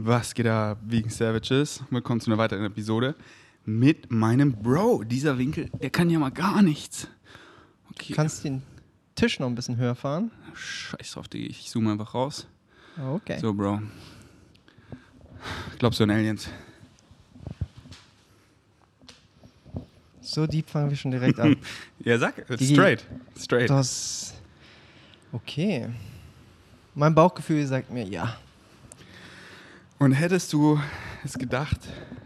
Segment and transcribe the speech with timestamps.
[0.00, 1.82] Was geht da wegen Savages?
[1.90, 3.16] Willkommen zu einer weiteren Episode
[3.64, 5.02] mit meinem Bro.
[5.02, 7.08] Dieser Winkel, der kann ja mal gar nichts.
[7.90, 8.12] Okay.
[8.12, 8.62] Kannst den
[9.16, 10.30] Tisch noch ein bisschen höher fahren?
[10.54, 11.50] Scheiß drauf, Digga.
[11.50, 12.46] Ich zoome einfach raus.
[12.96, 13.40] Okay.
[13.40, 13.82] So, Bro.
[15.80, 16.48] Glaubst du an Aliens?
[20.20, 21.56] So deep fangen wir schon direkt an.
[21.98, 23.04] ja, sag, straight.
[23.36, 23.68] Straight.
[23.68, 24.34] Das.
[25.32, 25.88] Okay.
[26.94, 28.38] Mein Bauchgefühl sagt mir ja.
[29.98, 30.80] Und hättest du
[31.24, 31.78] es gedacht,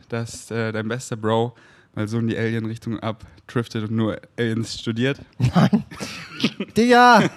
[0.09, 1.55] dass äh, dein bester Bro
[1.95, 5.21] mal so in die Alien-Richtung abdriftet und nur Aliens studiert?
[5.39, 5.85] Nein.
[6.77, 7.21] Digga!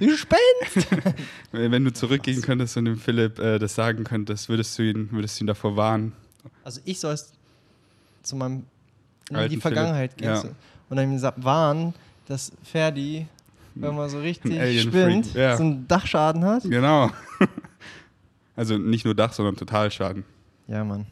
[0.00, 0.88] du spinnst!
[1.52, 5.40] Wenn du zurückgehen könntest und dem Philipp äh, das sagen könntest, würdest du ihn, würdest
[5.40, 6.12] du ihn davor warnen?
[6.62, 7.32] Also ich soll es
[8.22, 8.64] zu meinem
[9.30, 10.42] in die Vergangenheit gehen ja.
[10.90, 11.94] und dann ihm warnen,
[12.26, 13.26] dass Ferdi
[13.74, 15.56] wenn man so richtig spinnt, ja.
[15.56, 16.62] so einen Dachschaden hat.
[16.62, 17.10] Genau.
[18.56, 20.24] Also nicht nur Dach, sondern Totalschaden.
[20.68, 21.06] Ja, Mann.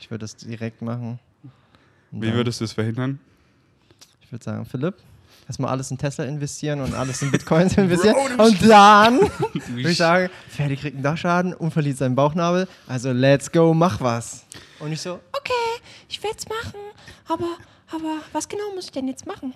[0.00, 1.18] Ich würde das direkt machen.
[2.10, 3.18] Wie würdest du es verhindern?
[4.20, 4.94] Ich würde sagen, Philipp,
[5.46, 8.16] erstmal alles in Tesla investieren und alles in Bitcoins investieren.
[8.36, 9.20] Bro, und dann
[9.68, 12.66] würde ich sagen, Ferdi kriegt einen Dachschaden und verliert seinen Bauchnabel.
[12.86, 14.44] Also let's go, mach was.
[14.78, 16.80] Und ich so, okay, ich werde es machen,
[17.28, 17.56] aber
[17.94, 19.54] aber was genau muss ich denn jetzt machen?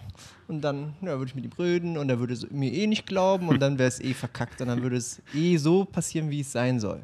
[0.49, 3.49] Und dann ja, würde ich mit ihm reden und er würde mir eh nicht glauben
[3.49, 6.53] und dann wäre es eh verkackt und dann würde es eh so passieren, wie es
[6.53, 7.03] sein soll.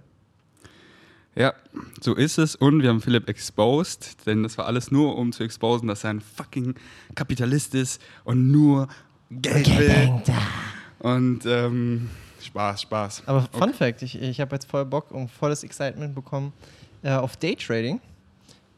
[1.35, 1.55] Ja,
[2.01, 5.43] so ist es und wir haben Philipp exposed, denn das war alles nur, um zu
[5.43, 6.75] exposen, dass er ein fucking
[7.15, 8.89] Kapitalist ist und nur
[9.31, 10.23] Geld will.
[10.99, 12.11] Und ähm,
[12.43, 13.23] Spaß, Spaß.
[13.27, 13.73] Aber Fun okay.
[13.73, 16.53] Fact, ich, ich habe jetzt voll Bock und volles Excitement bekommen
[17.03, 18.01] äh, auf Daytrading.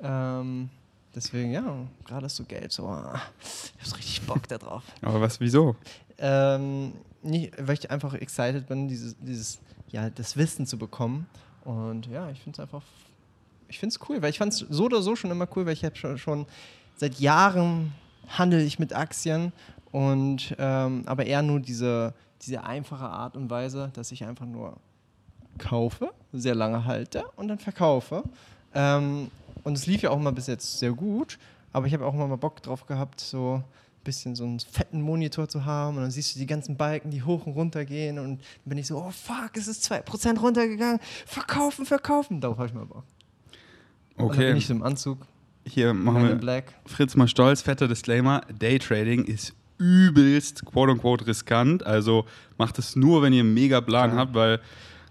[0.00, 0.70] Ähm,
[1.14, 4.82] Deswegen, ja, gerade du Geld, so, ah, ich hab richtig Bock da drauf.
[5.02, 5.76] Aber was, wieso?
[6.18, 11.26] Ähm, nicht, weil ich einfach excited bin, dieses, dieses, ja, das Wissen zu bekommen.
[11.64, 12.82] Und ja, ich finde es einfach,
[13.68, 15.72] ich finde es cool, weil ich fand es so oder so schon immer cool, weil
[15.72, 16.46] ich habe schon, schon
[16.96, 17.92] seit Jahren
[18.28, 19.52] handel ich mit Aktien
[19.92, 24.76] und ähm, aber eher nur diese, diese einfache Art und Weise, dass ich einfach nur
[25.58, 28.24] kaufe, sehr lange halte und dann verkaufe.
[28.74, 29.30] Ähm,
[29.64, 31.38] und es lief ja auch mal bis jetzt sehr gut,
[31.72, 33.64] aber ich habe auch mal Bock drauf gehabt, so ein
[34.04, 37.22] bisschen so einen fetten Monitor zu haben und dann siehst du die ganzen Balken, die
[37.22, 41.00] hoch und runter gehen und dann bin ich so, oh fuck, es ist 2% runtergegangen,
[41.26, 42.40] verkaufen, verkaufen.
[42.40, 43.04] Darauf habe ich mal Bock.
[44.16, 44.22] Okay.
[44.22, 45.26] Und dann bin ich so im Anzug.
[45.66, 46.74] Hier machen wir Black.
[46.86, 52.26] Fritz mal stolz, fetter Disclaimer, Daytrading ist übelst quote-unquote riskant, also
[52.58, 54.16] macht es nur, wenn ihr einen mega Plan ja.
[54.16, 54.60] habt, weil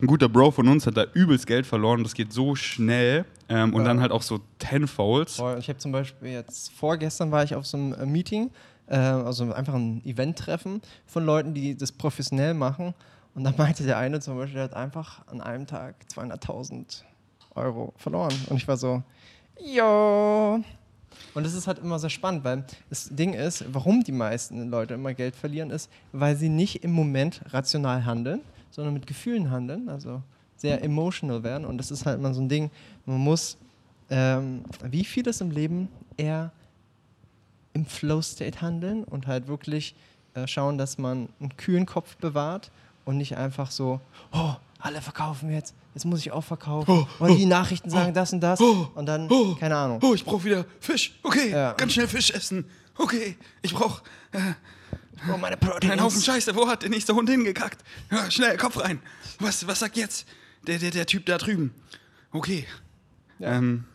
[0.04, 2.04] ein guter Bro von uns hat da übelst Geld verloren.
[2.04, 3.26] Das geht so schnell.
[3.48, 3.88] Ähm, und ja.
[3.88, 5.42] dann halt auch so Tenfolds.
[5.60, 8.52] Ich habe zum Beispiel jetzt vorgestern war ich auf so einem äh, Meeting,
[8.88, 12.94] äh, also einfach ein Event-Treffen von Leuten, die das professionell machen.
[13.34, 17.04] Und da meinte der eine zum Beispiel, der hat einfach an einem Tag 200.000
[17.56, 18.34] Euro verloren.
[18.50, 19.04] Und ich war so,
[19.60, 20.62] jo.
[21.34, 24.96] Und das ist halt immer sehr spannend, weil das Ding ist, warum die meisten Leute
[24.96, 28.42] immer Geld verlieren, ist, weil sie nicht im Moment rational handeln,
[28.74, 30.22] sondern mit Gefühlen handeln, also
[30.58, 31.66] sehr emotional werden.
[31.66, 32.72] Und das ist halt immer so ein Ding,
[33.06, 33.58] man muss,
[34.10, 36.52] ähm, wie vieles im Leben, eher
[37.74, 39.96] im Flow-State handeln und halt wirklich
[40.34, 42.72] äh, schauen, dass man einen kühlen Kopf bewahrt
[43.06, 44.00] und nicht einfach so,
[44.32, 46.90] oh, alle verkaufen jetzt, jetzt muss ich auch verkaufen.
[46.92, 48.60] Oh, oh, und die Nachrichten sagen oh, das und das.
[48.60, 50.00] Oh, und dann, oh, keine Ahnung.
[50.02, 51.20] Oh, ich brauche wieder Fisch.
[51.22, 51.74] Okay, ja.
[51.74, 52.66] ganz schnell Fisch essen.
[52.98, 54.02] Okay, ich brauche
[54.32, 54.40] äh,
[55.32, 55.94] Oh, meine Proteins.
[55.94, 57.84] Ein Haufen Scheiße, wo hat der nächste Hund hingekackt?
[58.12, 59.00] Ja, schnell, Kopf rein.
[59.40, 60.28] Was, was sagt jetzt
[60.68, 61.74] der, der, der Typ da drüben?
[62.32, 62.66] Okay.
[63.40, 63.58] Ja.
[63.58, 63.86] Ähm,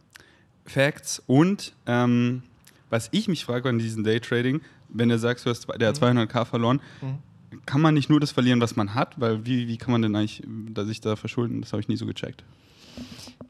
[0.64, 2.42] Facts und ähm,
[2.90, 6.40] was ich mich frage an diesem Daytrading, wenn du sagst, du hast, der hat 200k
[6.40, 6.46] mhm.
[6.46, 7.18] verloren, mhm.
[7.66, 9.20] kann man nicht nur das verlieren, was man hat?
[9.20, 10.42] Weil wie, wie kann man denn eigentlich
[10.86, 11.60] sich da verschulden?
[11.60, 12.44] Das habe ich nie so gecheckt.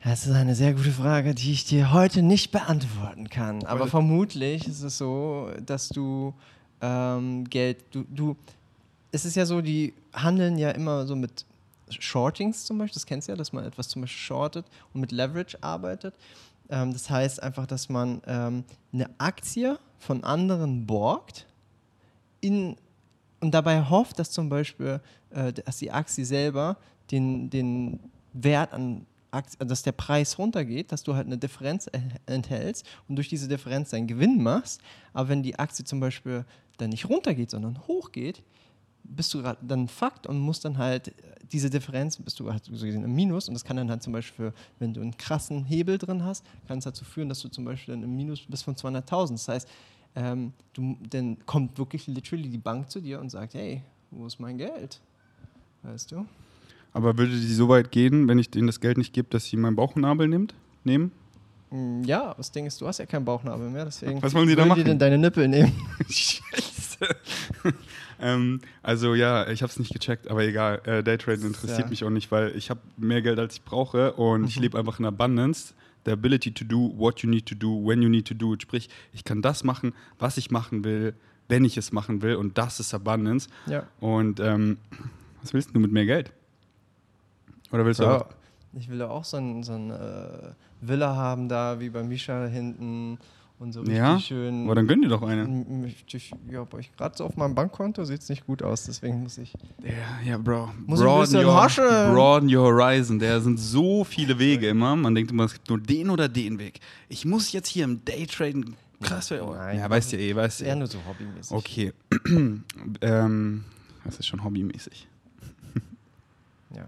[0.04, 3.64] Das ist eine sehr gute Frage, die ich dir heute nicht beantworten kann.
[3.64, 6.34] Aber vermutlich ist es so, dass du
[6.80, 7.84] ähm, Geld.
[7.90, 8.36] Du, du,
[9.12, 11.44] es ist ja so, die handeln ja immer so mit
[11.90, 15.12] Shortings zum Beispiel, das kennst du ja, dass man etwas zum Beispiel shortet und mit
[15.12, 16.14] Leverage arbeitet.
[16.68, 21.46] Ähm, das heißt einfach, dass man ähm, eine Aktie von anderen borgt
[22.40, 22.76] in,
[23.40, 25.00] und dabei hofft, dass zum Beispiel
[25.30, 26.76] äh, dass die Aktie selber
[27.10, 28.00] den, den
[28.32, 31.90] Wert an dass der Preis runtergeht, dass du halt eine Differenz
[32.26, 34.80] enthältst und durch diese Differenz deinen Gewinn machst.
[35.12, 36.44] Aber wenn die Aktie zum Beispiel
[36.78, 38.42] dann nicht runtergeht, sondern hochgeht,
[39.04, 41.14] bist du dann Fakt und musst dann halt
[41.50, 44.12] diese Differenz, bist du halt so gesehen im Minus und das kann dann halt zum
[44.12, 47.64] Beispiel, wenn du einen krassen Hebel drin hast, kann es dazu führen, dass du zum
[47.64, 49.32] Beispiel dann im Minus bist von 200.000.
[49.32, 49.68] Das heißt,
[50.14, 54.38] ähm, du, dann kommt wirklich literally die Bank zu dir und sagt, hey, wo ist
[54.40, 55.00] mein Geld?
[55.82, 56.26] Weißt du?
[56.92, 59.56] Aber würde die so weit gehen, wenn ich denen das Geld nicht gebe, dass sie
[59.56, 60.54] meinen Bauchnabel nimmt,
[60.84, 61.12] nehmen?
[61.70, 64.22] Mm, Ja, das Ding ist, du hast ja keinen Bauchnabel mehr, deswegen.
[64.22, 64.78] Was wollen die da machen?
[64.80, 65.72] die denn deine Nippel nehmen?
[66.08, 67.06] Scheiße.
[68.20, 70.80] ähm, also ja, ich habe es nicht gecheckt, aber egal.
[70.84, 71.84] Äh, Daytraden interessiert Ja.
[71.84, 71.90] Mhm.
[71.90, 74.98] mich auch nicht, weil ich habe mehr Geld, als ich brauche und ich lebe einfach
[74.98, 75.74] in Abundance.
[76.06, 78.62] The ability to do what you need to do, when you need to do it.
[78.62, 81.12] Sprich, ich kann das machen, was ich machen will,
[81.48, 83.48] wenn ich es machen will und das ist Abundance.
[83.66, 83.86] Ja.
[84.00, 84.78] Und ähm,
[85.42, 86.32] was willst du mit mehr Geld?
[87.72, 88.18] Oder willst du Ja.
[88.22, 88.26] auch?
[88.74, 92.46] Ich will ja auch so ein, so ein äh, Villa haben da, wie bei Misha
[92.46, 93.18] hinten
[93.58, 94.20] und so richtig Ja?
[94.20, 94.64] schön.
[94.66, 95.46] Aber dann gönn dir doch eine.
[95.84, 99.22] Richtig, ja, aber ich gerade so auf meinem Bankkonto sieht es nicht gut aus, deswegen
[99.22, 99.52] muss ich.
[99.82, 100.70] Ja, ja, Bro.
[100.86, 101.06] Muss ich
[101.36, 101.84] ein your, haschen.
[102.12, 103.18] broaden your horizon.
[103.18, 104.94] Da sind so viele Wege immer.
[104.96, 106.80] Man denkt immer, es gibt nur den oder den Weg.
[107.08, 109.50] Ich muss jetzt hier im Daytraden krass werden.
[109.50, 109.78] Nein.
[109.78, 110.76] ja, weißt du eh, weißt du Eher eh.
[110.76, 111.56] nur so hobbymäßig.
[111.56, 111.92] Okay.
[113.00, 113.64] ähm,
[114.04, 115.08] das ist schon hobbymäßig.
[116.76, 116.84] Ja.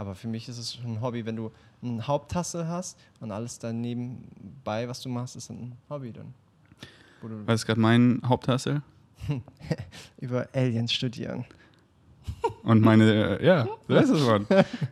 [0.00, 1.52] Aber für mich ist es schon ein Hobby, wenn du
[1.82, 4.26] eine Haupttasse hast und alles daneben
[4.64, 6.32] bei, was du machst, ist ein Hobby dann.
[7.20, 8.80] Wo du Was ist gerade mein Haupthassel?
[10.18, 11.44] über Aliens studieren.
[12.62, 14.46] Und meine, äh, ja, so ist es, Mann.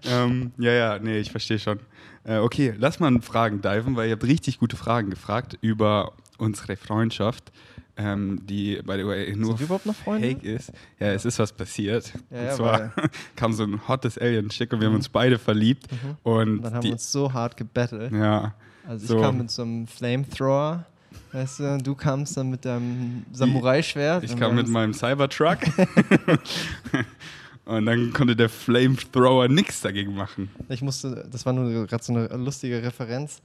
[0.04, 1.80] ähm, ja, ja, nee, ich verstehe schon.
[2.24, 6.12] Äh, okay, lass mal in Fragen diven, weil ihr habt richtig gute Fragen gefragt über
[6.36, 7.50] unsere Freundschaft,
[7.98, 10.72] ähm, die, by the way, nur fake ist.
[11.00, 12.12] Ja, es ist was passiert.
[12.30, 12.92] Ja, und ja, zwar
[13.36, 15.88] kam so ein hottes Alien-Schick und wir haben uns beide verliebt.
[16.22, 18.12] Und Und dann haben die, wir uns so hart gebettelt.
[18.12, 18.54] ja,
[18.86, 19.20] Also ich so.
[19.20, 20.86] kam mit so einem Flamethrower,
[21.32, 24.22] weißt du, du kamst dann mit deinem Samurai-Schwert.
[24.22, 25.58] ich kam mit meinem Cybertruck
[27.64, 30.50] und dann konnte der Flamethrower nichts dagegen machen.
[30.68, 33.42] Ich musste, das war nur gerade so eine lustige Referenz,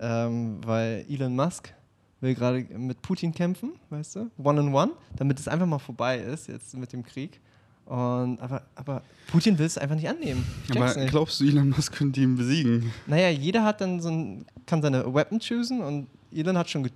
[0.00, 1.72] ähm, weil Elon Musk
[2.20, 6.18] will gerade mit Putin kämpfen, weißt du, one on one, damit es einfach mal vorbei
[6.18, 7.40] ist jetzt mit dem Krieg.
[7.86, 9.02] Und, aber, aber
[9.32, 10.44] Putin will es einfach nicht annehmen.
[10.70, 11.10] Aber nicht.
[11.10, 12.92] glaubst du, Elon Musk könnte ihn besiegen?
[13.06, 16.88] Naja, jeder hat dann so ein, kann seine Weapon choosen und Elon hat schon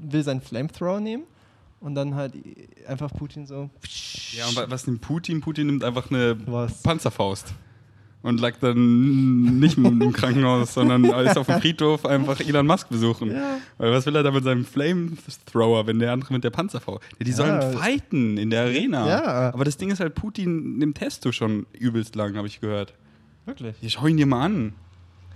[0.00, 1.22] will seinen Flamethrower nehmen
[1.80, 2.34] und dann halt
[2.86, 3.70] einfach Putin so.
[4.32, 5.40] Ja, und wa- was nimmt Putin?
[5.40, 6.82] Putin nimmt einfach eine Was?
[6.82, 7.54] Panzerfaust.
[8.20, 13.30] Und lag dann nicht im Krankenhaus, sondern ist auf dem Friedhof einfach Elon Musk besuchen.
[13.30, 13.58] Ja.
[13.78, 17.00] Weil was will er da mit seinem Flamethrower, wenn der andere mit der Panzerfaust?
[17.18, 17.70] Ja, die sollen Ja.
[17.78, 19.08] fighten in der Arena.
[19.08, 19.54] Ja.
[19.54, 22.92] Aber das Ding ist halt, Putin nimmt Testo schon übelst lang, habe ich gehört.
[23.46, 23.76] Wirklich.
[23.80, 24.72] Ja, schau ihn dir mal an.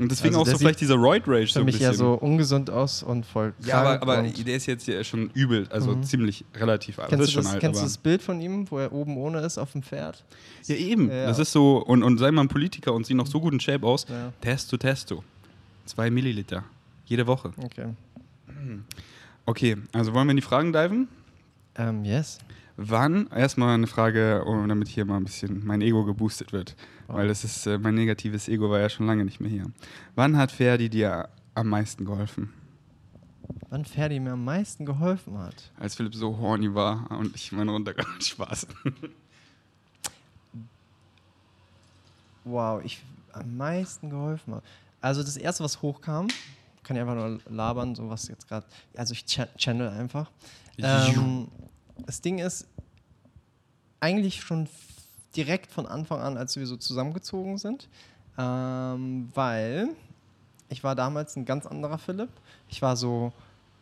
[0.00, 1.92] Und deswegen Also auch so sieht vielleicht dieser Roid Rage so Für ein mich bisschen.
[1.92, 3.52] ja so ungesund aus und voll.
[3.64, 6.02] ja, aber, aber der ist jetzt ja schon übel, also Mhm.
[6.02, 7.10] ziemlich relativ alt.
[7.10, 9.40] Kennst, Das du das, alt, kennst du das Bild von ihm, wo er oben ohne
[9.40, 10.24] ist auf dem Pferd?
[10.66, 11.10] Ja, eben.
[11.10, 11.26] Ja.
[11.26, 13.60] Das ist so, und, und sei mal ein Politiker und sieh noch so gut in
[13.60, 14.06] Shape aus.
[14.08, 14.32] Ja.
[14.40, 15.22] Testo, Testo.
[15.84, 16.64] Zwei Milliliter.
[17.04, 17.52] Jede Woche.
[17.62, 17.88] Okay.
[19.44, 21.08] Okay, also wollen wir in die Fragen diven?
[21.76, 22.38] Ähm, yes.
[22.84, 26.74] Wann, erstmal eine Frage, um, damit hier mal ein bisschen mein Ego geboostet wird.
[27.08, 27.14] Oh.
[27.14, 29.66] Weil das ist, äh, mein negatives Ego war ja schon lange nicht mehr hier.
[30.14, 32.52] Wann hat Ferdi dir am meisten geholfen?
[33.70, 35.70] Wann Ferdi mir am meisten geholfen hat?
[35.78, 38.20] Als Philipp so horny war und ich meine runtergegangen.
[38.20, 38.66] Spaß.
[42.44, 43.02] Wow, ich
[43.32, 44.64] am meisten geholfen habe.
[45.00, 46.28] Also das erste, was hochkam,
[46.82, 48.66] kann ich einfach nur labern, so was jetzt gerade.
[48.96, 50.30] Also ich cha channel einfach.
[50.78, 51.48] Ähm,
[52.06, 52.66] das Ding ist,
[54.02, 54.68] eigentlich schon
[55.36, 57.88] direkt von Anfang an, als wir so zusammengezogen sind,
[58.36, 59.88] ähm, weil
[60.68, 62.30] ich war damals ein ganz anderer Philipp.
[62.68, 63.32] Ich war so,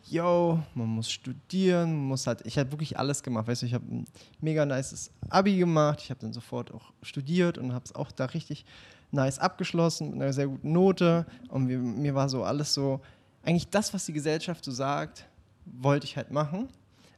[0.07, 3.85] yo, man muss studieren, muss halt, ich habe wirklich alles gemacht, weißt du, ich habe
[3.87, 4.05] ein
[4.41, 8.27] mega nices Abi gemacht, ich habe dann sofort auch studiert und habe es auch da
[8.27, 8.67] richtig
[9.13, 13.01] nice abgeschlossen mit einer sehr guten Note und mir, mir war so alles so,
[13.43, 15.27] eigentlich das, was die Gesellschaft so sagt,
[15.65, 16.69] wollte ich halt machen,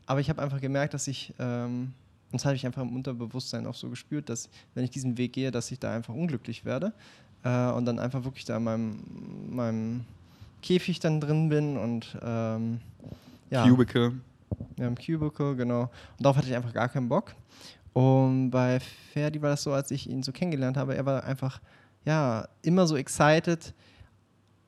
[0.07, 1.95] aber ich habe einfach gemerkt, dass ich, ähm,
[2.33, 5.35] und das habe ich einfach im Unterbewusstsein auch so gespürt, dass wenn ich diesen Weg
[5.35, 6.95] gehe, dass ich da einfach unglücklich werde
[7.45, 9.05] äh, und dann einfach wirklich da in meinem,
[9.51, 10.05] meinem
[10.63, 12.81] Käfig dann drin bin und ähm,
[13.51, 14.15] ja, Cubicle.
[14.79, 15.83] ja, im Cubicle, genau.
[15.83, 17.35] Und darauf hatte ich einfach gar keinen Bock.
[17.93, 18.81] Und bei
[19.13, 21.61] Ferdi war das so, als ich ihn so kennengelernt habe, er war einfach,
[22.07, 23.75] ja, immer so excited,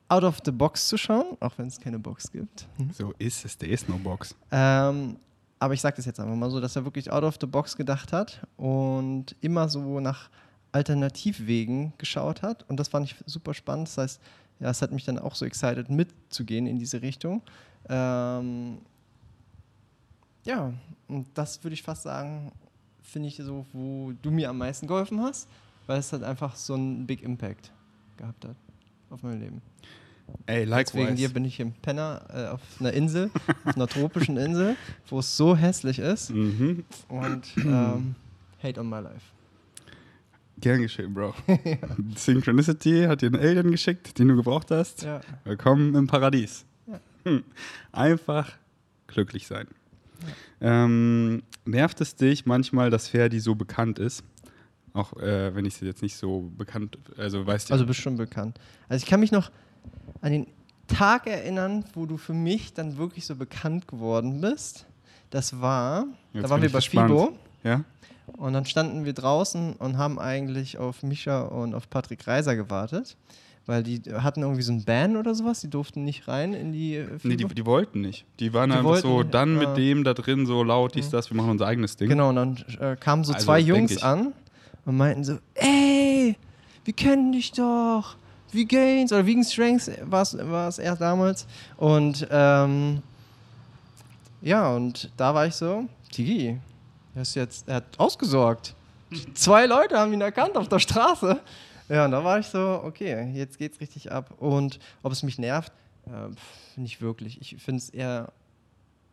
[0.07, 2.67] out of the box zu schauen, auch wenn es keine Box gibt.
[2.93, 4.35] So ist es, der ist no Box.
[4.51, 5.17] Ähm,
[5.59, 7.77] aber ich sage das jetzt einfach mal so, dass er wirklich out of the box
[7.77, 10.29] gedacht hat und immer so nach
[10.71, 12.65] Alternativwegen geschaut hat.
[12.69, 13.87] Und das fand ich super spannend.
[13.87, 14.21] Das heißt,
[14.59, 17.41] ja, es hat mich dann auch so excited, mitzugehen in diese Richtung.
[17.87, 18.79] Ähm,
[20.43, 20.73] ja,
[21.07, 22.51] und das würde ich fast sagen,
[23.01, 25.47] finde ich so, wo du mir am meisten geholfen hast,
[25.87, 27.71] weil es halt einfach so einen Big Impact
[28.17, 28.55] gehabt hat
[29.09, 29.61] auf mein Leben.
[30.47, 31.33] Ey, Jetzt wegen dir likewise.
[31.33, 33.29] bin ich im Penner äh, auf einer Insel,
[33.65, 34.75] auf einer tropischen Insel,
[35.09, 36.83] wo es so hässlich ist Mhm.
[37.09, 38.15] und ähm,
[38.61, 39.21] hate on my life.
[40.59, 41.33] Gern geschehen, Bro.
[42.15, 45.03] Synchronicity hat dir einen Alien geschickt, den du gebraucht hast.
[45.03, 45.21] Ja.
[45.43, 46.65] Willkommen im Paradies.
[47.25, 47.43] Hm.
[47.91, 48.53] Einfach
[49.07, 49.67] glücklich sein.
[50.61, 54.23] Ähm, nervt es dich manchmal, dass Ferdi so bekannt ist?
[54.93, 57.73] Auch äh, wenn ich sie jetzt nicht so bekannt, also weißt du.
[57.73, 58.57] Also bestimmt bekannt.
[58.87, 59.51] Also ich kann mich noch
[60.21, 60.47] an den
[60.87, 64.85] Tag erinnern, wo du für mich dann wirklich so bekannt geworden bist.
[65.31, 67.09] Das war, Jetzt da waren wir bei gespannt.
[67.09, 67.31] Fibo
[67.63, 67.83] ja?
[68.37, 73.17] und dann standen wir draußen und haben eigentlich auf Mischa und auf Patrick Reiser gewartet,
[73.65, 76.95] weil die hatten irgendwie so ein Ban oder sowas, die durften nicht rein in die
[76.97, 77.53] äh, Nee, die, Fibo.
[77.55, 78.25] die wollten nicht.
[78.39, 79.67] Die waren Die einfach so, nicht, dann ja.
[79.67, 82.07] mit dem da drin so laut, dies, das, wir machen unser eigenes Ding.
[82.09, 84.33] Genau, und dann äh, kamen so Also, zwei Jungs an
[84.85, 86.37] und meinten so, ey,
[86.85, 88.15] wir kennen dich doch.
[88.51, 91.45] Wie Gains oder Vegan Strengths war es erst damals.
[91.77, 93.01] Und ähm,
[94.41, 96.57] ja, und da war ich so, Tigi,
[97.15, 98.75] er ist jetzt, er hat ausgesorgt.
[99.33, 101.39] Zwei Leute haben ihn erkannt auf der Straße.
[101.89, 104.33] Ja, und da war ich so, okay, jetzt geht's richtig ab.
[104.37, 105.71] Und ob es mich nervt,
[106.07, 107.39] äh, nicht wirklich.
[107.41, 108.31] Ich finde es eher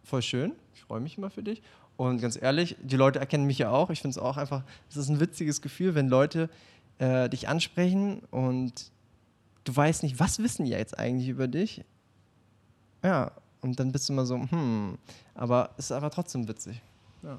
[0.04, 0.52] voll schön.
[0.74, 1.62] Ich freue mich immer für dich.
[1.96, 3.90] Und ganz ehrlich, die Leute erkennen mich ja auch.
[3.90, 6.48] Ich finde es auch einfach, es ist ein witziges Gefühl, wenn Leute
[6.98, 8.91] äh, dich ansprechen und
[9.64, 11.84] du weißt nicht, was wissen die jetzt eigentlich über dich.
[13.02, 14.98] Ja, und dann bist du immer so, hm,
[15.34, 16.80] aber es ist aber trotzdem witzig.
[17.22, 17.38] Ja.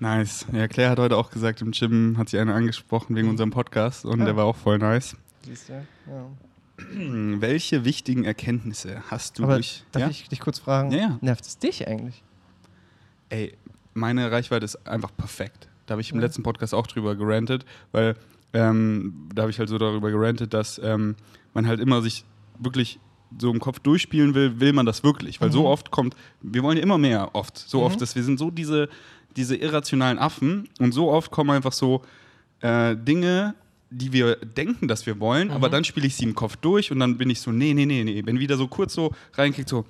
[0.00, 0.46] Nice.
[0.52, 4.04] Ja, Claire hat heute auch gesagt, im Gym hat sie einen angesprochen wegen unserem Podcast
[4.04, 4.26] und Ja.
[4.26, 5.16] der war auch voll nice.
[5.44, 5.72] Siehst du?
[6.06, 6.26] Ja.
[7.40, 9.82] Welche wichtigen Erkenntnisse hast du Aber durch.
[9.92, 10.08] darf ja?
[10.10, 11.18] ich dich kurz fragen, Ja, ja.
[11.20, 12.22] nervt es dich eigentlich?
[13.30, 13.56] Ey,
[13.94, 15.68] meine Reichweite ist einfach perfekt.
[15.86, 16.26] Da habe ich im Ja.
[16.26, 18.14] letzten Podcast auch drüber gerantet, weil
[18.52, 21.16] ähm, da habe ich halt so darüber gerantet, dass ähm,
[21.54, 22.24] man halt immer sich
[22.58, 22.98] wirklich
[23.38, 25.40] so im Kopf durchspielen will, will man das wirklich.
[25.40, 25.66] Weil so Mhm.
[25.66, 27.84] oft kommt, wir wollen ja immer mehr oft, so Mhm.
[27.84, 28.88] oft, dass wir sind so diese,
[29.36, 32.02] diese irrationalen Affen und so oft kommen einfach so
[32.60, 33.54] äh, Dinge,
[33.90, 35.72] die wir denken, dass wir wollen, aber Mhm.
[35.72, 38.04] dann spiele ich sie im Kopf durch und dann bin ich so, nee, nee, nee,
[38.04, 38.22] nee.
[38.24, 39.86] Wenn wieder so kurz so reinkickt, so,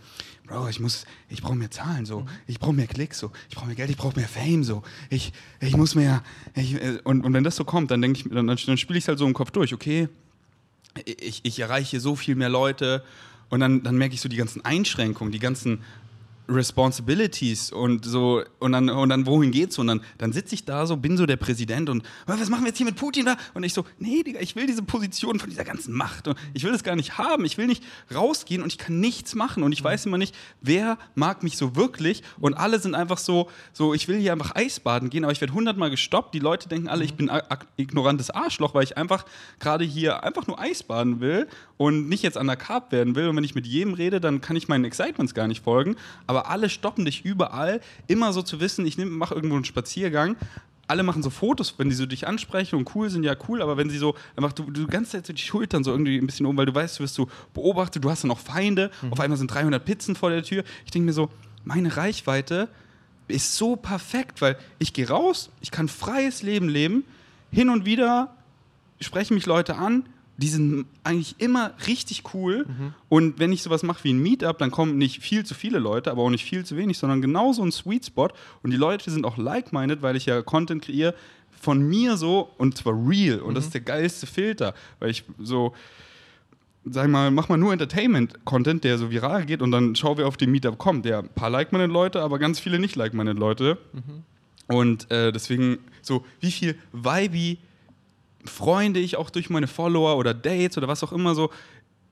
[0.47, 3.67] Bro, ich muss, ich brauche mehr Zahlen, so, ich brauche mehr Klicks, so, ich brauche
[3.67, 6.23] mehr Geld, ich brauche mehr Fame, so, ich, ich muss mehr,
[6.55, 9.05] ich, äh, und, und wenn das so kommt, dann denke ich, dann, dann spiele ich
[9.05, 10.09] es halt so im Kopf durch, okay,
[11.05, 13.05] ich, ich erreiche so viel mehr Leute
[13.51, 15.81] und dann, dann merke ich so die ganzen Einschränkungen, die ganzen
[16.49, 19.79] Responsibilities und so und dann, und dann wohin geht's?
[19.79, 22.63] Und dann, dann sitze ich da so, bin so der Präsident und "Oh, was machen
[22.63, 23.37] wir jetzt hier mit Putin da?
[23.55, 26.65] Und ich so, nee, Digga, ich will diese Position von dieser ganzen Macht und ich
[26.65, 27.83] will das gar nicht haben, ich will nicht
[28.15, 31.77] rausgehen und ich kann nichts machen und ich weiß immer nicht, wer mag mich so
[31.77, 32.23] wirklich.
[32.41, 35.53] Und alle sind einfach so, so ich will hier einfach Eisbaden gehen, aber ich werde
[35.55, 37.31] hundertmal gestoppt, die Leute denken alle, ich bin
[37.77, 39.25] ignorantes Arschloch, weil ich einfach
[39.59, 43.29] gerade hier einfach nur Eisbaden will und nicht jetzt an der Carb werden will.
[43.29, 46.38] Und wenn ich mit jedem rede, dann kann ich meinen Excitements gar nicht folgen, aber
[46.47, 50.37] alle stoppen dich überall, immer so zu wissen, ich mache irgendwo einen Spaziergang,
[50.89, 53.77] alle machen so Fotos, wenn die so dich ansprechen und cool sind, ja cool, aber
[53.77, 56.27] wenn sie so, einfach du, du die ganze Zeit so die Schultern so irgendwie ein
[56.27, 59.21] bisschen um, weil du weißt, du wirst so beobachtet, du hast dann auch Feinde, auf
[59.21, 60.65] einmal sind 300 Pizzen vor der Tür.
[60.87, 61.29] Ich denke mir so,
[61.65, 62.69] meine Reichweite
[63.29, 67.05] ist so perfekt, weil ich gehe raus, ich kann freies Leben leben,
[67.53, 68.35] hin und wieder
[69.01, 70.05] sprechen mich Leute an,
[70.39, 72.65] die sind eigentlich immer richtig cool.
[73.09, 76.13] Und wenn ich sowas mache wie ein Meetup, dann kommen nicht viel zu viele Leute,
[76.13, 78.29] aber auch nicht viel zu wenig, sondern genau so ein Sweet Spot.
[78.63, 81.15] Und die Leute sind auch like-minded, weil ich ja Content kreiere
[81.61, 83.41] von mir so und zwar real.
[83.41, 85.75] Und das ist der geilste Filter, weil ich so,
[86.85, 90.37] sag mal, mach mal nur Entertainment-Content, der so viral geht und dann schau, wer auf
[90.37, 91.05] den Meetup kommt.
[91.05, 93.77] Der ein paar like-minded Leute, aber ganz viele nicht like-minded Leute.
[94.69, 97.59] Und äh, deswegen so, wie viel Vibe
[98.45, 101.51] Freunde ich auch durch meine Follower oder Dates oder was auch immer so,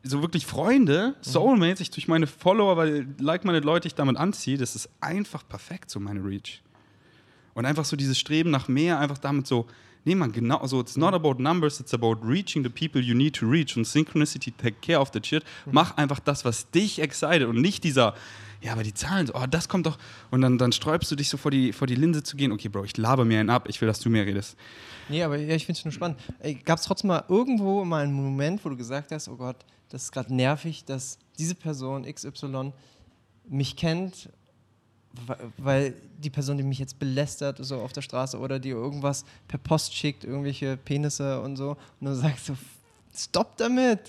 [0.02, 4.76] so wirklich Freunde, Soulmates, ich durch meine Follower, weil like-minded Leute ich damit anziehe, das
[4.76, 6.62] ist einfach perfekt, so meine Reach.
[7.54, 9.66] Und einfach so dieses Streben nach mehr, einfach damit so,
[10.04, 13.34] nee, man, genau, so, it's not about numbers, it's about reaching the people you need
[13.36, 15.44] to reach und Synchronicity, take care of the shit.
[15.70, 18.14] Mach einfach das, was dich excited und nicht dieser,
[18.66, 19.96] ja, aber die Zahlen, oh, das kommt doch,
[20.32, 22.68] und dann, dann sträubst du dich so vor die, vor die Linse zu gehen, okay,
[22.68, 24.56] Bro, ich laber mir einen ab, ich will, dass du mehr redest.
[25.08, 26.18] Nee, aber ja, ich finde es nur spannend.
[26.64, 29.56] Gab es trotzdem mal irgendwo mal einen Moment, wo du gesagt hast, oh Gott,
[29.88, 32.72] das ist gerade nervig, dass diese Person XY
[33.48, 34.30] mich kennt,
[35.58, 39.58] weil die Person, die mich jetzt belästert, so auf der Straße oder die irgendwas per
[39.58, 42.56] Post schickt, irgendwelche Penisse und so, und du sagst so,
[43.16, 44.00] stopp damit.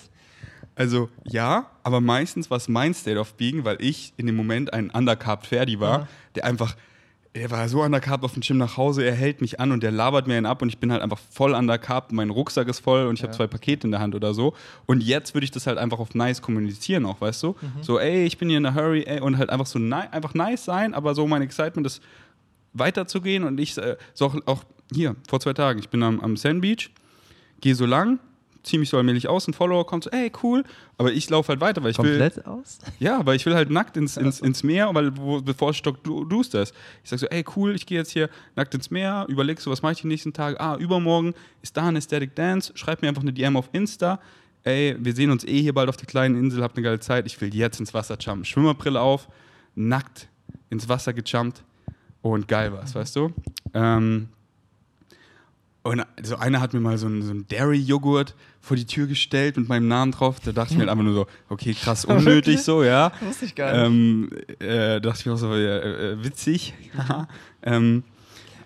[0.78, 4.72] Also ja, aber meistens war es mein State of Being, weil ich in dem Moment
[4.74, 6.08] ein undercarved Ferdi war, Ja.
[6.36, 6.76] der einfach,
[7.34, 9.92] er war so undercarved auf dem Gym nach Hause, er hält mich an und der
[9.92, 13.08] labert mir einen ab und ich bin halt einfach voll undercarved, mein Rucksack ist voll
[13.08, 13.38] und ich habe Ja.
[13.38, 14.54] zwei Pakete in der Hand oder so.
[14.86, 17.56] Und jetzt würde ich das halt einfach auf nice kommunizieren auch, weißt du?
[17.60, 17.82] Mhm.
[17.84, 20.64] So, ey, ich bin hier in a hurry, ey, und halt einfach so einfach nice
[20.64, 22.02] sein, aber so mein Excitement ist
[22.74, 26.38] weiterzugehen und ich äh, so auch, auch hier, vor zwei Tagen, ich bin am, am
[26.38, 26.92] Sand Beach,
[27.62, 28.20] gehe so lang,
[28.68, 30.64] ziehe mich so allmählich aus, ein Follower kommt so, ey, cool,
[30.98, 32.44] aber ich laufe halt weiter, weil ich Komplett will.
[32.44, 32.80] aus?
[33.00, 36.06] Ja, weil ich will halt nackt ins, ins, ins Meer, weil wo, bevor es stockt,
[36.06, 36.72] du, du's das.
[37.04, 39.82] Ich sag so, ey, cool, ich gehe jetzt hier nackt ins Meer, überleg so, was
[39.82, 40.60] mache ich die nächsten Tage?
[40.60, 44.20] Ah, übermorgen ist da ein Aesthetic Dance, schreib mir einfach eine DM auf Insta.
[44.64, 47.26] Ey, wir sehen uns eh hier bald auf der kleinen Insel, habt eine geile Zeit,
[47.26, 48.44] ich will jetzt ins Wasser jumpen.
[48.44, 49.28] Schwimmerbrille auf,
[49.76, 50.28] nackt
[50.70, 51.64] ins Wasser gejumpt
[52.22, 53.32] und geil war's, weißt du?
[53.74, 54.28] Ähm,
[55.88, 59.58] und so einer hat mir mal so einen, so einen Dairy-Joghurt vor die Tür gestellt
[59.58, 60.40] mit meinem Namen drauf.
[60.44, 63.12] Da dachte ich mir halt einfach nur so, okay, krass unnötig so, ja.
[63.22, 63.86] Wusste ich gar nicht.
[63.86, 64.30] Ähm,
[64.60, 66.74] äh, dachte ich mir auch so, ja, äh, witzig.
[67.64, 68.04] ähm,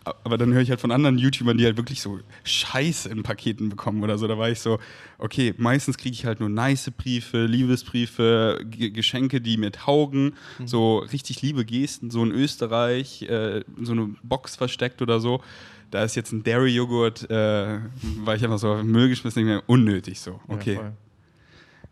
[0.03, 3.69] aber dann höre ich halt von anderen YouTubern, die halt wirklich so Scheiße in Paketen
[3.69, 4.27] bekommen oder so.
[4.27, 4.79] Da war ich so,
[5.19, 10.33] okay, meistens kriege ich halt nur nice Briefe, Liebesbriefe, G Geschenke, die mir taugen,
[10.65, 15.41] so richtig liebe Gesten, so in Österreich, äh, so eine Box versteckt oder so.
[15.91, 17.79] Da ist jetzt ein Dairy-Joghurt, äh,
[18.23, 20.39] war ich einfach so auf den Müll geschmissen, nicht mehr unnötig so.
[20.47, 20.75] Okay.
[20.75, 20.91] Ja,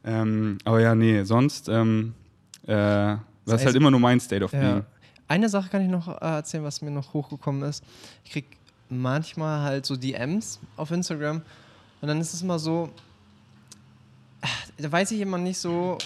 [0.05, 2.13] ähm, aber ja, nee, sonst, ähm,
[2.63, 4.59] äh, das ist halt heißt- immer nur mein State of Ja.
[4.59, 4.85] Being.
[5.27, 7.83] Eine Sache kann ich noch äh, erzählen, was mir noch hochgekommen ist.
[8.23, 8.45] Ich krieg
[8.89, 11.41] manchmal halt so DMs auf Instagram
[12.01, 12.89] und dann ist es immer so,
[14.41, 15.97] ah, da weiß ich immer nicht so,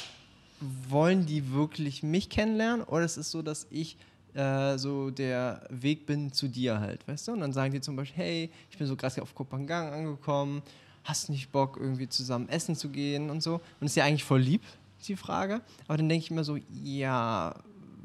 [0.89, 3.97] wollen die wirklich mich kennenlernen oder es ist so, dass ich
[4.33, 7.33] äh, so der Weg bin zu dir halt, weißt du?
[7.33, 10.61] Und dann sagen die zum Beispiel, hey, ich bin so gerade auf Kopangang angekommen,
[11.03, 13.61] hast nicht Bock irgendwie zusammen essen zu gehen und so.
[13.79, 14.61] Und ist ja eigentlich voll lieb,
[15.07, 15.61] die Frage.
[15.87, 17.53] Aber dann denke ich mir so, ja,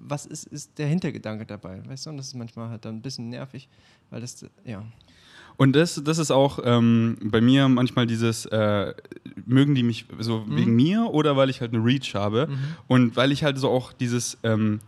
[0.01, 2.11] was ist, ist der Hintergedanke dabei, weißt du?
[2.11, 3.69] Und das ist manchmal halt dann ein bisschen nervig,
[4.11, 4.85] weil das, ja.
[5.57, 8.95] Und das, das ist auch ähm, bei mir manchmal dieses, äh,
[9.45, 10.57] mögen die mich so Mhm.
[10.57, 12.49] wegen mir oder weil ich halt eine Reach habe.
[12.87, 14.79] Und weil ich halt so auch dieses, ähm,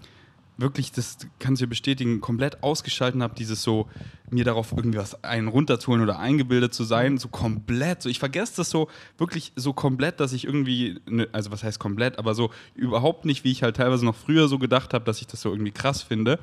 [0.61, 3.89] wirklich, das kannst du bestätigen, komplett ausgeschalten habe, dieses so,
[4.31, 8.03] mir darauf irgendwie was einen runterzuholen oder eingebildet zu sein, so komplett.
[8.03, 8.89] So, ich vergesse das so
[9.19, 13.43] wirklich so komplett, dass ich irgendwie, ne, also was heißt komplett, aber so überhaupt nicht,
[13.45, 16.03] wie ich halt teilweise noch früher so gedacht habe, dass ich das so irgendwie krass
[16.03, 16.39] finde,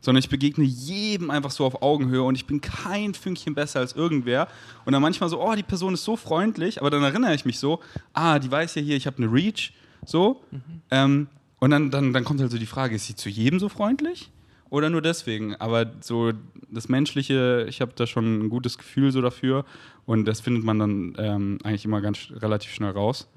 [0.00, 3.92] sondern ich begegne jedem einfach so auf Augenhöhe und ich bin kein Fünkchen besser als
[3.92, 4.48] irgendwer.
[4.84, 7.58] Und dann manchmal so, oh, die Person ist so freundlich, aber dann erinnere ich mich
[7.58, 7.80] so,
[8.14, 9.72] ah, die weiß ja hier, ich habe eine Reach,
[10.06, 10.42] so.
[10.90, 11.28] Ähm,
[11.60, 14.30] und dann, dann, dann kommt halt so die Frage, ist sie zu jedem so freundlich?
[14.70, 15.56] Oder nur deswegen?
[15.56, 16.32] Aber so
[16.70, 19.64] das Menschliche, ich habe da schon ein gutes Gefühl so dafür
[20.04, 23.28] und das findet man dann ähm, eigentlich immer ganz relativ schnell raus.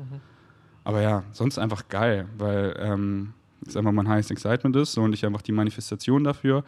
[0.83, 3.33] Aber ja, sonst einfach geil, weil ähm,
[3.65, 6.63] es einfach mein highest excitement ist so, und ich einfach die Manifestation dafür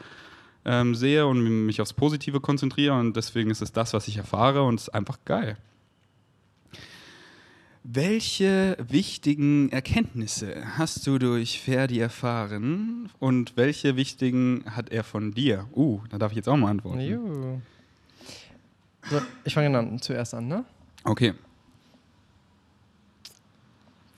[0.66, 4.63] ähm, sehe und mich aufs Positive konzentriere und deswegen ist es das, was ich erfahre
[4.63, 5.58] und es ist einfach geil.
[7.86, 15.67] Welche wichtigen Erkenntnisse hast du durch Ferdi erfahren und welche wichtigen hat er von dir?
[15.76, 17.02] Uh, da darf ich jetzt auch mal antworten.
[17.02, 17.60] Juhu.
[19.10, 20.63] So, ich fange dann zuerst an, ne?
[21.04, 21.34] Okay.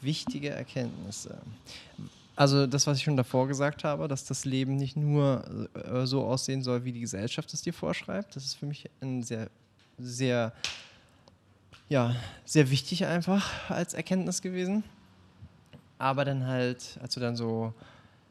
[0.01, 1.41] Wichtige Erkenntnisse.
[2.35, 6.23] Also das, was ich schon davor gesagt habe, dass das Leben nicht nur äh, so
[6.23, 8.35] aussehen soll, wie die Gesellschaft es dir vorschreibt.
[8.35, 9.49] Das ist für mich ein sehr,
[9.97, 10.53] sehr,
[11.89, 14.83] ja, sehr wichtig einfach als Erkenntnis gewesen.
[15.97, 17.73] Aber dann halt, als du dann so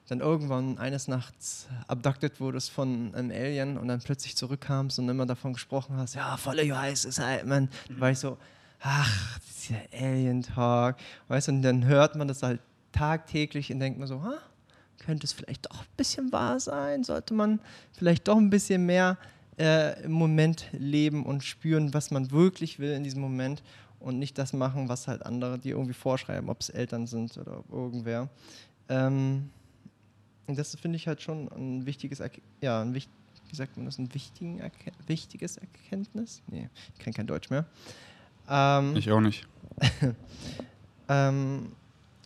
[0.08, 5.24] dann irgendwann eines Nachts abducted wurdest von einem Alien und dann plötzlich zurückkamst und immer
[5.26, 8.36] davon gesprochen hast, ja, follow your eyes, excitement, dann war ich so,
[8.80, 10.96] ach, dieser Alien-Talk,
[11.28, 12.60] weißt du, und dann hört man das halt
[12.92, 14.34] tagtäglich und denkt man so, ha,
[14.98, 17.60] könnte es vielleicht doch ein bisschen wahr sein, sollte man
[17.92, 19.16] vielleicht doch ein bisschen mehr
[19.58, 23.62] äh, im Moment leben und spüren, was man wirklich will in diesem Moment
[24.00, 27.64] und nicht das machen, was halt andere dir irgendwie vorschreiben, ob es Eltern sind oder
[27.70, 28.28] irgendwer.
[28.88, 29.50] Ähm,
[30.46, 32.22] und das finde ich halt schon ein wichtiges,
[32.60, 33.08] ja, ein wicht
[33.54, 36.42] wie sagt man das, ein wichtigen Erke wichtiges Erkenntnis?
[36.48, 37.64] Nee, ich kann kein Deutsch mehr.
[38.48, 39.46] Ähm, Ich auch nicht.
[41.08, 41.72] ähm,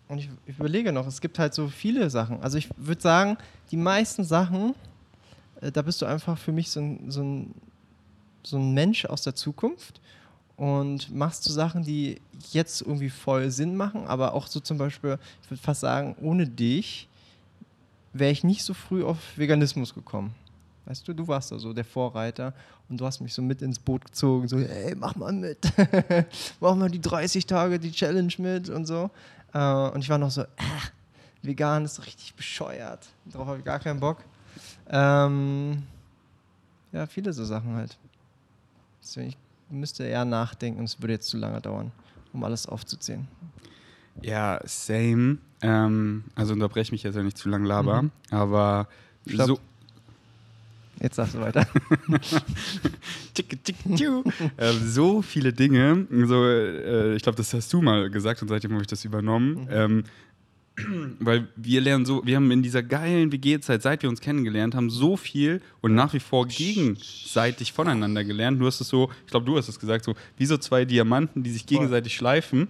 [0.08, 2.40] und ich, ich überlege noch, es gibt halt so viele Sachen.
[2.40, 3.36] Also ich würde sagen,
[3.70, 4.74] die meisten Sachen,
[5.60, 7.54] da bist du einfach für mich so ein, so, ein,
[8.42, 10.00] so ein Mensch aus der Zukunft
[10.56, 15.18] und machst so Sachen, die jetzt irgendwie voll Sinn machen, aber auch so zum Beispiel,
[15.42, 17.08] ich würde fast sagen, ohne dich
[18.12, 20.34] wäre ich nicht so früh auf Veganismus gekommen.
[20.86, 22.54] Weißt du, du warst da so der Vorreiter
[22.88, 25.58] und du hast mich so mit ins Boot gezogen, so, ey, mach mal mit,
[26.60, 29.10] mach mal die 30 Tage, die Challenge mit und so.
[29.52, 30.90] Äh, und ich war noch so, ach,
[31.42, 34.24] vegan ist richtig bescheuert, darauf habe ich gar keinen Bock.
[34.88, 35.82] Ähm,
[36.92, 37.96] ja, viele so Sachen halt.
[39.02, 39.36] Deswegen, ich
[39.70, 41.92] müsste eher nachdenken es würde jetzt zu lange dauern,
[42.32, 43.26] um alles aufzuzählen.
[44.22, 45.38] Ja, same.
[45.62, 48.02] Ähm, also unterbreche mich jetzt, wenn ich zu lang laber.
[48.02, 48.10] Mhm.
[48.30, 48.88] Aber
[49.26, 49.46] Stopp.
[49.46, 49.58] so.
[51.00, 51.64] Jetzt sagst du weiter.
[54.56, 56.06] äh, so viele Dinge.
[56.26, 59.62] So, äh, ich glaube, das hast du mal gesagt und seitdem habe ich das übernommen.
[59.62, 59.68] Mhm.
[59.70, 60.04] Ähm,
[61.20, 64.90] weil wir lernen so, wir haben in dieser geilen WG-Zeit, seit wir uns kennengelernt haben,
[64.90, 68.60] so viel und nach wie vor gegenseitig voneinander gelernt.
[68.60, 71.42] Du hast es so, ich glaube, du hast es gesagt, so wie so zwei Diamanten,
[71.42, 72.68] die sich gegenseitig schleifen.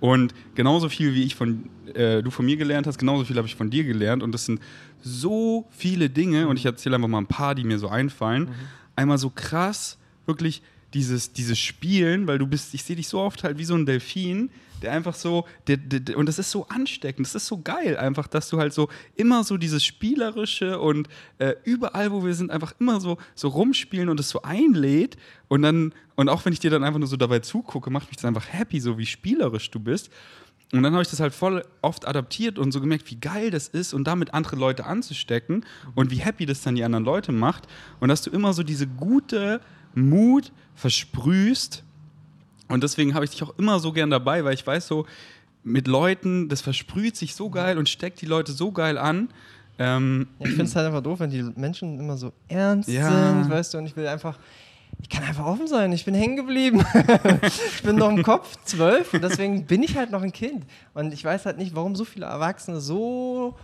[0.00, 3.48] Und genauso viel, wie ich von, äh, du von mir gelernt hast, genauso viel habe
[3.48, 4.22] ich von dir gelernt.
[4.22, 4.60] Und das sind
[5.02, 8.44] so viele Dinge, und ich erzähle einfach mal ein paar, die mir so einfallen.
[8.44, 8.54] Mhm.
[8.94, 10.62] Einmal so krass, wirklich
[10.94, 13.86] dieses, dieses Spielen, weil du bist, ich sehe dich so oft halt wie so ein
[13.86, 14.50] Delfin,
[14.82, 18.26] der einfach so, der, der, und das ist so ansteckend, das ist so geil einfach,
[18.26, 22.74] dass du halt so immer so dieses Spielerische und äh, überall, wo wir sind, einfach
[22.78, 25.16] immer so, so rumspielen und es so einlädt
[25.48, 28.16] und dann, und auch wenn ich dir dann einfach nur so dabei zugucke, macht mich
[28.16, 30.10] das einfach happy, so wie spielerisch du bist.
[30.70, 33.68] Und dann habe ich das halt voll oft adaptiert und so gemerkt, wie geil das
[33.68, 35.64] ist und damit andere Leute anzustecken
[35.94, 37.66] und wie happy das dann die anderen Leute macht.
[38.00, 39.62] Und dass du immer so diese gute
[39.94, 41.84] Mut versprühst
[42.68, 45.06] und deswegen habe ich dich auch immer so gern dabei, weil ich weiß so,
[45.64, 49.28] mit Leuten, das versprüht sich so geil und steckt die Leute so geil an.
[49.78, 53.08] Ähm, ja, ich finde es halt einfach doof, wenn die Menschen immer so ernst ja.
[53.10, 54.38] sind, weißt du, und ich will einfach,
[55.00, 56.84] ich kann einfach offen sein, ich bin hängen geblieben.
[57.76, 60.64] ich bin noch im Kopf zwölf und deswegen bin ich halt noch ein Kind.
[60.94, 63.56] Und ich weiß halt nicht, warum so viele Erwachsene so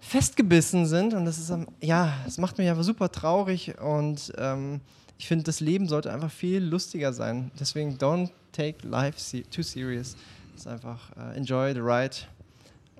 [0.00, 4.80] festgebissen sind und das ist, ja, das macht mich einfach super traurig und ähm,
[5.22, 7.52] ich finde, das Leben sollte einfach viel lustiger sein.
[7.60, 10.16] Deswegen don't take life se too serious.
[10.50, 12.16] Das ist einfach uh, enjoy the ride.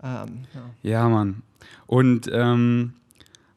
[0.00, 0.70] Um, ja.
[0.84, 1.42] ja, Mann.
[1.88, 2.92] Und ähm,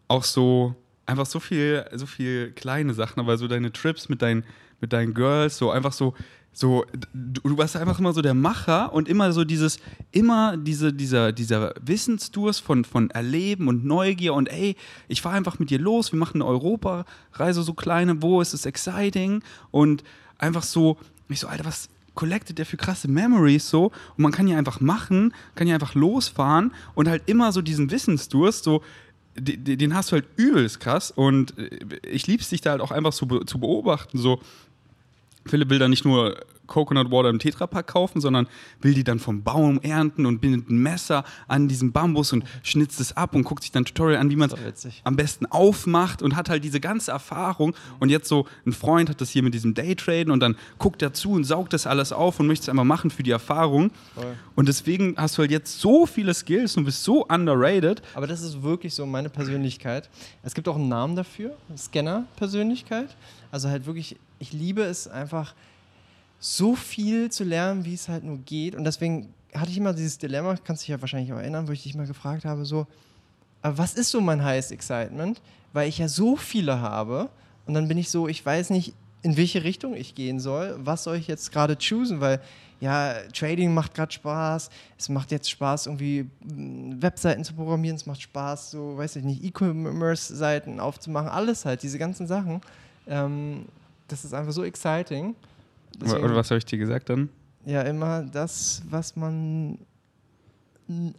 [0.07, 0.73] auch so
[1.05, 4.43] einfach so viel, so viel kleine Sachen, aber so deine Trips mit deinen,
[4.81, 6.15] mit deinen Girls, so einfach so
[6.57, 9.77] so, du, du, warst einfach immer so der Macher und immer so dieses,
[10.13, 14.77] immer diese, dieser, dieser Wissensdurst von, von Erleben und Neugier und ey,
[15.09, 18.65] ich fahre einfach mit dir los, wir machen eine Europareise, so kleine, wo ist es
[18.65, 19.43] exciting?
[19.71, 20.05] Und
[20.37, 23.87] einfach so, ich so, Alter, was collectet der für krasse Memories so?
[24.15, 27.91] Und man kann ja einfach machen, kann ja einfach losfahren und halt immer so diesen
[27.91, 28.81] Wissensdurst, so,
[29.37, 33.11] den hast du halt übelst krass und äh, ich lieb's dich da halt auch einfach
[33.11, 34.39] so zu beobachten, so,
[35.45, 36.35] Philipp will da nicht nur
[36.67, 38.47] Coconut Water im Tetrapack kaufen, sondern
[38.81, 42.99] will die dann vom Baum ernten und bindet ein Messer an diesem Bambus und schnitzt
[42.99, 46.21] es ab und guckt sich dann ein Tutorial an, wie man es am besten aufmacht
[46.21, 47.75] und hat halt diese ganze Erfahrung.
[47.99, 51.13] Und jetzt so ein Freund hat das hier mit diesem Daytraden und dann guckt er
[51.13, 53.91] zu und saugt das alles auf und möchte es einfach machen für die Erfahrung.
[54.15, 54.35] Voll.
[54.55, 58.01] Und deswegen hast du halt jetzt so viele Skills und bist so underrated.
[58.13, 60.09] Aber das ist wirklich so meine Persönlichkeit.
[60.43, 63.15] Es gibt auch einen Namen dafür, Scanner-Persönlichkeit.
[63.51, 65.55] Also halt wirklich, ich liebe es einfach
[66.39, 68.75] so viel zu lernen, wie es halt nur geht.
[68.75, 71.83] Und deswegen hatte ich immer dieses Dilemma, kannst dich ja wahrscheinlich auch erinnern, wo ich
[71.83, 72.87] dich mal gefragt habe, so,
[73.61, 75.41] aber was ist so mein Highest Excitement?
[75.73, 77.29] Weil ich ja so viele habe
[77.65, 78.93] und dann bin ich so, ich weiß nicht,
[79.23, 80.75] in welche Richtung ich gehen soll.
[80.77, 82.21] Was soll ich jetzt gerade choosen?
[82.21, 82.41] Weil
[82.79, 84.69] ja, Trading macht gerade Spaß.
[84.99, 87.95] Es macht jetzt Spaß, irgendwie mm, Webseiten zu programmieren.
[87.95, 91.29] Es macht Spaß, so, weiß ich nicht, E-Commerce-Seiten aufzumachen.
[91.29, 92.61] Alles halt, diese ganzen Sachen.
[93.07, 93.65] Ähm,
[94.07, 95.35] das ist einfach so exciting.
[95.99, 97.29] Deswegen, Oder was habe ich dir gesagt dann?
[97.65, 99.79] Ja, immer das, was man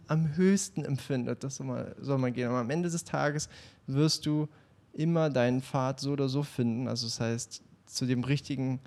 [0.07, 2.47] am höchsten empfindet, das soll man, soll man gehen.
[2.47, 3.49] Aber am Ende des Tages
[3.85, 4.47] wirst du
[4.93, 6.87] immer deinen Pfad so oder so finden.
[6.87, 8.79] Also das heißt, zu dem richtigen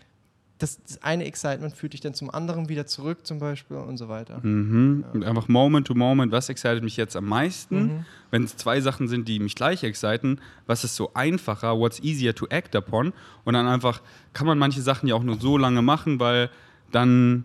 [0.60, 4.08] das, das, eine Excitement führt dich dann zum anderen wieder zurück, zum Beispiel und so
[4.08, 4.40] weiter.
[4.42, 5.04] Mhm.
[5.14, 5.28] Ja.
[5.28, 7.82] Einfach Moment to Moment, was excited mich jetzt am meisten?
[7.82, 8.04] Mhm.
[8.30, 12.34] Wenn es zwei Sachen sind, die mich gleich exciten, was ist so einfacher, what's easier
[12.34, 13.12] to act upon?
[13.44, 14.02] Und dann einfach
[14.34, 16.50] kann man manche Sachen ja auch nur so lange machen, weil
[16.92, 17.44] dann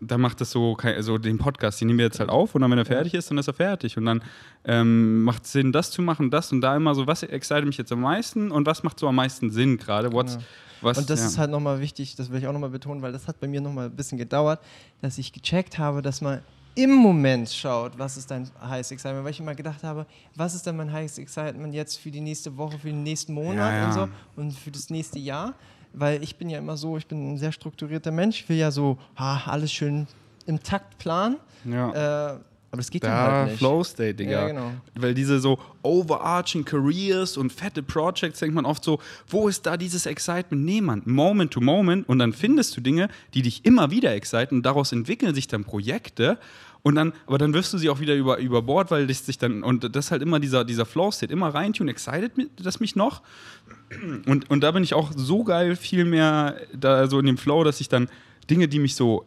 [0.00, 2.70] dann macht das so, so den Podcast, den nehmen wir jetzt halt auf und dann,
[2.70, 3.96] wenn er fertig ist, dann ist er fertig.
[3.96, 4.22] Und dann
[4.64, 7.78] ähm, macht es Sinn, das zu machen, das und da immer so, was excited mich
[7.78, 10.12] jetzt am meisten und was macht so am meisten Sinn gerade?
[10.12, 10.46] What's, genau.
[10.84, 11.26] Was, und das ja.
[11.26, 13.60] ist halt nochmal wichtig, das will ich auch nochmal betonen, weil das hat bei mir
[13.60, 14.60] nochmal ein bisschen gedauert,
[15.00, 16.40] dass ich gecheckt habe, dass man
[16.76, 20.66] im Moment schaut, was ist dein Highest Excitement, weil ich immer gedacht habe, was ist
[20.66, 23.86] denn mein Highest Excitement jetzt für die nächste Woche, für den nächsten Monat ja, ja.
[23.86, 25.54] und so und für das nächste Jahr,
[25.92, 28.70] weil ich bin ja immer so, ich bin ein sehr strukturierter Mensch, ich will ja
[28.70, 30.08] so, ha, alles schön
[30.46, 31.36] im Takt planen.
[31.64, 32.34] Ja.
[32.34, 32.38] Äh,
[32.74, 33.58] aber das geht ja halt nicht.
[33.58, 34.32] Flow State, Digga.
[34.32, 34.72] Ja, genau.
[34.96, 39.76] Weil diese so overarching Careers und fette Projects denkt man oft so, wo ist da
[39.76, 40.64] dieses Excitement?
[40.64, 44.56] Nee, man, Moment to Moment und dann findest du Dinge, die dich immer wieder exciten
[44.56, 46.36] und daraus entwickeln sich dann Projekte
[46.82, 49.38] und dann, aber dann wirfst du sie auch wieder über, über Bord, weil das sich
[49.38, 53.22] dann, und das ist halt immer dieser, dieser Flow-State, immer reintun, excited das mich noch.
[54.26, 57.62] Und, und da bin ich auch so geil viel mehr da so in dem Flow,
[57.62, 58.08] dass ich dann
[58.50, 59.26] Dinge, die mich so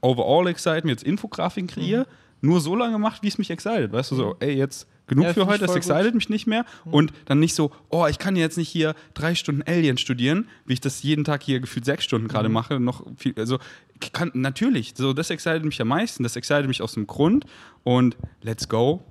[0.00, 3.92] overall exciten, jetzt Infografiken kreiere, mhm nur so lange macht, wie es mich excited.
[3.92, 4.34] Weißt du, so, mhm.
[4.40, 6.14] ey, jetzt genug Ja, für heute, das excited gut.
[6.14, 6.64] mich nicht mehr.
[6.84, 10.74] Und dann nicht so, oh, ich kann jetzt nicht hier drei Stunden Alien studieren, wie
[10.74, 12.30] ich das jeden Tag hier gefühlt sechs Stunden Mhm.
[12.30, 12.78] gerade mache.
[12.78, 13.58] Noch viel, also
[14.12, 17.44] kann, natürlich, so das excited mich am meisten, das excited mich aus dem Grund
[17.84, 19.02] und let's go.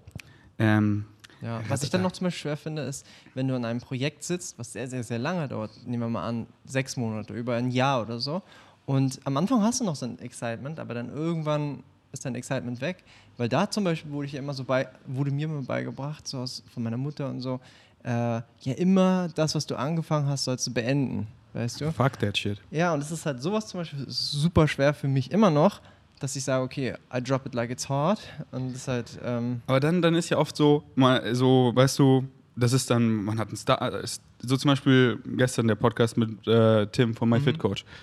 [0.59, 1.05] Ähm,
[1.41, 4.23] Ja, was ich dann noch zum Beispiel schwer finde, ist, wenn du an einem Projekt
[4.23, 7.69] sitzt, was sehr, sehr, sehr lange dauert, nehmen wir mal an, sechs Monate, über ein
[7.71, 8.41] Jahr oder so.
[8.85, 11.83] Und am Anfang hast du noch so ein Excitement, aber dann irgendwann
[12.17, 13.03] ist dein Excitement weg.
[13.37, 16.63] Weil da zum Beispiel wurde ich immer so bei, wurde mir immer beigebracht, so aus,
[16.73, 17.59] von meiner Mutter und so,
[18.03, 21.27] äh, ja immer das, was du angefangen hast, sollst du beenden.
[21.53, 21.91] Weißt du?
[21.91, 22.59] fuck that shit.
[22.71, 25.81] Ja, und es ist halt sowas zum Beispiel super schwer für mich immer noch,
[26.19, 28.19] dass ich sage, okay, I drop it like it's hot.
[28.51, 31.97] Und das ist halt, ähm, Aber dann, dann ist ja oft so, mal so, weißt
[31.99, 32.25] du,
[32.55, 36.47] das ist dann, man hat einen Star, ist so zum Beispiel gestern der Podcast mit
[36.47, 37.83] äh, Tim von My Fit Coach.
[37.83, 37.93] Man-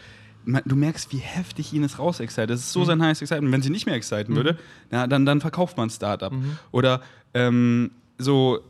[0.46, 2.46] Du merkst, wie heftig ihn es raus excite.
[2.48, 3.52] Das ist so sein heißes Excitement.
[3.52, 4.58] Wenn sie nicht mehr exciten würde,
[4.90, 6.32] na, dann, dann verkauft man Startup.
[6.70, 7.00] Oder
[7.32, 8.60] ähm, so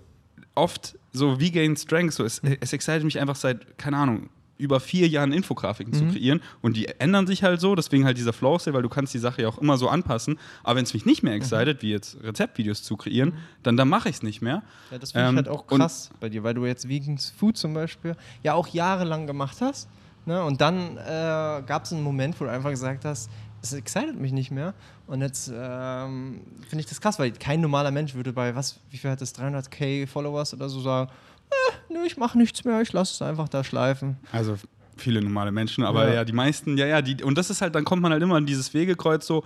[0.55, 4.79] oft so wie Gain Strength, so es, es excited mich einfach seit, keine Ahnung, über
[4.79, 8.57] vier Jahren Infografiken zu kreieren und die ändern sich halt so, deswegen halt dieser Flow
[8.57, 11.05] Sale, weil du kannst die Sache ja auch immer so anpassen, aber wenn es mich
[11.05, 13.35] nicht mehr excited, wie jetzt Rezeptvideos zu kreieren,
[13.65, 14.63] dann, dann mache ich es nicht mehr.
[14.93, 17.57] Ja, das finde Ähm, ich halt auch krass bei dir, weil du jetzt Vegan Food
[17.57, 19.89] zum Beispiel ja auch jahrelang gemacht hast.
[20.27, 20.43] Ne?
[20.43, 23.31] Und dann äh, gab es einen Moment, wo du einfach gesagt hast,
[23.63, 24.75] es excited mich nicht mehr.
[25.07, 28.99] Und jetzt ähm, finde ich das krass, weil kein normaler Mensch würde bei, was, wie
[28.99, 31.11] viel hat das, 300k Followers oder so sagen,
[31.51, 34.17] äh, nö, ich mache nichts mehr, ich lasse es einfach da schleifen.
[34.33, 34.57] Also
[34.97, 36.15] viele normale Menschen, aber ja.
[36.15, 36.25] Ja.
[36.25, 38.47] die meisten, ja, ja, die, und das ist halt, dann kommt man halt immer an
[38.47, 39.45] dieses Wegekreuz so,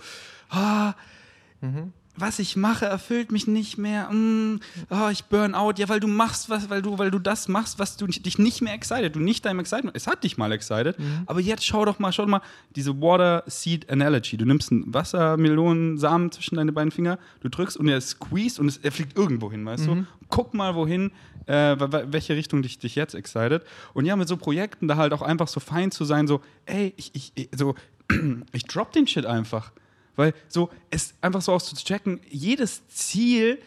[0.49, 0.93] ah,
[2.17, 6.07] was ich mache, erfüllt mich nicht mehr, mm, ah, ich burn out, ja, weil du
[6.07, 9.19] machst was, weil du, weil du das machst, was du dich nicht mehr excited, du
[9.21, 12.29] nicht deinem Excitement, es hat dich mal excited, aber jetzt schau doch mal, schau doch
[12.29, 12.41] mal,
[12.75, 17.87] diese Water Seed Analogy, du nimmst einen Wassermelonensamen zwischen deine beiden Finger, du drückst und
[17.87, 21.11] er squeezed und es, er fliegt irgendwo hin, weißt du, guck mal wohin,
[21.45, 21.75] äh,
[22.11, 23.63] welche Richtung dich, dich jetzt excited.
[23.93, 26.93] Und ja, mit so Projekten da halt auch einfach so fein zu sein, so, ey,
[26.97, 27.75] ich, ich- so,
[28.51, 29.71] ich drop den Shit einfach.
[30.15, 33.59] Weil so, es einfach so auszuchecken, jedes Ziel,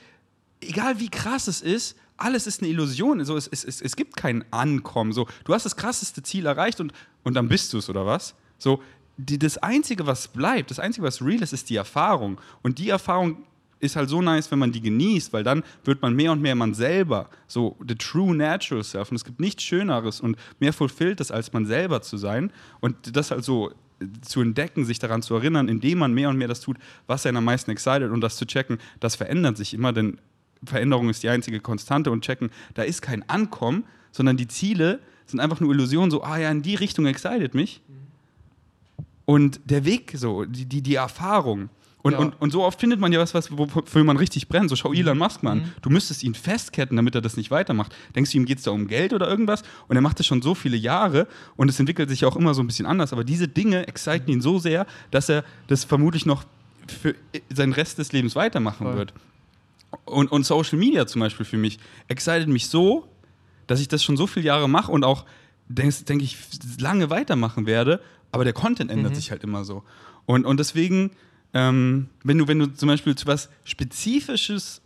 [0.61, 3.19] egal wie krass es ist, alles ist eine Illusion.
[3.19, 5.13] Also es, es, es, es gibt kein Ankommen.
[5.13, 6.93] So, du hast das krasseste Ziel erreicht und,
[7.25, 8.35] und dann bist du es, oder was?
[8.59, 8.83] So,
[9.17, 12.41] die, das Einzige, was bleibt, das Einzige, was real ist, ist die Erfahrung.
[12.63, 13.45] Und die Erfahrung
[13.81, 16.55] ist halt so nice, wenn man die genießt, weil dann wird man mehr und mehr
[16.55, 17.29] man selber.
[17.49, 19.11] So, the true natural self.
[19.11, 22.53] Und es gibt nichts Schöneres und mehr fulfilltes, als man selber zu sein.
[22.81, 23.73] Und das halt so
[24.23, 27.39] zu entdecken, sich daran zu erinnern, indem man mehr und mehr das tut, was einen
[27.39, 30.19] am meisten excited und das zu checken, das verändert sich immer, denn
[30.65, 35.41] Veränderung ist die einzige Konstante und checken, da ist kein Ankommen, sondern die Ziele sind
[35.41, 37.81] einfach nur Illusionen, so, ah ja, in die Richtung excited mich.
[39.25, 41.71] Und der Weg, so, die, die, die Erfahrung.
[42.03, 42.19] Und, Ja.
[42.19, 44.69] und, und so oft findet man ja was, was wofür man richtig brennt.
[44.69, 45.73] So schau Elon Musk mal an.
[45.83, 47.95] Du müsstest ihn festketten, damit er das nicht weitermacht.
[48.17, 49.63] Denkst du, ihm geht es da um Geld oder irgendwas?
[49.87, 52.63] Und er macht das schon so viele Jahre und es entwickelt sich auch immer so
[52.63, 53.13] ein bisschen anders.
[53.13, 56.45] Aber diese Dinge exciten ihn so sehr, dass er das vermutlich noch
[56.89, 57.15] für
[57.55, 58.97] seinen Rest des Lebens weitermachen Voll.
[58.97, 59.15] wird.
[60.05, 63.07] Und, und Social Media zum Beispiel für mich excited mich so,
[63.69, 65.25] dass ich das schon so viele Jahre mache und auch,
[65.69, 66.37] denke denk ich,
[66.81, 68.01] lange weitermachen werde,
[68.33, 69.85] aber der Content ändert sich halt immer so.
[70.27, 71.13] Und, und deswegen,
[71.55, 74.81] ähm, wenn, du, wenn du zum Beispiel zu was Spezifisches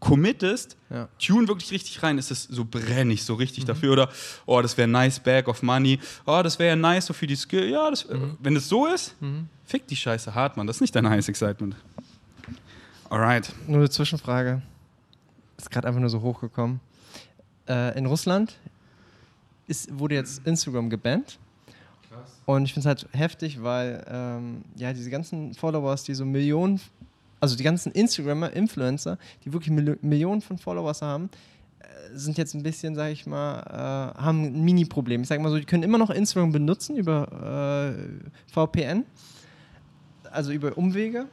[0.00, 1.08] committest, Ja.
[1.18, 3.92] tune wirklich richtig rein, ist es so brennig, so richtig dafür.
[3.92, 4.08] Oder,
[4.46, 5.98] oh, das wäre ein nice bag of money.
[6.24, 7.68] Oh, das wäre ja nice so für die Skill.
[7.68, 8.06] Ja, das,
[8.40, 9.16] wenn es so ist,
[9.64, 10.68] fick die Scheiße hart, Mann.
[10.68, 11.74] Das ist nicht dein heißes Excitement.
[13.10, 13.52] Alright.
[13.66, 14.62] Nur eine Zwischenfrage.
[15.56, 16.78] Ist gerade einfach nur so hochgekommen.
[17.68, 18.56] Äh, in Russland
[19.66, 21.38] ist, wurde jetzt Instagram gebannt.
[22.48, 26.80] Und ich finde es halt heftig, weil ähm, ja diese ganzen Followers, die so Millionen,
[27.40, 31.28] also die ganzen Instagrammer, Influencer, die wirklich Mil Millionen von Followers haben,
[31.78, 31.84] äh,
[32.16, 33.60] sind jetzt ein bisschen, sag ich mal,
[34.16, 35.20] äh, haben ein Mini-Problem.
[35.20, 39.04] Ich sag mal so, die können immer noch Instagram benutzen über äh, VPN,
[40.30, 41.26] also über Umwege,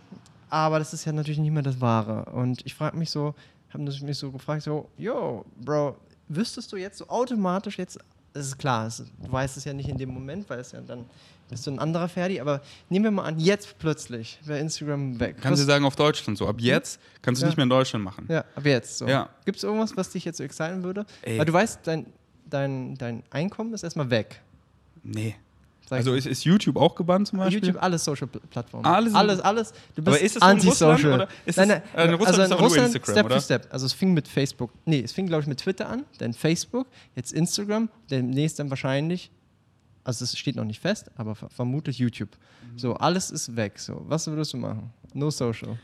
[0.50, 2.26] aber das ist ja natürlich nicht mehr das Wahre.
[2.34, 3.36] Und ich frage mich so,
[3.70, 5.96] habe mich so gefragt, so, yo, Bro,
[6.28, 8.00] wüsstest du jetzt so automatisch jetzt,
[8.36, 8.90] es ist klar,
[9.24, 11.06] du weißt es ja nicht in dem Moment, weil es ja dann
[11.50, 15.38] bist du ein anderer Ferdi, aber nehmen wir mal an, jetzt plötzlich wäre Instagram weg.
[15.42, 16.48] Kannst du sagen auf Deutschland so.
[16.48, 17.50] Ab jetzt kannst du Ja.
[17.50, 18.26] nicht mehr in Deutschland machen.
[18.30, 19.08] ja, aber jetzt so.
[19.08, 19.30] Ja.
[19.46, 21.06] Gibt es irgendwas, was dich jetzt so exciten würde?
[21.22, 21.38] Ey.
[21.38, 22.08] Weil du weißt, dein,
[22.50, 24.42] dein, dein Einkommen ist erstmal weg.
[25.04, 25.36] Nee.
[25.92, 27.64] Also ist, ist YouTube auch gebannt zum Beispiel?
[27.64, 28.86] YouTube, alles Social-Plattformen.
[28.86, 29.72] Alles- alles, alles.
[29.96, 31.28] Du bist Aber ist es anti-social.
[31.46, 33.42] ist Nein, nein, äh, Russland also ist nur Russland Instagram, Step oder?
[33.42, 33.68] Step.
[33.72, 36.88] Also es fing mit Facebook, nee, es fing glaube ich mit Twitter an, dann Facebook,
[37.16, 39.32] jetzt Instagram, demnächst dann wahrscheinlich,
[40.04, 42.30] also es steht noch nicht fest, aber ver vermutlich YouTube.
[42.74, 42.80] Mhm.
[42.80, 43.80] So, alles ist weg.
[43.80, 44.92] So, was würdest du machen?
[45.14, 45.78] No social.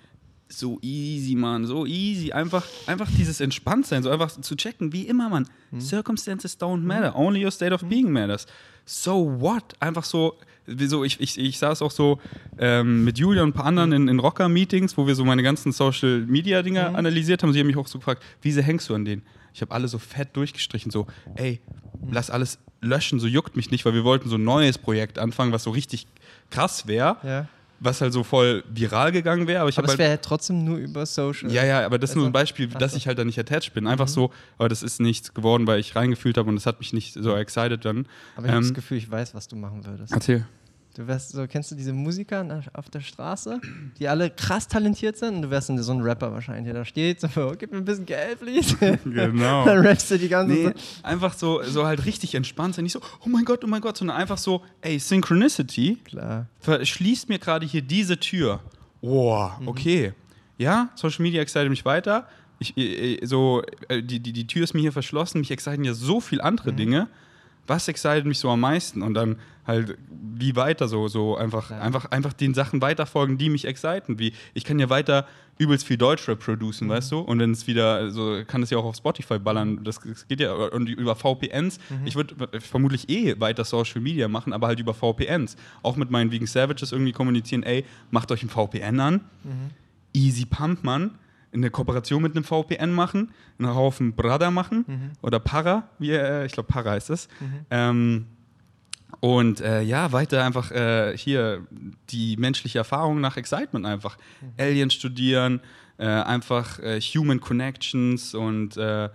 [0.52, 2.32] So easy, Mann, so easy.
[2.32, 5.48] Einfach, einfach dieses Entspanntsein, so einfach zu checken, wie immer, Mann.
[5.72, 5.82] Mhm.
[5.82, 8.46] Circumstances don't matter, only your state of being matters.
[8.86, 9.64] So what?
[9.80, 10.36] Einfach so,
[10.68, 12.20] so ich, ich, ich saß auch so
[12.58, 15.72] ähm, mit Julia und ein paar anderen in, in Rocker-Meetings, wo wir so meine ganzen
[15.72, 16.96] Social-Media-Dinger Mhm.
[16.96, 17.54] analysiert haben.
[17.54, 19.22] Sie haben mich auch so gefragt, wie sehr hängst du an denen?
[19.54, 21.60] Ich habe alle so fett durchgestrichen, so, ey,
[22.10, 25.52] lass alles löschen, so juckt mich nicht, weil wir wollten so ein neues Projekt anfangen,
[25.52, 26.08] was so richtig
[26.50, 27.48] krass wäre, Ja.
[27.84, 29.62] Was halt so voll viral gegangen wäre.
[29.62, 31.52] Aber ich Aber es halt wäre trotzdem nur über Social.
[31.52, 33.40] ja, ja, aber das ist nur ein Also- Beispiel, Ach dass ich halt da nicht
[33.40, 33.88] attached bin.
[33.88, 36.94] Einfach so, aber das ist nichts geworden, weil ich reingefühlt habe und das hat mich
[36.94, 38.06] nicht so excited dann.
[38.38, 40.14] Aber ich habe das Ähm, Gefühl, ich weiß, was du machen würdest.
[40.14, 40.46] Erzähl.
[40.96, 43.62] Du wärst so, kennst du diese Musiker auf der Straße,
[43.98, 45.36] die alle krass talentiert sind?
[45.36, 48.06] Und du wärst so ein Rapper wahrscheinlich, der da steht, so, gib mir ein bisschen
[48.06, 48.76] Geld, please.
[49.06, 49.64] Genau.
[49.64, 50.76] dann rappst du die ganze Nee, Zeit.
[51.04, 52.84] einfach so, so halt richtig entspannt sein.
[52.84, 56.48] Nicht so, oh mein Gott, oh mein Gott, sondern einfach so, ey, Synchronicity Klar.
[56.60, 58.60] verschließt mir gerade hier diese Tür.
[59.02, 60.12] Boah, okay.
[60.58, 62.28] Ja, Social Media excited mich weiter.
[62.60, 65.40] Ich, äh, so, äh, die, die, die Tür ist mir hier verschlossen.
[65.40, 67.08] Mich exciten ja so viel andere Dinge.
[67.68, 69.02] Was excited mich so am meisten?
[69.02, 71.80] Und dann halt, wie weiter so, so einfach, Ja.
[71.80, 74.18] einfach, einfach den Sachen weiterfolgen, die mich exciten.
[74.20, 75.28] Wie, ich kann ja weiter
[75.60, 77.20] übelst viel Deutschrap producen, weißt du?
[77.20, 79.84] Und dann ist wieder, so kann es ja auch auf Spotify ballern.
[79.84, 81.78] Das, das geht ja und über VPNs.
[82.04, 85.56] Ich würde vermutlich eh weiter Social Media machen, aber halt über VPNs.
[85.84, 89.22] Auch mit meinen Vegan Savages irgendwie kommunizieren, ey, macht euch ein VPN an.
[90.14, 91.12] Easy Pump, Mann.
[91.54, 96.54] Eine Kooperation mit einem VPN machen, einen Haufen Brother machen oder Para, wie, äh, ich
[96.54, 97.28] glaube Para heißt es.
[97.70, 98.26] Ähm,
[99.20, 101.68] und äh, ja, weiter einfach äh, hier
[102.10, 104.18] die menschliche Erfahrung nach Excitement einfach.
[104.58, 105.62] Aliens studieren,
[105.98, 109.10] äh, einfach äh, Human Connections und äh,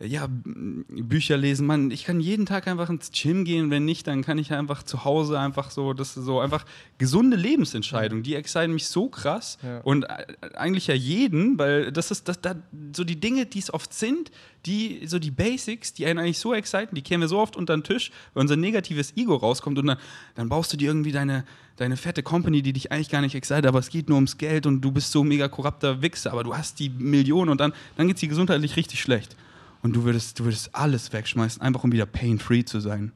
[0.00, 1.66] ja, Bücher lesen.
[1.66, 3.70] Man, ich kann jeden Tag einfach ins Gym gehen.
[3.70, 6.64] Wenn nicht, dann kann ich einfach zu Hause einfach so, das ist so einfach
[6.98, 8.22] gesunde Lebensentscheidungen.
[8.22, 9.80] Die exciten mich so krass Ja.
[9.80, 12.54] und äh, eigentlich ja jeden, weil das ist das, da,
[12.94, 14.30] so die Dinge, die es oft sind,
[14.66, 17.76] die so die Basics, die einen eigentlich so exciten, die kehren wir so oft unter
[17.76, 19.98] den Tisch, weil unser negatives Ego rauskommt und dann,
[20.36, 21.44] dann baust du dir irgendwie deine,
[21.76, 24.66] deine fette Company, die dich eigentlich gar nicht excited, aber es geht nur ums Geld
[24.66, 28.06] und du bist so mega korrupter Wichser, aber du hast die Millionen und dann, dann
[28.06, 29.34] geht es dir gesundheitlich richtig schlecht.
[29.82, 33.12] Und du würdest, du würdest alles wegschmeißen, einfach um wieder pain-free zu sein.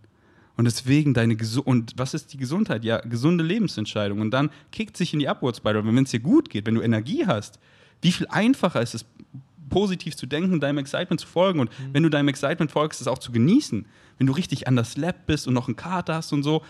[0.56, 2.84] Und deswegen deine Gesu und was ist die Gesundheit?
[2.84, 4.20] Ja, gesunde Lebensentscheidung.
[4.20, 5.84] Und dann kickt sich in die Upward Spiral.
[5.84, 7.58] Wenn es dir gut geht, wenn du Energie hast,
[8.02, 9.04] wie viel einfacher ist es,
[9.70, 11.58] positiv zu denken, deinem Excitement zu folgen.
[11.58, 13.86] Und wenn du deinem Excitement folgst, es auch zu genießen.
[14.18, 16.62] Wenn du richtig an das Lab bist und noch einen Kater hast und so,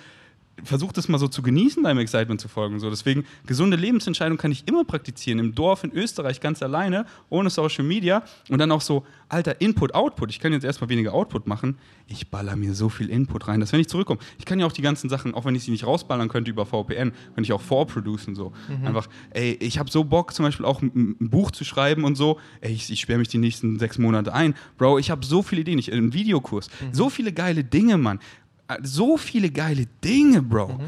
[0.64, 2.78] versuch das mal so zu genießen, deinem Excitement zu folgen.
[2.78, 2.90] So.
[2.90, 5.38] Deswegen, gesunde Lebensentscheidung kann ich immer praktizieren.
[5.38, 8.22] Im Dorf in Österreich ganz alleine, ohne Social Media.
[8.48, 10.30] Und dann auch so, alter, Input, Output.
[10.30, 11.78] Ich kann jetzt erstmal weniger Output machen.
[12.06, 14.72] Ich baller mir so viel Input rein, dass wenn ich zurückkomme, ich kann ja auch
[14.72, 17.60] die ganzen Sachen, auch wenn ich sie nicht rausballern könnte über VPN, könnte ich auch
[17.60, 18.34] vorproducen.
[18.34, 18.52] So.
[18.84, 22.14] Einfach, ey, ich habe so Bock, zum Beispiel auch ein, ein Buch zu schreiben und
[22.16, 22.38] so.
[22.60, 24.54] Ey, ich, ich sperre mich die nächsten sechs Monate ein.
[24.76, 25.78] Bro, ich habe so viele Ideen.
[25.78, 26.68] Ich, einen Videokurs.
[26.92, 28.18] So viele geile Dinge, Mann.
[28.83, 30.81] So viele geile Dinge, Bro.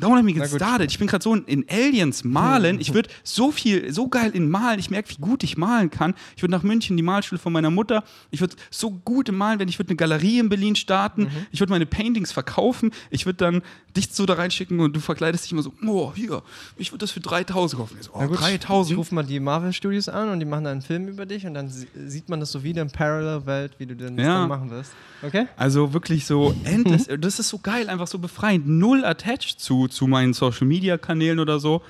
[0.00, 0.90] Don't let me get started.
[0.90, 2.80] Ich bin gerade so in, Aliens malen.
[2.80, 4.78] Ich würde so viel, so geil in Malen.
[4.80, 6.14] Ich merke, wie gut ich malen kann.
[6.36, 8.02] Ich würde nach München die Malschule von meiner Mutter.
[8.30, 9.68] Ich würde so gut Malen werden.
[9.68, 11.22] Ich würde eine Galerie in Berlin starten.
[11.24, 11.46] Mhm.
[11.52, 12.90] Ich würde meine Paintings verkaufen.
[13.10, 13.62] Ich würde dann
[13.96, 16.42] dich so da reinschicken und du verkleidest dich immer so, oh, hier,
[16.76, 17.96] ich würde das für 3000 kaufen.
[18.00, 18.98] So, oh, Na gut, Ich 3000?
[18.98, 21.54] ruf mal die Marvel Studios an und die machen dann einen Film über dich und
[21.54, 24.38] dann sie- sieht man das so wieder in Parallel-Welt, wie du denn das Ja.
[24.40, 24.92] dann machen wirst.
[25.22, 25.46] Okay?
[25.56, 27.08] Also wirklich so endless.
[27.18, 28.68] das ist so geil, einfach so befreiend.
[28.68, 31.82] Null attached zu, zu meinen Social Media Kanälen oder so.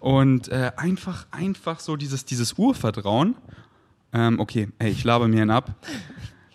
[0.00, 3.34] Und äh, einfach, einfach so dieses, dieses Urvertrauen.
[4.12, 5.74] Ähm, okay, ey, ich laber mir einen ab.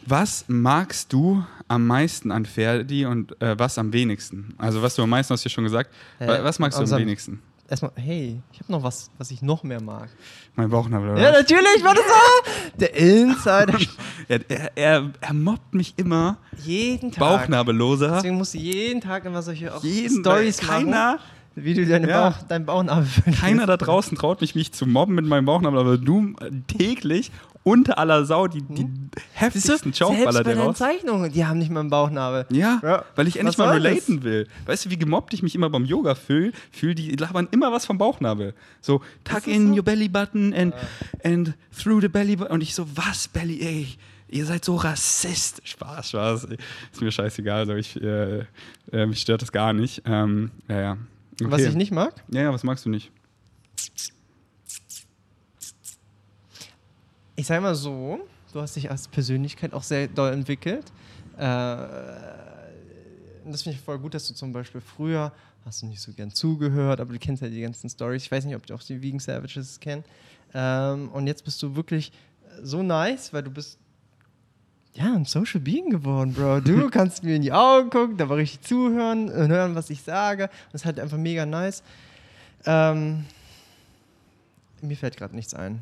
[0.06, 4.54] Was magst du am meisten an Ferdi und äh, was am wenigsten?
[4.58, 5.94] Also, was du am meisten hast du ja schon gesagt.
[6.20, 7.42] Äh, Wa- was magst du am wenigsten?
[7.70, 10.10] Erstmal, hey, ich habe noch was, was ich noch mehr mag.
[10.56, 11.12] Mein Bauchnabel.
[11.12, 12.80] oder Ja, natürlich, war das so?
[12.80, 13.80] Der Insider.
[14.28, 16.38] er, er, er, mobbt mich immer.
[16.58, 17.20] jeden Tag.
[17.20, 18.16] Bauchnabelloser.
[18.16, 21.20] Deswegen musst du jeden Tag immer solche auch Stories keiner, machen,
[21.56, 22.30] wie du deine Ja.
[22.30, 23.42] Bauch, deinen Bauchnabel verlierst.
[23.42, 27.32] Keiner da draußen traut mich, mich zu mobben mit meinem Bauchnabel, aber du äh, täglich
[27.66, 28.90] unter aller Sau die, die du,
[29.34, 30.78] heftigsten dir deinen raus.
[30.78, 32.46] Zeichnungen, die haben nicht mal einen Bauchnabel.
[32.50, 33.06] Ja, Ja.
[33.16, 33.92] weil ich endlich Was mal soll das?
[33.92, 34.48] relaten will.
[34.66, 36.52] Weißt du, wie gemobbt ich mich immer beim Yoga fühle?
[36.72, 38.54] Fühl, die labern immer was vom Bauchnabel.
[38.82, 39.76] So, tuck in so?
[39.76, 40.74] your belly button and,
[41.24, 42.52] and through the belly button.
[42.54, 43.88] Und ich so, was, Belly, ey?
[44.28, 45.62] Ihr seid so Rassist.
[45.64, 46.48] Spaß, Spaß.
[46.92, 47.60] Ist mir scheißegal.
[47.60, 48.40] Also ich, äh,
[48.92, 50.02] äh, mich stört das gar nicht.
[50.06, 50.98] Ähm, ja, ja.
[51.42, 51.52] Okay.
[51.52, 52.24] Was ich nicht mag?
[52.32, 53.12] Ja, ja, was magst du nicht?
[57.36, 58.20] Ich sage mal so,
[58.54, 60.92] du hast dich als Persönlichkeit auch sehr doll entwickelt.
[61.38, 61.42] Äh,
[63.46, 65.32] das finde ich voll gut, dass du zum Beispiel früher
[65.66, 68.24] hast du nicht so gern zugehört, aber du kennst ja die ganzen Stories.
[68.24, 70.08] Ich weiß nicht, ob du auch die Vegan Savages kennst.
[70.54, 72.12] Ähm, und jetzt bist du wirklich
[72.62, 73.80] so nice, weil du bist
[74.94, 76.62] ja ein Social Being geworden, Bro.
[76.62, 80.02] Du kannst mir in die Augen gucken, da war richtig zuhören und hören, was ich
[80.02, 80.50] sage.
[80.72, 81.84] Das ist halt einfach mega nice.
[82.66, 83.26] Ähm,
[84.82, 85.82] mir fällt gerade nichts ein.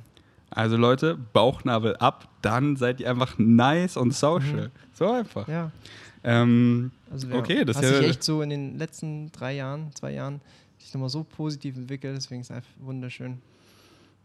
[0.49, 4.68] Also Leute, Bauchnabel ab, dann seid ihr einfach nice und social.
[4.68, 4.72] Mhm.
[4.93, 5.47] So einfach.
[5.47, 5.72] Ja.
[6.24, 9.53] Ähm, also ja, okay, das hat ist sich ja echt so in den letzten drei
[9.53, 10.41] Jahren, zwei Jahren,
[10.78, 13.41] sich nochmal so positiv entwickelt, deswegen ist es einfach wunderschön.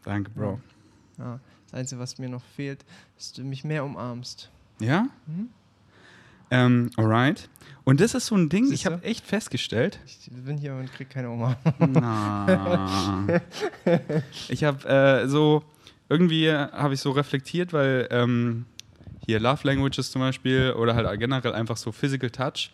[0.03, 0.59] Danke, Bro.
[1.17, 1.39] Ja.
[1.65, 2.85] Das Einzige, was mir noch fehlt,
[3.17, 4.49] ist, dass du mich mehr umarmst.
[4.79, 5.07] Ja?
[5.25, 5.49] Mhm.
[6.49, 7.49] Ähm, alright.
[7.83, 8.91] Und das ist so ein Ding, ich Siehste?
[8.91, 9.99] habe echt festgestellt.
[10.05, 11.57] Ich bin hier und krieg keine Umarmung.
[11.91, 13.25] Na.
[14.49, 15.63] ich habe äh, so,
[16.09, 18.65] irgendwie habe ich so reflektiert, weil ähm,
[19.25, 22.71] hier Love Languages zum Beispiel oder halt generell einfach so Physical Touch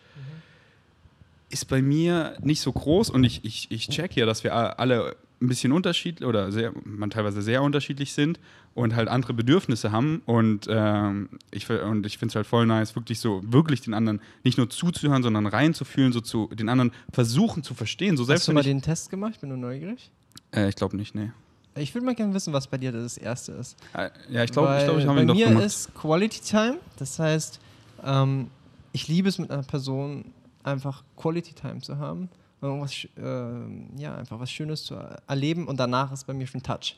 [1.54, 5.14] ist bei mir nicht so groß und ich, ich, ich check ja, dass wir alle
[5.40, 8.40] ein bisschen unterschiedlich oder sehr, man teilweise sehr unterschiedlich sind
[8.74, 12.96] und halt andere Bedürfnisse haben und ähm, ich, und ich finde es halt voll nice,
[12.96, 17.62] wirklich so, wirklich den anderen nicht nur zuzuhören, sondern reinzufühlen, so zu den anderen versuchen
[17.62, 19.32] zu verstehen, so selbst Hast du mal den Test gemacht?
[19.34, 20.10] Ich bin nur neugierig.
[20.54, 21.30] äh, ich glaube nicht, nee.
[21.76, 23.76] Ich würde mal gerne wissen, was bei dir das erste ist.
[23.94, 25.64] Äh, Ja, ich glaube, ich, glaub, ich habe ihn Bei doch mir gemacht.
[25.64, 27.60] ist Quality Time, das heißt,
[28.04, 28.48] ähm,
[28.92, 30.26] ich liebe es mit einer Person
[30.62, 32.28] einfach Quality Time zu haben
[32.60, 36.46] und irgendwas, ähm, ja, einfach was Schönes zu er- erleben und danach ist bei mir
[36.46, 36.96] schon Touch.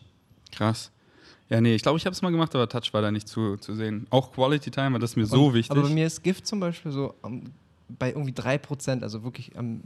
[0.53, 0.91] Krass.
[1.49, 3.57] Ja, nee, ich glaube, ich habe es mal gemacht, aber Touch war da nicht zu,
[3.57, 4.07] zu sehen.
[4.11, 5.71] Auch Quality Time, weil das mir so und, wichtig.
[5.71, 7.45] Aber bei mir ist Gift zum Beispiel so am-
[7.89, 9.83] bei irgendwie 3%, also wirklich am,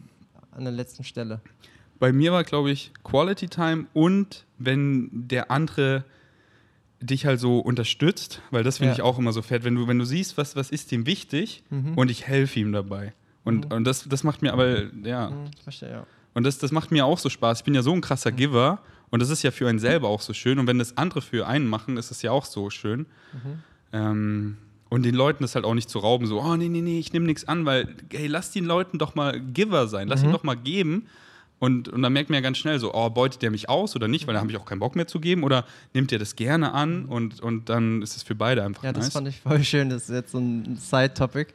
[0.53, 1.41] an der letzten Stelle.
[1.99, 6.05] Bei mir war, glaube ich, Quality Time und wenn der andere
[7.03, 8.95] dich halt so unterstützt, weil das finde Ja.
[8.95, 11.63] ich auch immer so fett, wenn du, wenn du siehst, was, was ist ihm wichtig
[11.71, 11.95] Mhm.
[11.97, 13.13] und ich helfe ihm dabei.
[13.45, 13.73] Und, Mhm.
[13.77, 16.07] und das, das macht mir aber, ja, Hm, ich verstehe, ja.
[16.35, 17.61] und das, das macht mir auch so Spaß.
[17.61, 18.81] Ich bin ja so ein krasser Giver
[19.11, 20.59] und das ist ja für einen selber auch so schön.
[20.59, 23.07] Und wenn das andere für einen machen, ist es ja auch so schön.
[23.93, 24.57] Ähm,
[24.89, 27.13] und den Leuten das halt auch nicht zu rauben, so, oh nee, nee, nee, ich
[27.13, 30.43] nehme nichts an, weil, hey, lass den Leuten doch mal Giver sein, lass ihn doch
[30.43, 31.07] mal geben.
[31.61, 34.09] Und, und dann merkt man ja ganz schnell so, oh, beutet der mich aus oder
[34.09, 36.35] nicht, weil da habe ich auch keinen Bock mehr zu geben oder nimmt der das
[36.35, 39.13] gerne an und, und dann ist es für beide einfach Ja, das nice.
[39.13, 39.91] fand ich voll schön.
[39.91, 41.53] Das ist jetzt so ein Side-Topic.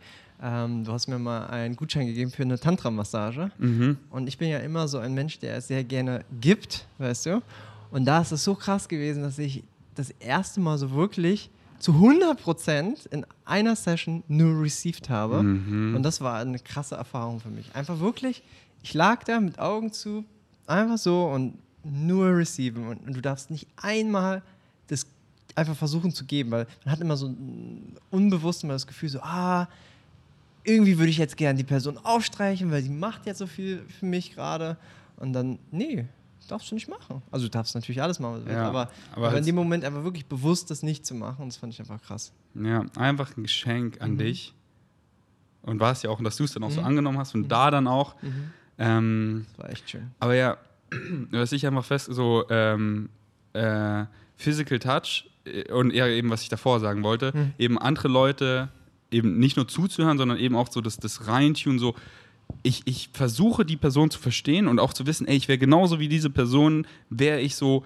[0.47, 3.49] Ähm, du hast mir mal einen Gutschein gegeben für eine Tantra-Massage.
[3.57, 3.97] mhm.
[4.11, 7.41] Und ich bin ja immer so ein Mensch, der sehr gerne gibt, weißt du?
[7.89, 9.63] Und da ist es so krass gewesen, dass ich
[9.95, 15.41] das erste Mal so wirklich zu 100% in einer Session nur received habe.
[15.41, 15.95] Mhm.
[15.95, 17.73] Und das war eine krasse Erfahrung für mich.
[17.73, 18.43] Einfach wirklich,
[18.83, 20.25] ich lag da mit Augen zu,
[20.67, 22.87] einfach so und nur receiven.
[22.87, 24.43] Und, und du darfst nicht einmal
[24.87, 25.07] das
[25.55, 27.33] einfach versuchen zu geben, weil man hat immer so
[28.11, 29.67] unbewusst immer das Gefühl so, ah,
[30.65, 34.05] irgendwie würde ich jetzt gerne die Person aufstreichen, weil die macht jetzt so viel für
[34.05, 34.77] mich gerade.
[35.17, 36.05] Und dann, nee,
[36.47, 37.21] darfst du nicht machen.
[37.31, 40.03] Also du darfst natürlich alles machen, willst, Ja, aber, aber aber, in dem Moment einfach
[40.03, 42.31] wirklich bewusst das nicht zu machen, das fand ich einfach krass.
[42.53, 44.17] Ja, einfach ein Geschenk an Mhm.
[44.17, 44.53] dich.
[45.63, 46.87] Und war es ja auch, dass du es dann auch so Mhm.
[46.87, 48.21] angenommen hast und da dann auch.
[48.21, 48.51] Mhm.
[48.77, 50.11] Ähm, Das war echt schön.
[50.19, 50.57] Aber ja,
[51.31, 53.09] was ich einfach fest, so ähm,
[53.53, 54.05] äh,
[54.35, 57.53] Physical Touch äh, und eher eben, was ich davor sagen wollte, Hm.
[57.57, 58.69] eben andere Leute
[59.11, 61.95] eben nicht nur zuzuhören, sondern eben auch so das, das Reintun, so
[62.63, 65.99] ich, ich versuche die Person zu verstehen und auch zu wissen, ey, ich wäre genauso
[65.99, 67.85] wie diese Person, wäre ich so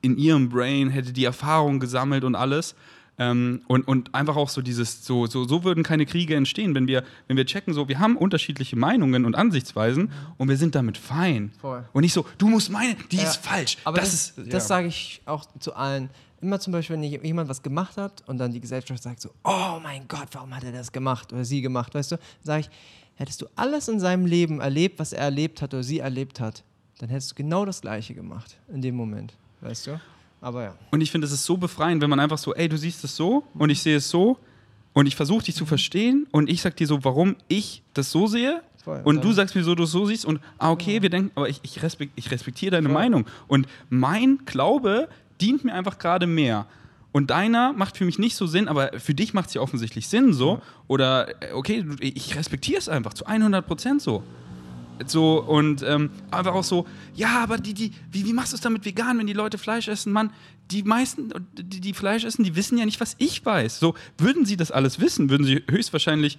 [0.00, 2.74] in ihrem Brain, hätte die Erfahrung gesammelt und alles.
[3.18, 6.88] Ähm, und, und einfach auch so dieses, so, so, so würden keine Kriege entstehen, wenn
[6.88, 10.96] wir, wenn wir checken, so, wir haben unterschiedliche Meinungen und Ansichtsweisen und wir sind damit
[10.96, 11.52] fein.
[11.60, 11.84] Voll.
[11.92, 13.76] Und nicht so, du musst meine, die Ja, ist falsch.
[13.84, 14.68] Aber das, das, ist, das ja.
[14.68, 16.08] sage ich auch zu allen.
[16.42, 19.78] Immer zum Beispiel, wenn jemand was gemacht hat und dann die Gesellschaft sagt so, oh
[19.80, 22.70] mein Gott, warum hat er das gemacht oder sie gemacht, weißt du, sage ich,
[23.14, 26.64] hättest du alles in seinem Leben erlebt, was er erlebt hat oder sie erlebt hat,
[26.98, 30.00] dann hättest du genau das Gleiche gemacht in dem Moment, weißt du?
[30.40, 30.74] Aber ja.
[30.90, 33.14] Und ich finde, es ist so befreiend, wenn man einfach so, ey, du siehst es
[33.14, 34.36] so und ich sehe es so
[34.92, 38.26] und ich versuche dich zu verstehen und ich sag dir so, warum ich das so
[38.26, 39.00] sehe Voll.
[39.04, 41.60] und du sagst mir so, du so siehst und ah, okay, wir denken, aber ich,
[41.62, 42.94] ich, respekt, ich respektiere deine Voll.
[42.94, 45.08] Meinung und mein Glaube
[45.42, 46.66] dient mir einfach gerade mehr.
[47.12, 50.32] Und deiner macht für mich nicht so Sinn, aber für dich macht ja offensichtlich Sinn
[50.32, 50.62] so.
[50.88, 54.22] Oder, äh, okay, ich respektiere es einfach zu 100 Prozent so.
[55.06, 58.60] So, und ähm, einfach auch so, ja, aber die, die, wie, wie machst du es
[58.60, 60.12] damit vegan, wenn die Leute Fleisch essen?
[60.12, 60.30] Mann,
[60.70, 63.80] die meisten, die, die Fleisch essen, die wissen ja nicht, was ich weiß.
[63.80, 66.38] So, würden sie das alles wissen, würden sie höchstwahrscheinlich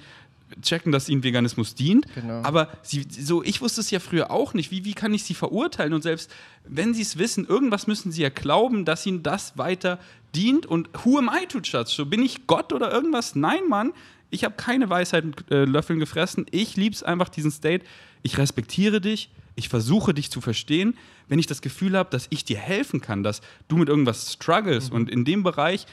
[0.62, 2.06] checken, dass ihnen Veganismus dient.
[2.16, 2.42] Genau.
[2.44, 4.72] Aber sie, so, ich wusste es ja früher auch nicht.
[4.72, 5.94] Wie, wie kann ich sie verurteilen?
[5.94, 6.32] Und selbst
[6.66, 10.00] wenn sie es wissen, irgendwas müssen sie ja glauben, dass ihnen das weiter
[10.36, 10.66] dient.
[10.66, 11.92] Und who am I to judge?
[11.96, 13.36] So, bin ich Gott oder irgendwas?
[13.36, 13.94] Nein, Mann.
[14.30, 16.46] Ich habe keine Weisheit mit äh, Löffeln gefressen.
[16.50, 17.86] Ich lieb's einfach, diesen State.
[18.24, 19.30] Ich respektiere dich.
[19.56, 20.98] Ich versuche dich zu verstehen.
[21.28, 24.90] Wenn ich das Gefühl habe, dass ich dir helfen kann, dass du mit irgendwas struggles
[24.90, 24.96] Mhm.
[24.96, 25.86] und in dem Bereich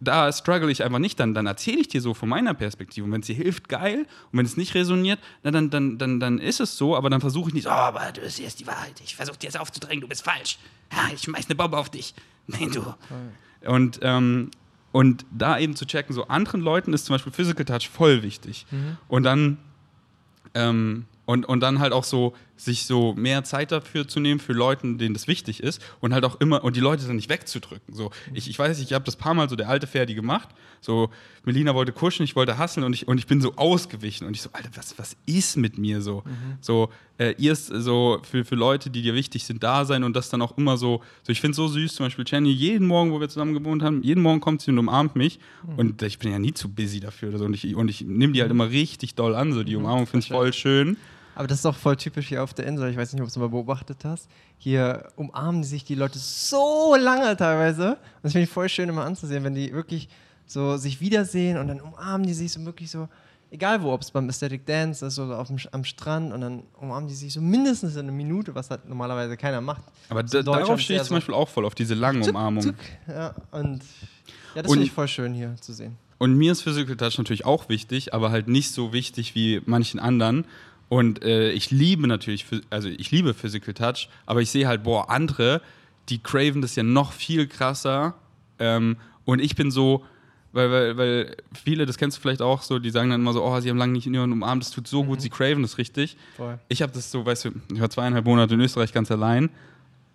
[0.00, 3.04] da struggle ich einfach nicht, dann, dann erzähle ich dir so von meiner Perspektive.
[3.04, 4.06] Und wenn es dir hilft, geil.
[4.32, 6.96] Und wenn es nicht resoniert, na, dann, dann, dann, dann ist es so.
[6.96, 9.00] Aber dann versuche ich nicht, oh, aber du siehst die Wahrheit.
[9.04, 10.58] Ich versuche dir jetzt aufzudrängen, du bist falsch.
[10.92, 12.14] Ja, ich schmeiß eine Bombe auf dich.
[12.46, 12.82] Nein, du.
[13.68, 14.50] Und, ähm,
[14.92, 18.66] und da eben zu checken, so anderen Leuten ist zum Beispiel Physical Touch voll wichtig.
[19.06, 19.58] Und dann
[20.54, 22.34] ähm, und, und dann halt auch so,
[22.64, 26.24] sich so mehr Zeit dafür zu nehmen für Leuten, denen das wichtig ist und halt
[26.24, 27.94] auch immer, und die Leute dann nicht wegzudrücken.
[27.94, 30.48] So, ich, ich weiß ich habe das paar Mal so der alte Ferdi gemacht.
[30.82, 31.10] So,
[31.44, 34.26] Melina wollte kuschen, ich wollte hasseln und ich, und ich bin so ausgewichen.
[34.26, 36.22] Und ich so, Alter, was, was ist mit mir so?
[36.60, 40.14] So, äh, ihr ist so für, für Leute, die dir wichtig sind, da sein und
[40.14, 42.86] das dann auch immer so, so ich finde es so süß, zum Beispiel Jenny, jeden
[42.86, 45.38] Morgen, wo wir zusammen gewohnt haben, jeden Morgen kommt sie und umarmt mich.
[45.76, 47.44] Und ich bin ja nie zu busy dafür oder so.
[47.44, 49.52] Und ich, und ich nehme die halt immer richtig doll an.
[49.52, 50.96] So, die Umarmung finde ich voll schön.
[51.34, 52.90] Aber das ist auch voll typisch hier auf der Insel.
[52.90, 54.28] Ich weiß nicht, ob du es mal beobachtet hast.
[54.58, 57.92] Hier umarmen sich die Leute so lange teilweise.
[57.92, 60.08] Und das finde ich voll schön immer anzusehen, wenn die wirklich
[60.46, 63.08] so sich wiedersehen und dann umarmen die sich so wirklich so,
[63.52, 66.62] egal wo, ob es beim Aesthetic Dance ist oder auf dem, am Strand und dann
[66.80, 69.82] umarmen die sich so mindestens in einer Minute, was halt normalerweise keiner macht.
[70.08, 72.74] Aber da, darauf stehe ich zum so- Beispiel auch voll, auf diese langen Umarmungen.
[73.06, 73.82] Ja, und
[74.54, 75.96] ja, das finde ich voll schön hier zu sehen.
[76.18, 79.98] Und mir ist Physical Touch natürlich auch wichtig, aber halt nicht so wichtig wie manchen
[79.98, 80.44] anderen.
[80.90, 85.08] Und äh, ich liebe natürlich, also ich liebe Physical Touch, aber ich sehe halt, boah,
[85.08, 85.62] andere,
[86.08, 88.14] die craven das ja noch viel krasser.
[88.58, 90.04] Ähm, und ich bin so,
[90.52, 93.44] weil, weil, weil viele, das kennst du vielleicht auch so, die sagen dann immer so,
[93.44, 96.16] oh, sie haben lange nicht jemanden umarmt, das tut so gut, sie craven das richtig.
[96.36, 96.58] Voll.
[96.68, 99.48] Ich habe das so, weißt du, ich war zweieinhalb Monate in Österreich ganz allein.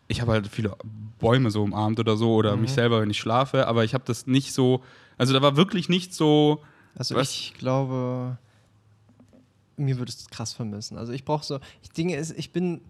[0.09, 0.75] Ich habe halt viele
[1.19, 4.27] Bäume so umarmt oder so oder mich selber, wenn ich schlafe, aber ich habe das
[4.27, 4.83] nicht so,
[5.17, 6.61] also da war wirklich nicht so,
[6.97, 7.31] Also Was?
[7.31, 8.37] ich glaube,
[9.77, 10.97] mir würde es krass vermissen.
[10.97, 12.81] Also ich brauche so, ich Dinge ist, ich bin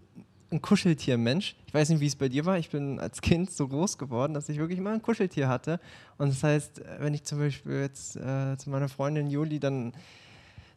[0.50, 1.56] ein Kuscheltier-Mensch.
[1.66, 2.58] Ich weiß nicht, wie es bei dir war.
[2.58, 5.80] Ich bin als Kind so groß geworden, dass ich wirklich immer ein Kuscheltier hatte.
[6.18, 9.92] Und das heißt, wenn ich zum Beispiel jetzt äh, zu meiner Freundin Juli dann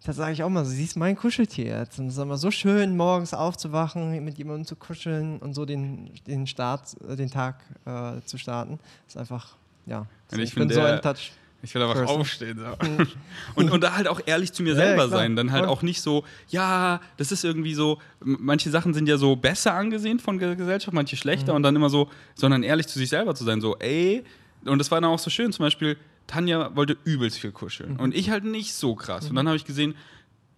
[0.06, 2.00] da sage ich auch mal, sie ist mein Kuscheltier jetzt.
[2.00, 6.12] Und es ist immer so schön, morgens aufzuwachen, mit jemandem zu kuscheln und so den,
[6.26, 8.80] den Start, äh, den Tag äh, zu starten.
[9.08, 10.06] ist einfach, ja.
[10.30, 11.32] So, ich bin so in Touch.
[11.62, 12.22] Ich will einfach Person.
[12.22, 12.58] aufstehen.
[12.60, 13.06] So.
[13.56, 15.36] Und, und da halt auch ehrlich zu mir selber ja, sein.
[15.36, 19.36] Dann halt auch nicht so, ja, das ist irgendwie so, manche Sachen sind ja so
[19.36, 21.58] besser angesehen von der Gesellschaft, manche schlechter Mhm.
[21.58, 23.60] und dann immer so, sondern ehrlich zu sich selber zu sein.
[23.60, 24.24] So, ey,
[24.66, 25.52] und das war dann auch so schön.
[25.52, 25.98] Zum Beispiel,
[26.28, 28.00] Tanja wollte übelst viel kuscheln Mhm.
[28.00, 29.30] und ich halt nicht so krass.
[29.30, 29.96] Und dann habe ich gesehen,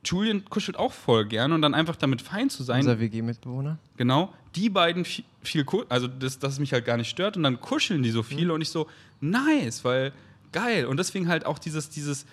[0.04, 2.80] Julian kuschelt auch voll gern und dann einfach damit fein zu sein.
[2.82, 3.78] Unser WG-Mitbewohner.
[3.97, 7.43] Genau, die beiden viel, viel also das, dass es mich halt gar nicht stört und
[7.43, 8.52] dann kuscheln die so viel Mhm.
[8.52, 8.88] und ich so,
[9.20, 10.12] nice, weil
[10.52, 10.86] geil.
[10.86, 12.26] Und deswegen halt auch dieses, dieses,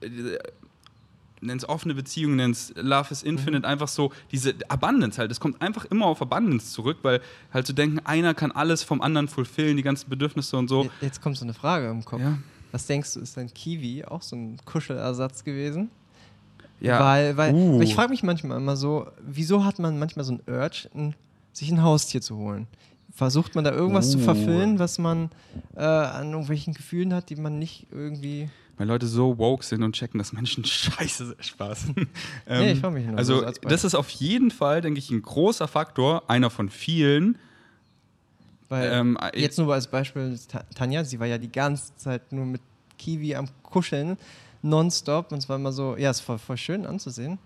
[0.00, 0.08] äh,
[1.40, 3.64] nenn's offene Beziehung, nenn's Love is Infinite, Mhm.
[3.72, 5.30] einfach so, diese Abundance halt.
[5.30, 7.20] Es kommt einfach immer auf Abundance zurück, weil
[7.52, 10.84] halt zu denken, einer kann alles vom anderen fulfillen, die ganzen Bedürfnisse und so.
[10.84, 12.20] Je- Jetzt kommt so eine Frage im Kopf.
[12.20, 12.38] Ja.
[12.72, 15.90] Was denkst du, ist ein Kiwi auch so ein Kuschelersatz gewesen?
[16.80, 16.98] Ja.
[17.00, 17.80] Weil, weil, Uh.
[17.82, 21.14] ich frage mich manchmal immer so, wieso hat man manchmal so ein Urge, ein,
[21.52, 22.66] sich ein Haustier zu holen?
[23.16, 24.22] Versucht man da irgendwas zu Uh.
[24.22, 25.30] verfüllen, was man
[25.76, 28.50] äh, an irgendwelchen Gefühlen hat, die man nicht irgendwie.
[28.76, 31.36] Weil Leute so woke sind und checken, dass Menschen scheiße.
[31.38, 31.84] Spaß.
[31.96, 32.08] Ähm,
[32.48, 33.70] Nee, ich frag mich nur, Also, so als Beispiel.
[33.70, 37.38] das ist auf jeden Fall, denke ich, ein großer Faktor, einer von vielen.
[38.68, 42.46] Weil Ähm, jetzt nur als Beispiel Ta- Tanja, sie war ja die ganze Zeit nur
[42.46, 42.62] mit
[42.98, 44.16] Kiwi am Kuscheln,
[44.62, 45.30] nonstop.
[45.30, 47.38] Und es war immer so, ja, es war voll schön anzusehen.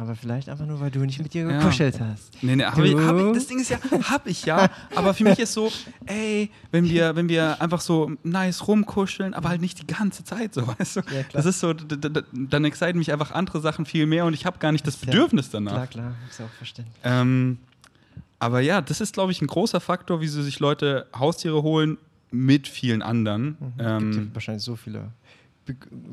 [0.00, 1.46] Aber vielleicht einfach nur, weil du nicht mit Ja.
[1.46, 2.42] gekuschelt hast.
[2.42, 5.24] Nee, nee, hab ich, hab ich, das Ding ist ja, hab ich ja, aber für
[5.24, 5.70] mich ist so,
[6.06, 10.54] ey, wenn wir, wenn wir einfach so nice rumkuscheln, aber halt nicht die ganze Zeit
[10.54, 11.00] so, weißt du?
[11.00, 11.24] Ja, klar.
[11.34, 14.72] das ist so, dann exciten mich einfach andere Sachen viel mehr und ich habe gar
[14.72, 15.72] nicht das Ja, Bedürfnis danach.
[15.72, 16.96] Klar, klar, ist ja auch verständlich.
[17.04, 17.58] Ähm,
[18.38, 21.98] aber ja, das ist, glaube ich, ein großer Faktor, wieso sich Leute Haustiere holen
[22.30, 23.58] mit vielen anderen.
[23.60, 23.72] Mhm.
[23.78, 25.10] Ähm, gibt ja wahrscheinlich so viele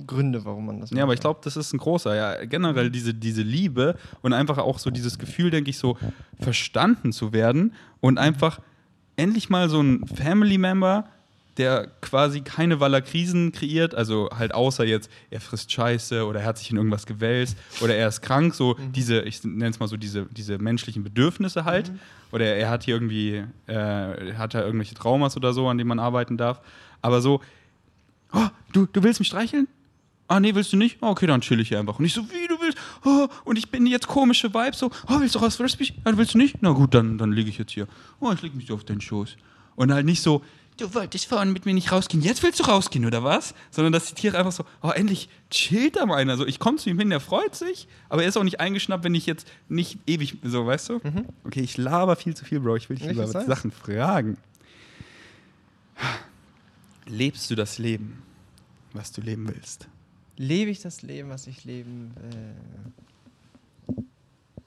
[0.06, 3.14] Gründe, warum man das Ja, aber ich glaube, das ist ein großer, ja, generell diese,
[3.14, 5.98] diese Liebe und einfach auch so dieses Gefühl, denke ich, so
[6.40, 8.60] verstanden zu werden und einfach
[9.16, 11.06] endlich mal so ein Family Member,
[11.58, 16.60] der quasi keine Wallakrisen kreiert, also halt außer jetzt, er frisst Scheiße oder er hat
[16.60, 19.98] sich in irgendwas gewälzt oder er ist krank, so diese, ich nenne es mal so
[19.98, 21.92] diese, diese menschlichen Bedürfnisse halt
[22.32, 26.00] oder er hat hier irgendwie, äh, hat er irgendwelche Traumas oder so, an denen man
[26.00, 26.62] arbeiten darf,
[27.02, 27.42] aber so,
[28.34, 29.68] oh, du, du willst mich streicheln?
[30.28, 30.98] Ah, nee, willst du nicht?
[31.02, 32.00] Ah, okay, dann chill ich hier einfach.
[32.00, 32.78] Und ich so, wie du willst?
[33.06, 35.94] Oh, und ich bin jetzt komische Vibes, so, oh, willst du raus, Frisbee?
[36.04, 36.58] Ah, willst du nicht?
[36.62, 37.88] Na gut, dann, dann liege ich jetzt hier.
[38.20, 39.38] Oh, ich leg mich so auf deinen Schoß.
[39.76, 40.42] Und halt nicht so
[40.78, 43.54] du wolltest vorhin mit mir nicht rausgehen, jetzt willst du rausgehen, oder was?
[43.72, 46.38] Sondern dass die Tiere einfach so, oh, endlich chillt da mal einer.
[46.38, 49.04] So, ich komme zu ihm hin, der freut sich, aber er ist auch nicht eingeschnappt,
[49.04, 50.94] wenn ich jetzt nicht ewig, so, weißt du?
[51.04, 51.26] Mhm.
[51.44, 52.78] Okay, ich laber viel zu viel, Bro.
[52.78, 54.38] Ich will dich lieber Sachen fragen.
[57.08, 58.22] Lebst du das Leben,
[58.94, 59.88] was du leben willst?
[60.36, 63.96] Lebe ich das Leben, was ich leben will?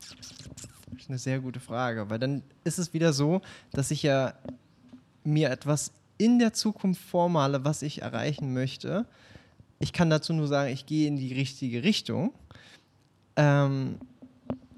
[0.01, 4.35] Das ist eine sehr gute Frage, weil dann ist es wieder so, dass ich ja
[5.23, 9.07] mir etwas in der Zukunft vormale, was ich erreichen möchte.
[9.79, 12.33] Ich kann dazu nur sagen, ich gehe in die richtige Richtung.
[13.37, 13.99] Ähm,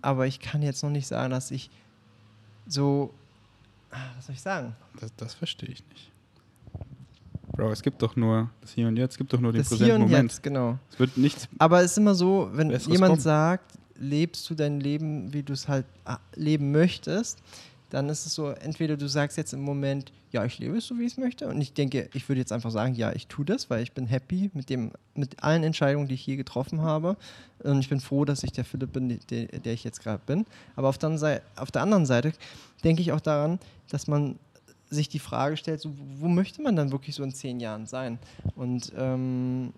[0.00, 1.70] aber ich kann jetzt noch nicht sagen, dass ich
[2.66, 3.14] so.
[3.90, 4.74] Ah, was soll ich sagen?
[5.00, 6.11] Das, das verstehe ich nicht.
[7.52, 9.72] Bro, es gibt doch nur das Hier und Jetzt, es gibt doch nur den das
[9.72, 10.32] Hier und Moment.
[10.32, 10.78] Jetzt, genau.
[10.90, 11.48] Es wird nichts.
[11.58, 13.20] Aber es ist immer so, wenn jemand kommen.
[13.20, 17.42] sagt, lebst du dein Leben, wie du es halt ah, leben möchtest,
[17.90, 20.98] dann ist es so, entweder du sagst jetzt im Moment, ja, ich lebe es so,
[20.98, 21.46] wie ich es möchte.
[21.46, 24.06] Und ich denke, ich würde jetzt einfach sagen, ja, ich tue das, weil ich bin
[24.06, 27.18] happy mit, dem, mit allen Entscheidungen, die ich hier getroffen habe.
[27.62, 30.46] Und ich bin froh, dass ich der Philipp bin, der, der ich jetzt gerade bin.
[30.74, 32.32] Aber auf der, Seite, auf der anderen Seite
[32.82, 33.58] denke ich auch daran,
[33.90, 34.38] dass man
[34.92, 38.18] sich die Frage stellt, so, wo möchte man dann wirklich so in zehn Jahren sein?
[38.56, 39.72] Und ähm,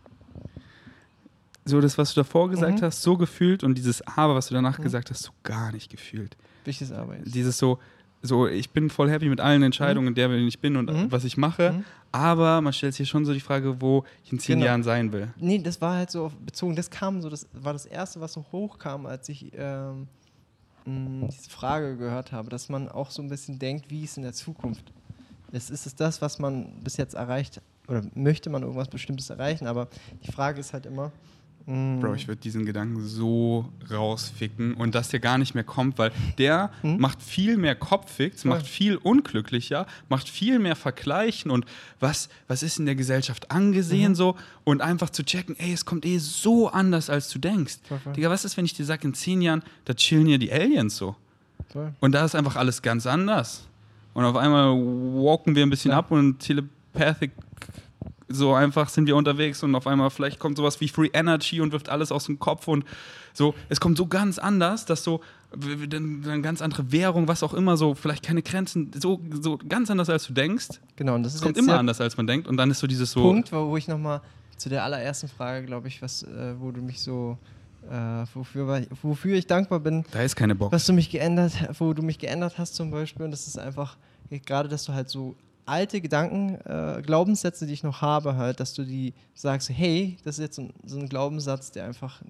[1.64, 2.84] so das, was du davor gesagt mhm.
[2.84, 4.82] hast, so gefühlt und dieses Aber, was du danach mhm.
[4.82, 6.36] gesagt hast, so gar nicht gefühlt.
[6.64, 7.34] Welches Aber jetzt?
[7.34, 7.78] Dieses so,
[8.22, 10.14] so, ich bin voll happy mit allen Entscheidungen, mhm.
[10.14, 11.12] der ich bin und mhm.
[11.12, 11.72] was ich mache.
[11.72, 11.84] Mhm.
[12.12, 14.66] Aber man stellt sich schon so die Frage, wo ich in zehn genau.
[14.66, 15.28] Jahren sein will.
[15.36, 18.44] Nee, das war halt so bezogen, das kam so, das war das Erste, was so
[18.52, 20.06] hochkam, als ich ähm,
[20.86, 24.32] diese Frage gehört habe, dass man auch so ein bisschen denkt, wie ist in der
[24.32, 24.92] Zukunft.
[25.54, 29.66] Es ist es das, was man bis jetzt erreicht, oder möchte man irgendwas Bestimmtes erreichen,
[29.66, 29.88] aber
[30.26, 31.12] die Frage ist halt immer,
[31.66, 32.00] Mm.
[32.00, 36.12] Bro, ich würde diesen Gedanken so rausficken und dass der gar nicht mehr kommt, weil
[36.36, 36.98] der mhm.
[36.98, 38.50] macht viel mehr Kopffix, ja.
[38.50, 41.64] macht viel unglücklicher, macht viel mehr Vergleichen und
[42.00, 44.16] was, was ist in der Gesellschaft angesehen mhm.
[44.16, 47.78] so und einfach zu checken, ey, es kommt eh so anders, als du denkst.
[47.88, 50.52] Voll, Digga, was ist, wenn ich dir sage, in zehn Jahren, da chillen hier die
[50.52, 51.16] Aliens so?
[51.68, 51.94] Voll.
[52.00, 53.66] Und da ist einfach alles ganz anders.
[54.14, 55.98] Und auf einmal walken wir ein bisschen ja.
[55.98, 57.32] ab und telepathic
[58.28, 61.72] so einfach sind wir unterwegs und auf einmal vielleicht kommt sowas wie Free Energy und
[61.72, 62.84] wirft alles aus dem Kopf und
[63.32, 63.54] so.
[63.68, 65.20] Es kommt so ganz anders, dass so
[65.52, 70.08] eine ganz andere Währung, was auch immer, so vielleicht keine Grenzen, so, so ganz anders
[70.08, 70.80] als du denkst.
[70.96, 73.12] Genau, und das ist kommt immer anders als man denkt und dann ist so dieses
[73.12, 73.22] so.
[73.22, 74.20] Punkt, wo ich nochmal
[74.56, 77.38] zu der allerersten Frage, glaube ich, was, äh, wo du mich so
[77.90, 80.04] äh, wofür, wofür ich dankbar bin.
[80.10, 80.72] Da ist keine Box.
[80.72, 83.24] Was du mich geändert, wo du mich geändert hast zum Beispiel.
[83.24, 83.96] Und das ist einfach,
[84.44, 88.74] gerade, dass du halt so alte Gedanken, äh, Glaubenssätze, die ich noch habe, halt, dass
[88.74, 92.20] du die sagst, hey, das ist jetzt so, so ein Glaubenssatz, der einfach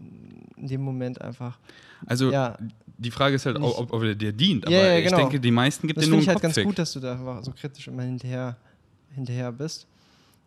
[0.57, 1.59] in dem Moment einfach.
[2.07, 2.57] Also ja,
[2.97, 5.17] die Frage ist halt, nicht, ob, ob er dir dient, aber ja, ja, genau.
[5.17, 7.01] ich denke, die meisten gibt das dir nur einen ich halt ganz gut, dass du
[7.01, 8.57] da so kritisch immer hinterher,
[9.11, 9.87] hinterher bist.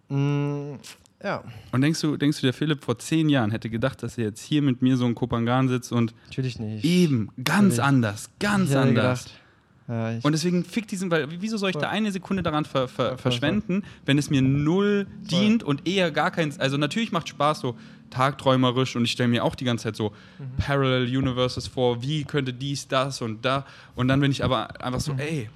[0.09, 0.75] Mm,
[1.23, 1.43] ja.
[1.71, 4.43] Und denkst du, denkst du, der Philipp vor zehn Jahren hätte gedacht, dass er jetzt
[4.43, 6.85] hier mit mir so in Kopangan sitzt und Natürlich nicht.
[6.85, 7.83] eben ganz Natürlich.
[7.83, 9.23] anders, ganz anders.
[9.25, 9.41] Gedacht,
[9.89, 11.81] ja, und deswegen fick diesen, weil wieso soll ich voll.
[11.81, 16.11] da eine Sekunde daran ver, ver, voll, verschwenden, wenn es mir null dient und eher
[16.11, 16.59] gar keins.
[16.59, 17.77] Also natürlich macht Spaß so
[18.09, 20.57] tagträumerisch und ich stelle mir auch die ganze Zeit so mhm.
[20.57, 23.65] Parallel Universes vor, wie könnte dies, das und da.
[23.95, 25.19] Und dann bin ich aber einfach so, mhm.
[25.19, 25.49] ey,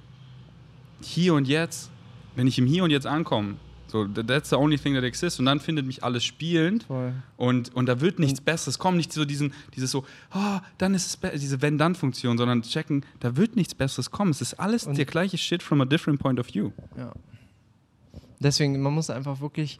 [1.02, 1.90] hier und jetzt,
[2.34, 3.56] wenn ich im Hier und Jetzt ankomme,
[3.92, 5.38] so, that's the only thing that exists.
[5.38, 6.84] Und dann findet mich alles spielend.
[6.84, 7.12] Voll.
[7.36, 8.96] Und, und da wird nichts und Besseres kommen.
[8.96, 13.54] Nicht so diesen, dieses so, oh, dann ist es diese Wenn-Dann-Funktion, sondern checken, da wird
[13.54, 14.30] nichts Besseres kommen.
[14.30, 16.72] Es ist alles und der gleiche Shit from a different point of view.
[16.96, 17.12] Ja.
[18.40, 19.78] Deswegen, man muss einfach wirklich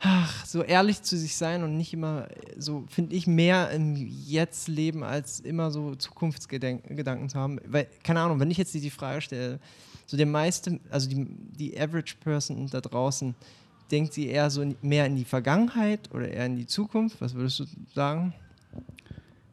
[0.00, 4.66] ach, so ehrlich zu sich sein und nicht immer so, finde ich, mehr im Jetzt
[4.66, 7.60] leben, als immer so Zukunftsgedanken zu haben.
[7.66, 9.60] Weil, keine Ahnung, wenn ich jetzt die Frage stelle,
[10.10, 13.36] so der meiste, also die, die Average Person da draußen,
[13.92, 17.20] denkt sie eher so mehr in die Vergangenheit oder eher in die Zukunft?
[17.20, 18.34] Was würdest du sagen?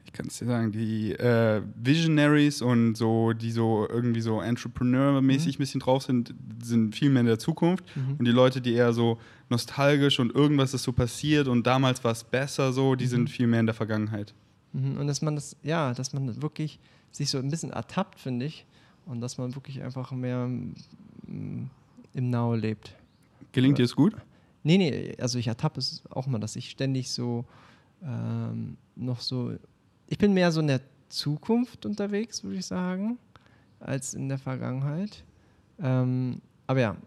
[0.05, 5.45] Ich kann es dir sagen, die äh, Visionaries und so, die so irgendwie so Entrepreneur-mäßig
[5.45, 5.53] mhm.
[5.53, 6.33] ein bisschen drauf sind,
[6.63, 7.85] sind viel mehr in der Zukunft.
[7.95, 8.15] Mhm.
[8.17, 12.13] Und die Leute, die eher so nostalgisch und irgendwas ist so passiert und damals war
[12.13, 13.09] es besser so, die mhm.
[13.09, 14.33] sind viel mehr in der Vergangenheit.
[14.73, 14.97] Mhm.
[14.97, 16.79] Und dass man das, ja, dass man wirklich
[17.11, 18.65] sich so ein bisschen ertappt, finde ich,
[19.07, 21.69] und dass man wirklich einfach mehr mm,
[22.13, 22.95] im Now lebt.
[23.51, 24.15] Gelingt dir es gut?
[24.63, 27.45] Nee, nee, also ich ertappe es auch mal, dass ich ständig so
[28.03, 29.53] ähm, noch so.
[30.07, 33.17] Ich bin mehr so in der Zukunft unterwegs, würde ich sagen,
[33.79, 35.23] als in der Vergangenheit.
[35.79, 36.97] Ähm, aber ja.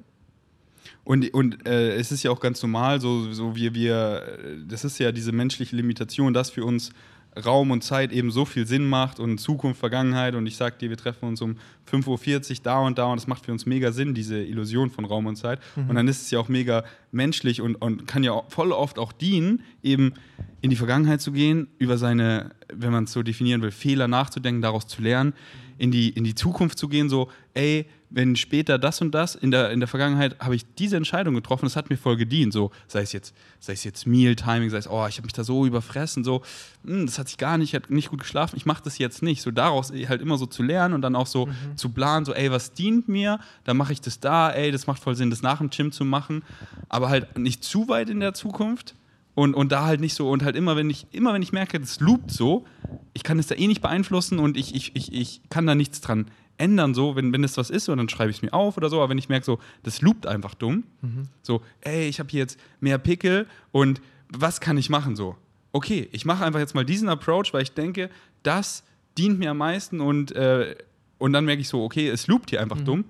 [1.05, 4.99] Und, und äh, es ist ja auch ganz normal, so, so wie wir, das ist
[4.99, 6.93] ja diese menschliche Limitation, dass für uns
[7.37, 10.91] Raum und Zeit eben so viel Sinn macht und Zukunft, Vergangenheit und ich sag dir,
[10.91, 11.57] wir treffen uns um
[11.91, 15.05] 5.40 Uhr da und da und das macht für uns mega Sinn, diese Illusion von
[15.05, 15.61] Raum und Zeit.
[15.77, 15.91] Mhm.
[15.91, 19.13] Und dann ist es ja auch mega menschlich und, und kann ja voll oft auch
[19.13, 20.15] dienen, eben
[20.61, 24.61] in die Vergangenheit zu gehen, über seine, wenn man es so definieren will, Fehler nachzudenken,
[24.61, 25.33] daraus zu lernen,
[25.81, 29.51] in die, in die Zukunft zu gehen, so, ey, wenn später das und das, in
[29.51, 32.71] der, in der Vergangenheit habe ich diese Entscheidung getroffen, das hat mir voll gedient, so,
[32.87, 35.65] sei es jetzt, sei es jetzt Meal-Timing, sei es, oh, ich habe mich da so
[35.65, 36.43] überfressen, so,
[36.83, 38.99] mh, hm, das hat sich gar nicht, ich habe nicht gut geschlafen, ich mache das
[38.99, 41.77] jetzt nicht, so daraus halt immer so zu lernen und dann auch so mhm.
[41.77, 45.03] zu planen, so, ey, was dient mir, dann mache ich das da, ey, das macht
[45.03, 46.43] voll Sinn, das nach dem Gym zu machen,
[46.91, 48.97] aber halt nicht zu weit in der Zukunft,
[49.35, 51.79] und, und da halt nicht so, und halt immer, wenn ich, immer wenn ich merke,
[51.79, 52.65] das loopt so,
[53.13, 56.01] ich kann es da eh nicht beeinflussen und ich, ich, ich, ich kann da nichts
[56.01, 56.27] dran
[56.59, 58.91] ändern, so, wenn, wenn das was ist, und dann schreibe ich es mir auf oder
[58.91, 61.29] so, aber wenn ich merke, so, das loopt einfach dumm, mhm.
[61.43, 65.37] so, ey, ich habe hier jetzt mehr Pickel und was kann ich machen so?
[65.73, 68.11] Okay, ich mache einfach jetzt mal diesen Approach, weil ich denke,
[68.43, 68.85] das
[69.17, 70.75] dient mir am meisten und, äh,
[71.19, 72.85] und dann merke ich so, okay, es loopt hier einfach mhm.
[72.85, 73.05] dumm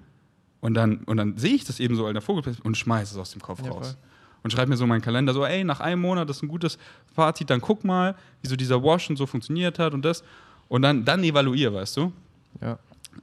[0.60, 3.18] und dann, und dann sehe ich das eben so in der Vogelperspektive und schmeiße es
[3.18, 3.96] aus dem Kopf ja, raus.
[4.00, 4.09] Voll
[4.42, 6.78] und schreibe mir so meinen Kalender so, ey, nach einem Monat, das ist ein gutes
[7.14, 10.22] Fazit, dann guck mal, wie so dieser Wash und so funktioniert hat und das.
[10.68, 12.12] Und dann, dann evaluiere, weißt du?
[12.60, 12.78] Ja.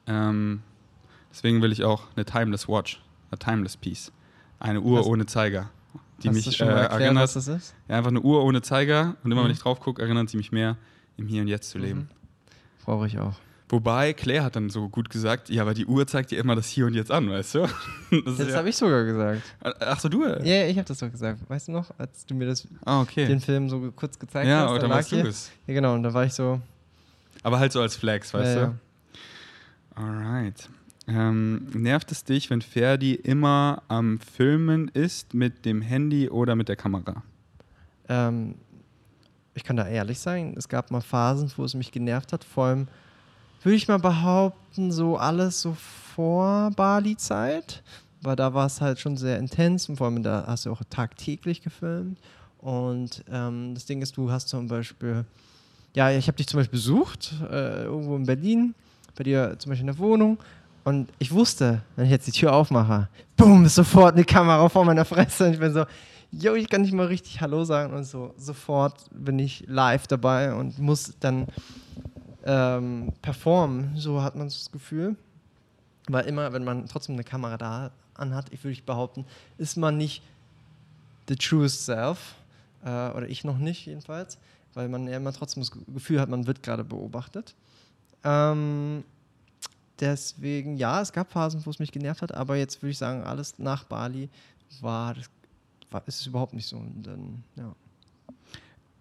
[0.06, 0.62] Ähm,
[1.32, 3.02] deswegen will ich auch eine Timeless Watch,
[3.32, 4.12] eine Timeless Piece.
[4.60, 5.70] Eine Uhr was, ohne Zeiger.
[6.24, 7.24] Die mich schon äh, erklären, erinnert.
[7.24, 7.76] Was das ist?
[7.88, 9.46] Ja, einfach eine Uhr ohne Zeiger und immer mhm.
[9.46, 10.78] wenn ich drauf gucke, erinnert sie mich mehr,
[11.16, 12.00] im Hier und Jetzt zu leben.
[12.00, 12.08] Mhm.
[12.86, 13.36] Brauche ich auch.
[13.70, 16.68] Wobei, Claire hat dann so gut gesagt, ja, aber die Uhr zeigt dir immer das
[16.70, 17.60] Hier und Jetzt an, weißt du?
[18.26, 19.42] Das, das ja habe ich sogar gesagt.
[19.62, 20.24] Ach so, du?
[20.24, 21.40] Ja, yeah, ich habe das doch gesagt.
[21.50, 23.28] Weißt du noch, als du mir das, ah, okay.
[23.28, 24.72] den Film so kurz gezeigt ja, hast?
[24.72, 25.52] Ja, dann warst du es.
[25.68, 26.62] Ja, genau, und da war ich so...
[27.44, 28.72] Aber halt so als Flex, weißt ja, du?
[28.72, 30.04] Ja.
[30.04, 30.70] Alright.
[31.08, 36.70] Ähm, nervt es dich, wenn Ferdi immer am Filmen ist mit dem Handy oder mit
[36.70, 37.24] der Kamera?
[38.08, 38.56] Ähm,
[39.54, 42.66] ich kann da ehrlich sein, es gab mal Phasen, wo es mich genervt hat, vor
[42.66, 42.88] allem
[43.64, 45.76] würde ich mal behaupten, so alles so
[46.16, 47.84] vor Bali-Zeit,
[48.22, 50.82] weil da war es halt schon sehr intens und vor allem da hast du auch
[50.90, 52.18] tagtäglich gefilmt.
[52.60, 55.26] Und ähm, das Ding ist, du hast zum Beispiel,
[55.96, 58.74] ja, ich habe dich zum Beispiel besucht, äh, irgendwo in Berlin,
[59.16, 60.38] bei dir zum Beispiel in der Wohnung.
[60.84, 64.86] Und ich wusste, wenn ich jetzt die Tür aufmache, boom, ist sofort eine Kamera vor
[64.86, 65.46] meiner Fresse.
[65.46, 65.86] Und ich bin so,
[66.32, 67.94] yo, ich kann nicht mal richtig Hallo sagen.
[67.94, 71.48] Und so, sofort bin ich live dabei und muss dann
[72.48, 75.16] ähm, performen, so hat man das Gefühl.
[76.08, 79.26] Weil immer, wenn man trotzdem eine Kamera da anhat, ich würde behaupten,
[79.58, 80.24] ist man nicht
[81.28, 82.36] the truest self,
[82.84, 84.38] äh, oder ich noch nicht jedenfalls,
[84.74, 87.54] weil man ja immer trotzdem das Gefühl hat, man wird gerade beobachtet.
[88.24, 89.04] Ähm,
[90.00, 93.24] deswegen, ja, es gab Phasen, wo es mich genervt hat, aber jetzt würde ich sagen,
[93.24, 94.30] alles nach Bali
[94.80, 95.16] war,
[95.92, 96.82] war ist es überhaupt nicht so.
[97.04, 97.76] Dann, ja.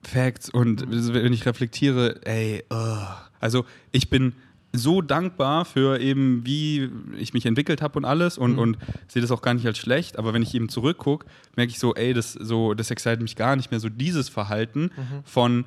[0.08, 3.06] Facts und wenn ich reflektiere, ey, uh.
[3.40, 4.34] also ich bin
[4.72, 8.58] so dankbar für eben, wie ich mich entwickelt habe und alles und, mhm.
[8.58, 8.78] und
[9.08, 11.26] sehe das auch gar nicht als schlecht, aber wenn ich eben zurückgucke,
[11.56, 14.90] merke ich so, ey, das, so, das excite mich gar nicht mehr, so dieses Verhalten
[14.96, 15.22] mhm.
[15.24, 15.64] von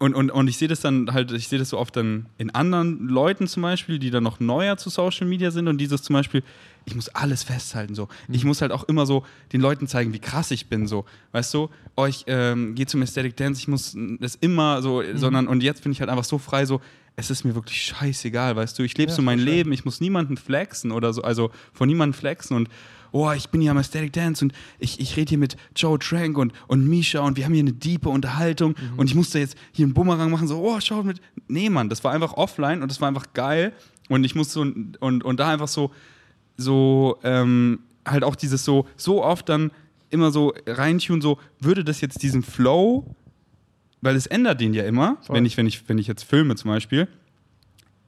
[0.00, 2.50] und, und, und ich sehe das dann halt, ich sehe das so oft dann in
[2.54, 6.14] anderen Leuten zum Beispiel, die dann noch neuer zu Social Media sind und dieses zum
[6.14, 6.44] Beispiel,
[6.88, 8.08] ich muss alles festhalten so.
[8.26, 8.34] Mhm.
[8.34, 11.04] Ich muss halt auch immer so den Leuten zeigen, wie krass ich bin so.
[11.32, 15.16] Weißt du, oh, ich ähm, gehe zum Aesthetic Dance, ich muss das immer so, mhm.
[15.16, 16.80] sondern und jetzt bin ich halt einfach so frei so,
[17.16, 20.00] es ist mir wirklich scheißegal, weißt du, ich lebe ja, so mein Leben, ich muss
[20.00, 22.68] niemanden flexen oder so, also von niemandem flexen und
[23.10, 26.38] oh, ich bin hier am Aesthetic Dance und ich, ich rede hier mit Joe Trank
[26.38, 28.98] und, und Misha und wir haben hier eine diepe Unterhaltung mhm.
[28.98, 31.20] und ich musste jetzt hier einen Bumerang machen, so, oh, schau mit.
[31.48, 33.72] Nee, Mann, das war einfach offline und das war einfach geil
[34.08, 35.90] und ich musste und, und, und da einfach so,
[36.58, 39.70] so, ähm, halt auch dieses so, so oft dann
[40.10, 43.14] immer so reintun, so, würde das jetzt diesen Flow,
[44.02, 46.70] weil es ändert den ja immer, wenn ich, wenn, ich, wenn ich jetzt filme zum
[46.70, 47.08] Beispiel,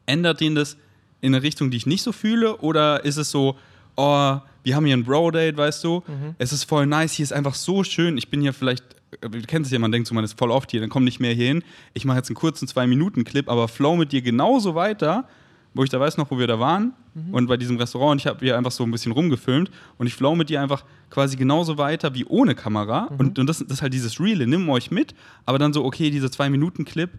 [0.07, 0.77] ändert den das
[1.21, 2.57] in eine Richtung, die ich nicht so fühle?
[2.59, 3.57] Oder ist es so,
[3.97, 6.35] oh, wir haben hier ein Bro-Date, weißt du, mhm.
[6.39, 8.85] es ist voll nice, hier ist einfach so schön, ich bin hier vielleicht,
[9.21, 11.21] du kennst es ja, man denkt so, man ist voll oft hier, dann komm nicht
[11.21, 11.63] mehr hier hin,
[11.95, 15.29] ich mache jetzt einen kurzen Zwei-Minuten-Clip, aber flow mit dir genauso weiter,
[15.75, 17.35] wo ich da weiß noch, wo wir da waren mhm.
[17.35, 20.15] und bei diesem Restaurant und ich habe hier einfach so ein bisschen rumgefilmt und ich
[20.15, 23.17] flow mit dir einfach quasi genauso weiter wie ohne Kamera mhm.
[23.19, 26.11] und, und das, das ist halt dieses Reale, nimm euch mit, aber dann so, okay,
[26.11, 27.11] dieser Zwei-Minuten-Clip,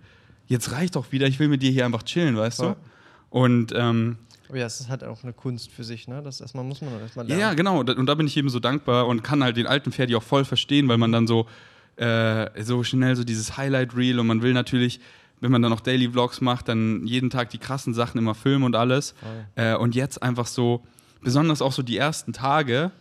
[0.48, 2.76] jetzt reicht doch wieder, ich will mit dir hier einfach chillen, weißt Voll.
[2.76, 3.38] du?
[3.38, 4.18] Und ähm,
[4.52, 6.22] aber ja, es ist halt auch eine Kunst für sich, ne?
[6.22, 7.40] Das erstmal muss man erstmal lernen.
[7.40, 7.80] Ja, genau.
[7.80, 10.44] Und da bin ich eben so dankbar und kann halt den alten Ferdi auch voll
[10.44, 11.48] verstehen, weil man dann so,
[11.96, 15.00] äh, so schnell so dieses Highlight-Reel und man will natürlich,
[15.42, 18.64] wenn man dann auch Daily Vlogs macht, dann jeden Tag die krassen Sachen immer filmen
[18.64, 19.16] und alles.
[19.56, 20.84] Äh, und jetzt einfach so,
[21.22, 22.92] besonders auch so die ersten Tage,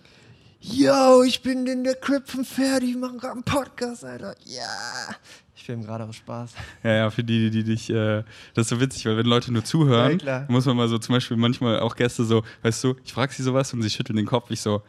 [0.61, 4.35] yo, ich bin in der Crib von Ferdi, wir machen gerade einen Podcast, Alter.
[4.45, 5.15] Ja.
[5.55, 6.53] Ich filme gerade aus Spaß.
[6.83, 8.25] Ja, ja, für die, die dich, äh,
[8.55, 11.15] das ist so witzig, weil wenn Leute nur zuhören, Ja, muss man mal so zum
[11.15, 14.27] Beispiel manchmal auch Gäste so, weißt du, ich frage sie sowas und sie schütteln den
[14.27, 14.83] Kopf, ich so,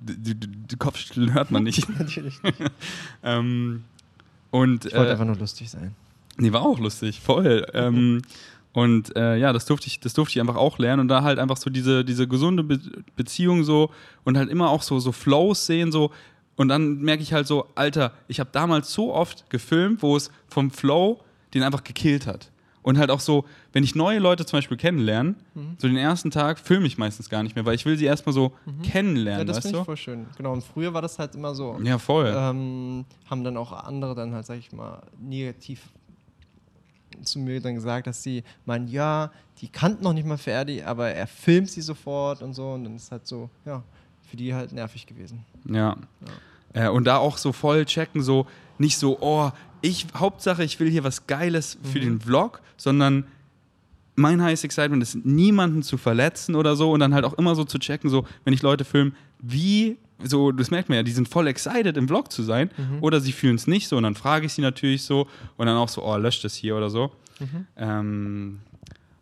[0.00, 1.88] die Kopfschütteln hört man nicht.
[1.98, 2.58] Natürlich nicht.
[3.22, 3.84] ähm,
[4.50, 5.94] und Ich wollte äh, einfach nur lustig sein.
[6.40, 7.66] Nee, war auch lustig, voll.
[7.74, 8.22] ähm,
[8.72, 11.38] und äh, ja, das durfte, ich, das durfte ich einfach auch lernen und da halt
[11.38, 12.78] einfach so diese, diese gesunde Be
[13.16, 13.90] Beziehung so
[14.24, 16.12] und halt immer auch so, so Flows sehen so
[16.56, 20.30] und dann merke ich halt so, Alter, ich habe damals so oft gefilmt, wo es
[20.48, 21.20] vom Flow
[21.54, 22.50] den einfach gekillt hat.
[22.82, 25.74] Und halt auch so, wenn ich neue Leute zum Beispiel kennenlerne, Mhm.
[25.78, 28.32] so den ersten Tag filme ich meistens gar nicht mehr, weil ich will sie erstmal
[28.32, 30.26] so Ja, kennenlernen, das weißt finde ich voll schön.
[30.36, 31.78] Genau, und früher war das halt immer so.
[31.82, 32.32] Ja, voll.
[32.36, 35.82] ähm, haben dann auch andere dann halt, sag ich mal, negativ
[37.24, 41.10] zu mir dann gesagt, dass sie meinen, ja, die kannten noch nicht mal Ferdi, aber
[41.10, 43.82] er filmt sie sofort und so und dann ist halt so, ja,
[44.28, 45.44] für die halt nervig gewesen.
[45.68, 45.96] Ja.
[46.72, 48.46] Äh, und da auch so voll checken, so
[48.78, 49.50] nicht so, oh,
[49.80, 53.24] ich, Hauptsache, ich will hier was Geiles für den Vlog, sondern
[54.16, 57.64] mein highest excitement ist, niemanden zu verletzen oder so und dann halt auch immer so
[57.64, 61.28] zu checken, so, wenn ich Leute filme, wie, so, das merkt man ja, die sind
[61.28, 64.46] voll excited im Vlog zu sein oder sie fühlen es nicht so und dann frage
[64.46, 67.12] ich sie natürlich so und dann auch so, oh, löscht das hier oder so.
[67.76, 68.60] Ähm,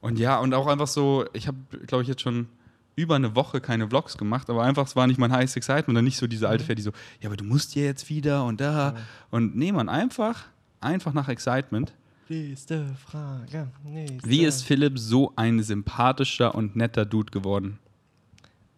[0.00, 2.48] und ja, und auch einfach so, ich habe, glaube ich, jetzt schon
[2.96, 6.04] über eine Woche keine Vlogs gemacht, aber einfach, es war nicht mein highest excitement, dann
[6.04, 8.60] nicht so diese alte Pferd, die so, ja, aber du musst ja jetzt wieder und
[8.60, 8.96] da.
[9.30, 10.44] Und nee, man, einfach,
[10.80, 11.92] einfach nach Excitement.
[12.28, 13.68] Nächste Frage.
[13.84, 14.28] Nächste.
[14.28, 17.78] Wie ist Philipp so ein sympathischer und netter Dude geworden?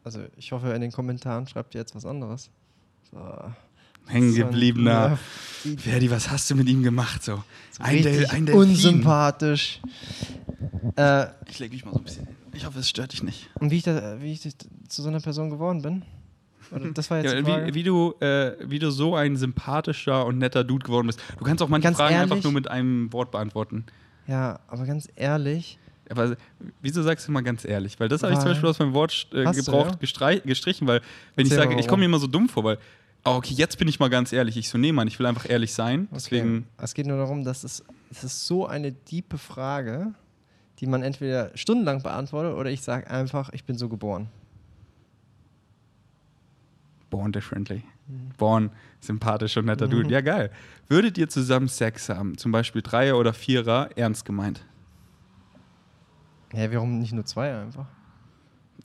[0.04, 2.50] Also, ich hoffe, in den Kommentaren schreibt ihr jetzt was anderes.
[3.10, 3.18] So.
[4.06, 5.18] Hängen So ein gebliebener.
[5.64, 7.22] Nerv- Ferdi, was hast du mit ihm gemacht?
[7.22, 7.42] So,
[7.72, 8.54] so ein, Del ein Delfin.
[8.62, 9.80] unsympathisch.
[10.96, 12.36] Äh, Ich leg mich mal so ein bisschen hin.
[12.54, 13.50] Ich hoffe, es stört dich nicht.
[13.60, 16.04] und wie ich, da, wie ich zu so einer Person geworden bin?
[16.94, 20.64] Das war jetzt Ja, wie, wie, du, äh, wie du so ein sympathischer und netter
[20.64, 21.20] Dude geworden bist.
[21.38, 22.44] Du kannst auch manche Ganz Fragen einfach ehrlich?
[22.44, 23.84] nur mit einem Wort beantworten.
[24.26, 25.78] ja, aber ganz ehrlich,
[26.10, 26.36] Aber
[26.80, 27.98] wieso sagst du mal ganz ehrlich?
[28.00, 30.40] Weil das habe ich zum Beispiel aus meinem Wort äh, Hast du, gebraucht, ja?
[30.44, 31.00] gestrichen, weil
[31.34, 32.78] wenn ich sage, ich komme mir immer so dumm vor, weil,
[33.24, 34.56] oh, okay, jetzt bin ich mal ganz ehrlich.
[34.56, 36.08] Ich so, nee, Mann, ich will einfach ehrlich sein.
[36.14, 36.84] Deswegen, Okay.
[36.84, 40.14] Es geht nur darum, dass es, es ist so eine diepe Frage,
[40.80, 44.28] die man entweder stundenlang beantwortet oder ich sage einfach, ich bin so geboren.
[47.10, 47.82] born differently.
[48.06, 48.30] Mhm.
[48.36, 50.08] Born sympathisch und netter Dude.
[50.12, 50.50] Ja, geil.
[50.88, 52.36] Würdet ihr zusammen Sex haben?
[52.36, 54.64] Zum Beispiel Dreier oder Vierer, ernst gemeint?
[56.52, 57.86] Ja, warum nicht nur zwei einfach?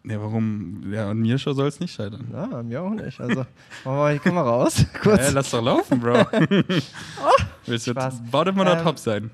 [0.04, 0.92] Ja, warum?
[0.92, 2.28] Ja, und mir schon soll es nicht scheitern.
[2.32, 3.20] Na, mir auch nicht.
[3.22, 3.48] Also, machen
[3.86, 4.86] wir mal die Kamera raus.
[5.02, 5.22] Kurz.
[5.22, 6.26] Ja, lass doch laufen, Bro.
[7.66, 8.16] Willst du Spaß.
[8.30, 9.32] Bottom oder Ähm, Top sein?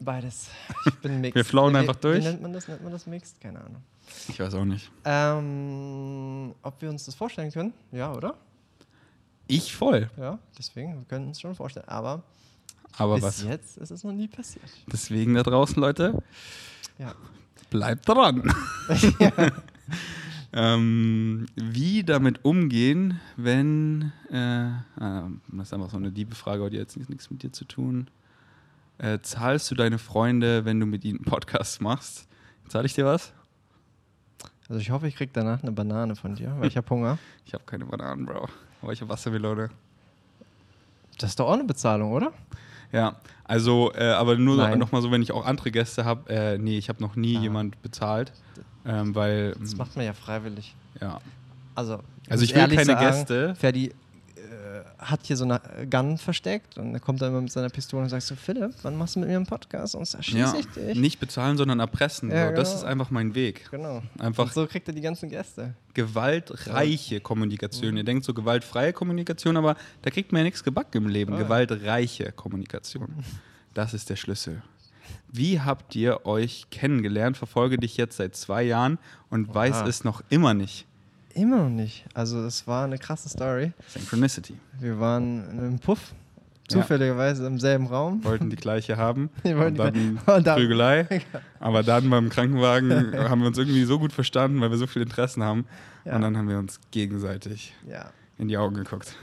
[0.00, 0.50] Beides.
[0.86, 1.34] Ich bin mixed.
[1.52, 2.18] Wir Wie- einfach durch?
[2.22, 2.68] Wie nennt man das?
[2.68, 3.40] Nennt man das mixed?
[3.40, 3.82] Keine Ahnung.
[4.28, 4.90] Ich weiß auch nicht.
[5.04, 7.72] Ähm, ob wir uns das vorstellen können?
[7.90, 8.34] Ja, oder?
[9.46, 10.10] Ich voll.
[10.18, 11.88] Ja, deswegen, wir können uns schon vorstellen.
[11.88, 12.22] Aber
[12.98, 13.42] Aber bis was?
[13.44, 14.64] jetzt ist es noch nie passiert.
[14.92, 16.22] Deswegen da draußen, Leute,
[16.98, 17.14] Ja.
[17.74, 18.54] Bleibt dran.
[20.52, 24.72] ähm, wie damit umgehen, wenn, äh, äh,
[25.48, 28.06] das ist einfach so eine liebe Frage, die hat jetzt nichts- mit dir zu tun.
[28.98, 32.28] Äh, zahlst du deine Freunde, wenn du mit ihnen Podcasts machst?
[32.68, 33.32] Zahl ich dir was?
[34.68, 37.18] Also ich hoffe, ich krieg danach eine Banane von dir, weil ich habe Hunger.
[37.46, 38.48] Ich habe keine Bananen, Bro.
[38.82, 39.68] Aber ich habe Wassermelone.
[41.18, 42.32] Das ist doch auch eine Bezahlung, oder?
[42.94, 44.78] Ja, also, äh, aber nur Nein.
[44.78, 47.40] nochmal so, wenn ich auch andere Gäste habe, äh, nee, ich habe noch nie Ah.
[47.40, 48.32] jemand bezahlt,
[48.86, 50.74] ähm, weil, Das macht man ja freiwillig.
[51.00, 51.20] ja.
[51.74, 51.98] Also,
[52.30, 53.54] Also ich will keine sagen, Gäste.
[53.56, 53.92] Ferdi
[55.04, 58.08] hat hier so eine Gun versteckt und er kommt dann immer mit seiner Pistole und
[58.08, 59.94] sagt so, Philipp, wann machst du mit mir einen Podcast?
[59.94, 60.98] Und erschieße ja, ich dich.
[60.98, 62.30] nicht bezahlen, sondern erpressen.
[62.30, 62.54] Ja, so.
[62.56, 62.80] Das genau.
[62.80, 63.70] ist einfach mein Weg.
[63.70, 64.02] Genau.
[64.18, 65.74] Einfach Und so kriegt er die ganzen Gäste.
[65.92, 67.96] gewaltreiche Kommunikation.
[67.96, 71.32] Ihr denkt so gewaltfreie Kommunikation, aber da kriegt man ja nichts gebacken im Leben.
[71.32, 71.38] Ja.
[71.38, 73.08] Gewaltreiche Kommunikation.
[73.74, 74.62] Das ist der Schlüssel.
[75.32, 77.36] Wie habt ihr euch kennengelernt?
[77.36, 78.98] Verfolge dich jetzt seit zwei Jahren
[79.30, 79.88] und weiß Oha.
[79.88, 80.86] es noch immer nicht.
[81.34, 82.04] Immer noch nicht.
[82.14, 83.72] Also es war eine krasse Story.
[83.88, 84.56] Synchronicity.
[84.78, 86.12] Wir waren in einem Puff,
[86.70, 86.80] Ja.
[86.80, 88.22] zufälligerweise im selben Raum.
[88.24, 89.30] Wollten die gleiche haben.
[89.42, 91.08] Wir wollten und die- dann und dann- Prügelei.
[91.60, 95.04] Aber dann beim Krankenwagen haben wir uns irgendwie so gut verstanden, weil wir so viele
[95.04, 95.66] Interessen haben.
[96.04, 96.14] Ja.
[96.16, 98.10] Und dann haben wir uns gegenseitig Ja.
[98.38, 99.16] in die Augen geguckt.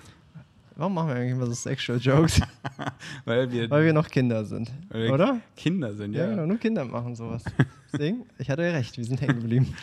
[0.76, 2.40] Warum machen wir eigentlich immer so Sexual Jokes?
[3.26, 4.72] Weil wir, Weil wir noch Kinder sind.
[4.90, 5.40] Oder?
[5.56, 6.30] Kinder sind, Ja, ja.
[6.30, 7.44] genau, nur Kinder machen sowas.
[7.94, 9.76] Deswegen, ich hatte ja recht, wir sind hängen geblieben.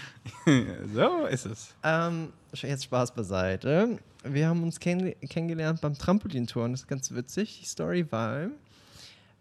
[0.95, 1.74] so ist es.
[1.82, 3.99] Ähm, jetzt Spaß beiseite.
[4.24, 6.72] Wir haben uns kenn kennengelernt beim Trampolintouren.
[6.72, 8.51] Das ist ganz witzig, die Story, weil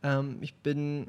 [0.04, 1.08] ähm, ich bin,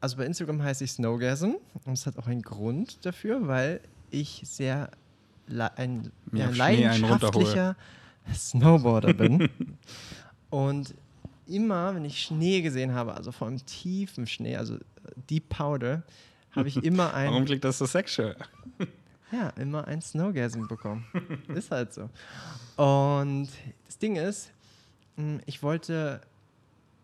[0.00, 1.52] also bei Instagram heiße ich Snowgasm
[1.84, 3.80] und es hat auch einen Grund dafür, weil
[4.10, 4.90] ich sehr
[5.76, 7.76] ein, ja, auf Schnee einen leidenschaftlicher
[8.34, 9.48] Snowboarder bin.
[10.50, 10.94] Und
[11.46, 14.80] immer, wenn ich Schnee gesehen habe, also vor allem tiefen Schnee, also äh,
[15.28, 16.02] Deep Powder,
[16.52, 18.36] habe ich immer ein Warum klingt das so sexual?
[19.32, 21.04] ja, immer ein Snowgasm bekommen.
[21.54, 22.08] ist halt so.
[22.82, 23.48] Und
[23.86, 24.50] das Ding ist,
[25.16, 26.20] mh, ich wollte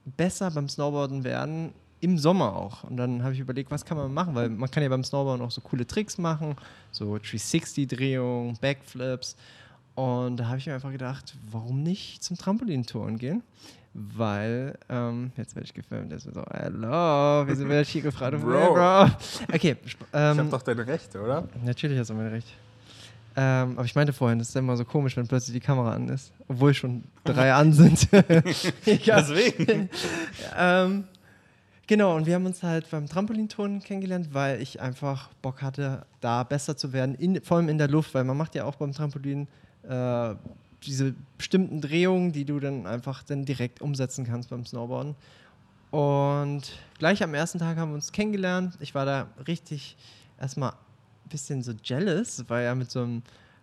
[0.04, 2.84] besser beim Snowboarden werden, im Sommer auch.
[2.84, 5.44] Und dann habe ich überlegt, was kann man machen, weil man kann ja beim Snowboarden
[5.44, 6.56] auch so coole Tricks machen,
[6.92, 9.36] so 360-Drehungen, Backflips.
[9.96, 13.42] Und da habe ich mir einfach gedacht, warum nicht zum Trampolintouren gehen?
[13.94, 18.38] Weil, ähm, jetzt werde ich gefilmt, jetzt wird so, hello, wieso werde ich hier gefragt?
[18.38, 18.74] Bro.
[18.74, 19.10] Bro.
[19.54, 19.76] Okay,
[20.12, 21.48] ähm, Ich hab doch deine Rechte, oder?
[21.64, 22.46] Natürlich hast du mir recht.
[23.36, 26.10] Ähm, aber ich meinte vorhin, das ist immer so komisch, wenn plötzlich die Kamera an
[26.10, 28.06] ist, obwohl schon drei an sind.
[28.86, 29.88] Deswegen.
[30.58, 31.04] ähm,
[31.86, 36.42] genau, und wir haben uns halt beim Trampolinturnen kennengelernt, weil ich einfach Bock hatte, da
[36.42, 38.92] besser zu werden, in, vor allem in der Luft, weil man macht ja auch beim
[38.92, 39.48] Trampolin
[39.88, 40.34] äh,
[40.84, 45.14] diese bestimmten Drehungen, die du dann einfach dann direkt umsetzen kannst beim Snowboarden.
[45.90, 46.62] Und
[46.98, 48.74] gleich am ersten Tag haben wir uns kennengelernt.
[48.80, 49.96] Ich war da richtig
[50.40, 53.22] erstmal ein bisschen so jealous, weil er mit so einem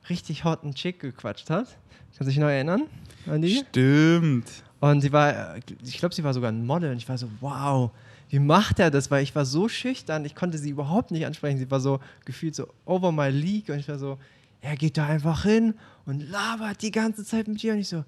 [0.09, 1.67] richtig hotten Chick gequatscht hat.
[2.15, 2.83] Kannst du dich noch erinnern
[3.27, 3.63] an die?
[3.69, 4.49] Stimmt.
[4.79, 7.91] Und sie war, ich glaube, sie war sogar ein Model und ich war so, wow,
[8.29, 9.09] wie macht er das?
[9.09, 11.57] Weil ich war so schüchtern, ich konnte sie überhaupt nicht ansprechen.
[11.57, 14.17] Sie war so gefühlt so over my league und ich war so,
[14.63, 18.05] er geht da einfach hin und labert die ganze Zeit mit dir und ich so,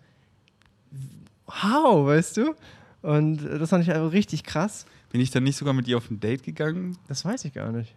[1.47, 2.55] how, weißt du?
[3.01, 4.85] Und das fand ich einfach richtig krass.
[5.11, 6.97] Bin ich dann nicht sogar mit ihr auf ein Date gegangen?
[7.07, 7.93] Das weiß ich gar nicht.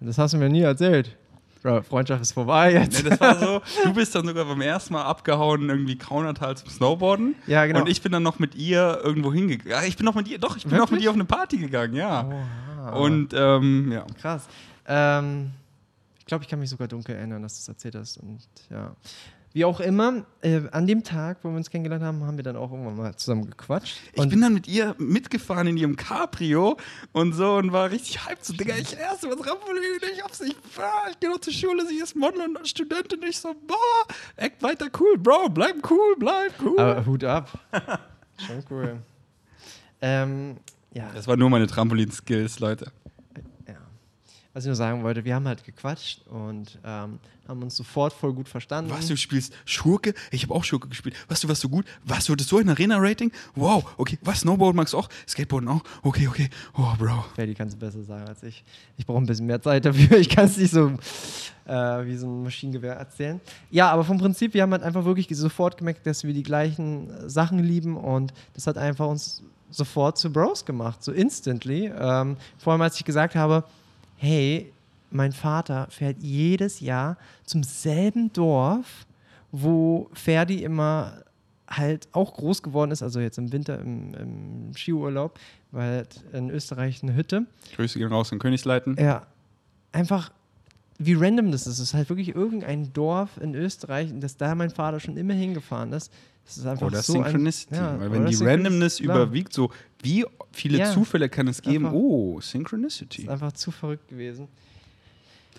[0.00, 1.16] Das hast du mir nie erzählt.
[1.60, 3.04] Freundschaft ist vorbei jetzt.
[3.04, 6.70] Ne, das war so, du bist dann sogar beim ersten Mal abgehauen, irgendwie Kaunertal zum
[6.70, 7.34] Snowboarden.
[7.46, 7.80] Ja, genau.
[7.80, 9.70] Und ich bin dann noch mit ihr irgendwo hingegangen.
[9.70, 11.04] Ja, ich bin noch mit ihr, doch, ich bin noch mit Wirklich?
[11.04, 12.24] ihr auf eine Party gegangen, ja.
[12.24, 12.90] Oha.
[12.92, 14.06] Und ähm, ja.
[14.20, 14.46] Krass.
[14.86, 15.50] Ähm,
[16.28, 18.18] glaube, ich kann mich sogar dunkel erinnern, dass du es erzählt hast.
[18.18, 18.94] Und ja.
[19.54, 22.56] Wie auch immer, äh, an dem Tag, wo wir uns kennengelernt haben, haben wir dann
[22.56, 23.98] auch irgendwann mal zusammen gequatscht.
[24.12, 26.76] Ich bin dann mit ihr mitgefahren in ihrem Cabrio
[27.12, 28.44] und so und war richtig hyped.
[28.44, 31.86] So, Digga, ich erst was Trampolin, ich hab's nicht, ah, ich geh noch zur Schule,
[31.86, 33.22] sie ist Model und Studentin.
[33.26, 36.78] Ich so, boah, act weiter cool, Bro, bleib cool, bleib cool.
[36.78, 37.58] aber Hut ab.
[38.36, 38.98] Schon cool.
[40.02, 40.58] ähm,
[40.92, 42.92] ja, das war nur meine Trampolin-Skills, Leute.
[44.58, 48.32] Was ich nur sagen wollte, wir haben halt gequatscht und ähm, haben uns sofort voll
[48.32, 48.90] gut verstanden.
[48.90, 50.14] Was, du spielst Schurke?
[50.32, 51.14] Ich habe auch Schurke gespielt.
[51.28, 51.86] Was, du warst so gut?
[52.04, 53.30] Was, du hattest so ein Arena-Rating?
[53.54, 54.18] Wow, okay.
[54.22, 55.08] Was, Snowboard magst du auch?
[55.28, 55.84] Skateboarden auch?
[56.02, 56.50] Okay, okay.
[56.76, 57.24] Oh, Bro.
[57.36, 58.64] Ferdi kannst du besser sagen als ich.
[58.96, 60.18] Ich brauche ein bisschen mehr Zeit dafür.
[60.18, 60.88] Ich kann es nicht so
[61.66, 63.40] äh, wie so ein Maschinengewehr erzählen.
[63.70, 67.30] Ja, aber vom Prinzip, wir haben halt einfach wirklich sofort gemerkt, dass wir die gleichen
[67.30, 71.92] Sachen lieben und das hat einfach uns sofort zu Bros gemacht, so instantly.
[71.96, 73.62] Ähm, vor allem, als ich gesagt habe,
[74.18, 74.72] hey,
[75.10, 79.06] mein Vater fährt jedes Jahr zum selben Dorf,
[79.50, 81.22] wo Ferdi immer
[81.68, 85.38] halt auch groß geworden ist, also jetzt im Winter im, im Skiurlaub,
[85.70, 87.46] weil in Österreich eine Hütte.
[87.76, 88.96] Grüße gehen raus in Königsleiten.
[88.98, 89.26] Ja,
[89.92, 90.30] einfach
[90.98, 91.74] wie random das ist.
[91.74, 95.34] Es ist halt wirklich irgendein Dorf in Österreich, in das da mein Vater schon immer
[95.34, 96.12] hingefahren ist.
[96.48, 97.74] Das ist einfach Oder so Synchronicity.
[97.74, 99.70] ein, ja, Weil wenn die Randomness überwiegt, so
[100.02, 100.90] wie viele Ja.
[100.90, 101.84] Zufälle kann es geben?
[101.86, 103.22] Einfach- Oh, Synchronicity.
[103.24, 104.48] ist einfach zu verrückt gewesen.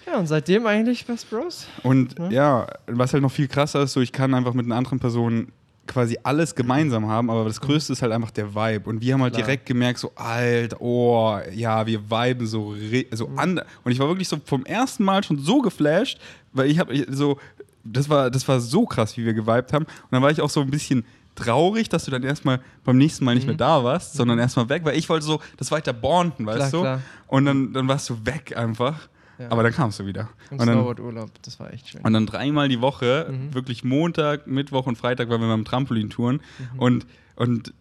[0.08, 1.68] Ja, und seitdem eigentlich Best Bros.
[1.84, 2.30] Und Ja.
[2.32, 5.50] ja, was halt noch viel krasser ist, so ich kann einfach mit einer anderen Person
[5.86, 8.90] quasi alles gemeinsam haben, aber das Größte ist halt einfach der Vibe.
[8.90, 9.46] Und wir haben halt Klar.
[9.46, 12.76] direkt gemerkt, so, Alter, oh, ja, wir viben so,
[13.12, 13.40] so Mhm.
[13.40, 13.62] an.
[13.84, 16.20] Und ich war wirklich so vom ersten Mal schon so geflasht,
[16.54, 17.38] weil ich habe so,
[17.84, 19.86] das war, das war so krass, wie wir geweibt haben.
[19.86, 21.06] Und dann war ich auch so ein bisschen
[21.36, 23.52] traurig, dass du dann erstmal beim nächsten Mal nicht Mhm.
[23.52, 26.72] mehr da warst, sondern erstmal weg, weil ich wollte so das weiter bonden, weißt Klar,
[26.72, 26.80] du?
[26.82, 27.02] klar.
[27.28, 29.08] Und dann, dann warst du weg einfach.
[29.38, 29.50] Ja.
[29.52, 30.28] Aber dann kamst du wieder.
[30.52, 32.02] Im Und dann, Snowboard-Urlaub, das war echt schön.
[32.02, 33.54] und dann dreimal die Woche, Mhm.
[33.54, 36.42] wirklich Montag, Mittwoch und Freitag waren wir beim Trampolintouren.
[36.74, 36.80] Mhm.
[36.80, 37.08] Und,
[37.38, 37.74] und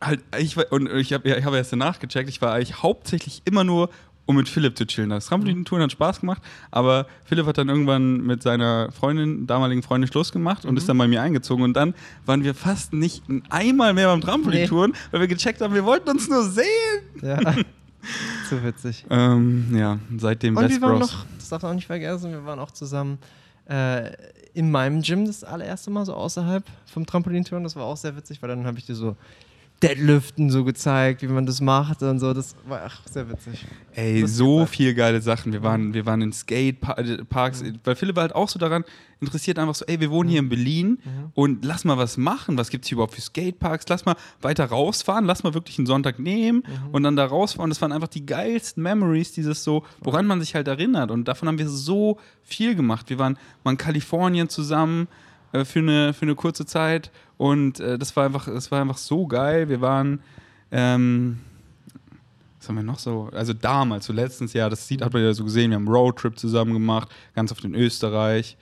[0.00, 3.42] halt, ich war, und ich habe ich hab erst danach gecheckt, ich war eigentlich hauptsächlich
[3.44, 3.90] immer nur,
[4.30, 5.10] um mit Philipp zu chillen.
[5.10, 10.08] Das Trampolintouren hat Spaß gemacht, aber Philipp hat dann irgendwann mit seiner Freundin, damaligen Freundin
[10.10, 10.76] Schluss gemacht und Mhm.
[10.78, 11.64] ist dann bei mir eingezogen.
[11.64, 11.94] Und dann
[12.26, 16.28] waren wir fast nicht einmal mehr beim Trampolintouren, weil wir gecheckt haben, wir wollten uns
[16.28, 16.64] nur sehen.
[17.22, 17.38] Ja,
[18.48, 19.04] zu witzig.
[19.10, 21.12] Ähm, ja, seitdem Und Best wir waren Bros.
[21.12, 23.18] noch, das darf man auch nicht vergessen, wir waren auch zusammen
[23.68, 24.10] äh,
[24.54, 27.62] in meinem Gym das allererste Mal, so außerhalb vom Trampolintouren.
[27.64, 29.16] Das war auch sehr witzig, weil dann habe ich dir so
[29.82, 32.34] Deadliften so gezeigt, wie man das macht und so.
[32.34, 33.64] Das war ach, sehr witzig.
[33.94, 35.52] Ey, so viel geile Sachen.
[35.52, 38.84] Wir waren, wir waren in Skateparks, weil Philipp war halt auch so daran
[39.20, 40.98] interessiert, einfach so, ey, wir wohnen hier in Berlin
[41.34, 42.58] und lass mal was machen.
[42.58, 43.86] Was gibt es hier überhaupt für Skateparks?
[43.88, 46.62] Lass mal weiter rausfahren, lass mal wirklich einen Sonntag nehmen
[46.92, 47.70] und dann da rausfahren.
[47.70, 51.10] Das waren einfach die geilsten Memories, dieses so, woran man sich halt erinnert.
[51.10, 53.08] Und davon haben wir so viel gemacht.
[53.08, 55.08] Wir waren mal in Kalifornien zusammen
[55.52, 58.98] äh, für, eine, für eine kurze Zeit und äh, das war einfach, das war einfach
[58.98, 59.68] so geil.
[59.68, 60.20] Wir waren,
[60.70, 61.38] ähm,
[62.58, 63.30] was haben wir noch so?
[63.32, 65.94] Also damals, so letztens Jahr, das sieht, hat man ja so gesehen, wir haben einen
[65.94, 68.56] Roadtrip zusammen gemacht, ganz oft in Österreich,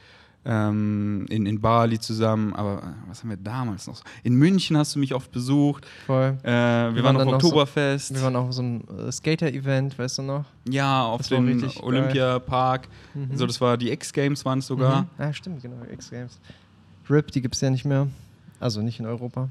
[0.45, 3.97] ähm, in, in Bali zusammen, aber äh, was haben wir damals noch?
[3.97, 4.03] so?
[4.23, 6.39] In München hast du mich oft besucht, Voll.
[6.43, 8.83] äh, wir, Wir waren waren auf noch so- Oktoberfest, Wir waren auch auf so einem
[9.09, 10.45] äh, Skater-Event, weißt du noch?
[10.69, 11.69] ja, auf Das dem.
[11.83, 13.37] Olympiapark, Mhm.
[13.37, 15.03] so das war die X-Games waren es sogar.
[15.03, 15.09] Mhm.
[15.19, 15.77] Ja, stimmt, genau.
[15.93, 16.39] X-Games.
[17.11, 18.09] RIP, die gibt es ja nicht mehr.
[18.61, 19.49] Also nicht in Europa.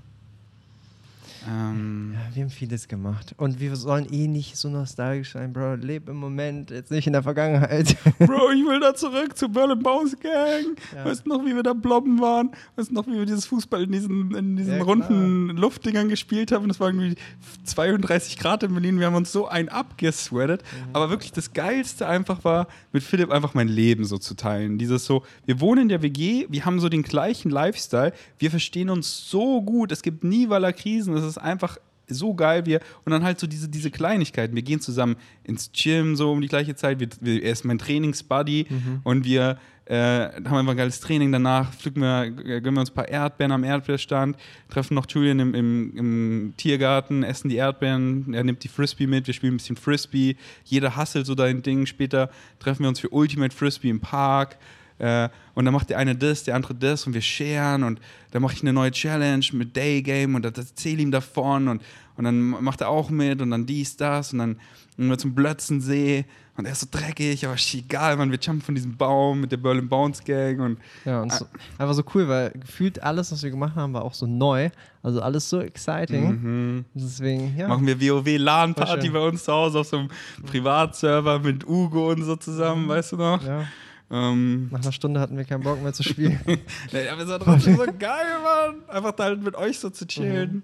[1.48, 3.34] Ähm, Ja, wir haben vieles gemacht.
[3.38, 5.76] Und wir sollen eh nicht so nostalgisch sein, Bro.
[5.76, 7.96] Leb im Moment, jetzt nicht in der Vergangenheit.
[8.20, 10.78] Bro, ich will da zurück zu Berlin Bounce Gang.
[10.96, 11.06] Ja.
[11.06, 12.52] Weißt du noch, wie wir da blobben waren?
[12.76, 16.52] Weißt du noch, wie wir dieses Fußball in diesen, in diesen Ja, runden Luftdingern gespielt
[16.52, 16.68] haben?
[16.68, 17.16] Das war irgendwie
[17.64, 19.00] 32 Grad in Berlin.
[19.00, 20.64] Wir haben uns so ein abgesweatet.
[20.64, 20.90] Mhm.
[20.94, 24.78] Aber wirklich das Geilste einfach war, mit Philipp einfach mein Leben so zu teilen.
[24.78, 28.90] Dieses so, wir wohnen in der WG, wir haben so den gleichen Lifestyle, wir verstehen
[28.90, 31.78] uns so gut, es gibt nie Waller Krisen, es ist einfach
[32.10, 34.56] so geil, wir und dann halt so diese, diese Kleinigkeiten.
[34.56, 37.00] Wir gehen zusammen ins Gym so um die gleiche Zeit.
[37.00, 38.68] Wir, wir, er ist mein Trainingsbuddy
[39.04, 41.32] und wir äh, haben einfach ein geiles Training.
[41.32, 44.38] Danach pflücken wir, äh, gönnen wir uns ein paar Erdbeeren am Erdbeerstand,
[44.70, 48.34] treffen noch Julian im, im, im Tiergarten, essen die Erdbeeren.
[48.34, 50.36] Er nimmt die Frisbee mit, wir spielen ein bisschen Frisbee.
[50.66, 51.86] Jeder hasselt so dein Ding.
[51.86, 52.30] Später
[52.60, 54.58] treffen wir uns für Ultimate Frisbee im Park.
[55.00, 58.00] Äh, und dann macht der eine das, der andere das und wir sharen und
[58.32, 61.82] dann mache ich eine neue Challenge mit Day Game und das erzähle ihm davon und,
[62.16, 64.60] und dann macht er auch mit und dann dies, das und dann
[64.98, 66.26] gehen wir zum Blötzensee
[66.58, 69.58] und er ist so dreckig, aber egal, man, wir jumpen von diesem Baum mit der
[69.58, 71.46] Berlin Bounce Gang und ja, und so,
[71.78, 74.72] einfach so cool, weil gefühlt alles, was wir gemacht haben, war auch so neu.
[75.04, 76.28] Also alles so exciting.
[76.28, 76.86] mhm.
[76.96, 77.68] Deswegen, ja.
[77.68, 80.10] machen wir WoW LAN-Party bei uns zu Hause auf so einem
[80.48, 83.46] Privatserver mit Ugo und so zusammen, weißt du noch?
[83.46, 83.68] ja.
[84.10, 86.40] Ähm, Nach einer Stunde hatten wir keinen Bock mehr zu spielen.
[86.92, 88.76] Ja, aber es war trotzdem so geil, Mann.
[88.88, 90.64] Einfach da halt mit euch so zu chillen.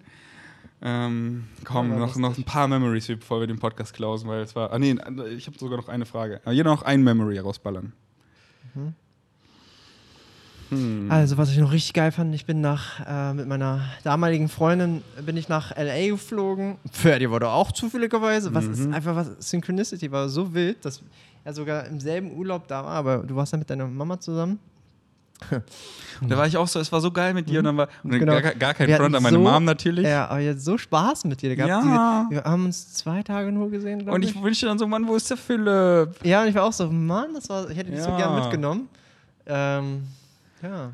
[0.81, 4.55] Ähm, komm, Ja, noch, noch ein paar Memories, bevor wir den Podcast closen, weil es
[4.55, 4.71] war.
[4.71, 4.95] Ah, nee,
[5.35, 6.41] ich habe sogar noch eine Frage.
[6.43, 7.93] Aber hier noch ein Memory rausballern.
[10.69, 11.07] Hm.
[11.09, 15.03] Also, was ich noch richtig geil fand, ich bin nach, äh, mit meiner damaligen Freundin,
[15.25, 16.09] bin ich nach L.A.
[16.09, 16.77] geflogen.
[16.91, 18.53] Ferdi wurde auch zufälligerweise.
[18.53, 21.01] Was ist einfach was, Synchronicity war so wild, dass
[21.43, 24.59] er sogar im selben Urlaub da war, aber du warst ja mit deiner Mama zusammen.
[26.29, 28.11] Da war ich auch so, es war so geil mit dir und dann war und
[28.11, 28.39] Genau.
[28.39, 30.05] gar, gar kein Front an meine so- Mom natürlich.
[30.05, 31.69] Ja, aber jetzt so Spaß mit dir gehabt.
[31.69, 32.27] Ja.
[32.29, 35.15] Die, wir haben uns zwei Tage nur gesehen, Und ich wünschte dann so, Mann, wo
[35.15, 36.23] ist der Philipp?
[36.23, 38.17] Ja, und ich war auch so, Mann, das war, ich hätte dich so Ja.
[38.17, 38.87] gern mitgenommen.
[39.47, 40.03] Ähm,
[40.61, 40.91] ja.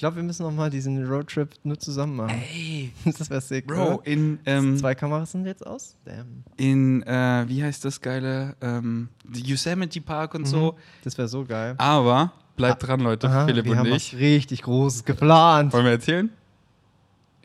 [0.00, 2.40] Ich glaube, wir müssen noch mal diesen Roadtrip nur zusammen machen.
[2.54, 4.06] Ey, Das wäre sick, Bro, oder?
[4.06, 5.94] in, ähm, Zwei Kameras sind jetzt aus.
[6.06, 6.42] Damn.
[6.56, 8.56] in äh, wie heißt das geile?
[8.62, 10.78] Ähm, Yosemite Park und so.
[11.04, 11.74] Das wäre so geil.
[11.76, 14.14] Aber bleibt dran, Leute, Aha, Philipp wir und haben ich.
[14.14, 15.70] was richtig Großes geplant.
[15.74, 16.30] Wollen wir erzählen?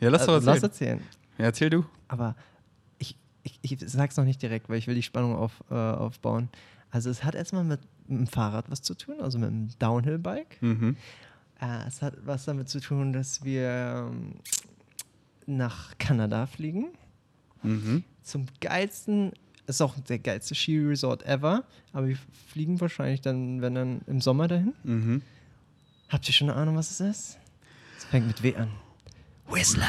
[0.00, 0.54] Ja, lass doch Also, erzählen.
[0.54, 1.00] lass erzählen.
[1.36, 1.84] Ja, erzähl du.
[2.08, 2.36] Aber
[2.98, 6.48] ich, ich, ich sag's noch nicht direkt, weil ich will die Spannung auf, äh, aufbauen.
[6.90, 10.56] Also es hat erstmal mit, mit dem Fahrrad was zu tun, also mit dem Downhill-Bike.
[10.62, 10.96] Mhm.
[11.60, 14.34] Äh, es hat was damit zu tun, dass wir ähm,
[15.46, 16.86] nach Kanada fliegen.
[17.62, 18.04] Mhm.
[18.22, 19.32] Zum geilsten,
[19.66, 24.48] ist auch der geilste Ski-Resort ever, aber wir fliegen wahrscheinlich dann, wenn dann im Sommer
[24.48, 24.74] dahin.
[24.84, 25.22] Mhm.
[26.08, 27.38] Habt ihr schon eine Ahnung, was es ist?
[27.98, 28.68] Es fängt mit W an.
[29.48, 29.86] Whistler.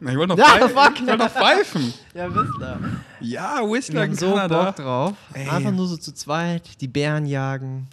[0.00, 0.70] Na, ich wollte noch, Ja, pfeifen.
[0.76, 0.94] fuck.
[1.00, 1.94] Ich wollte noch pfeifen.
[2.14, 2.78] Ja, Whistler.
[3.20, 4.34] Ja, Wir Whistler haben in so.
[4.34, 5.16] Bock drauf.
[5.34, 5.48] Ey.
[5.48, 7.88] Einfach nur so zu zweit, die Bären jagen.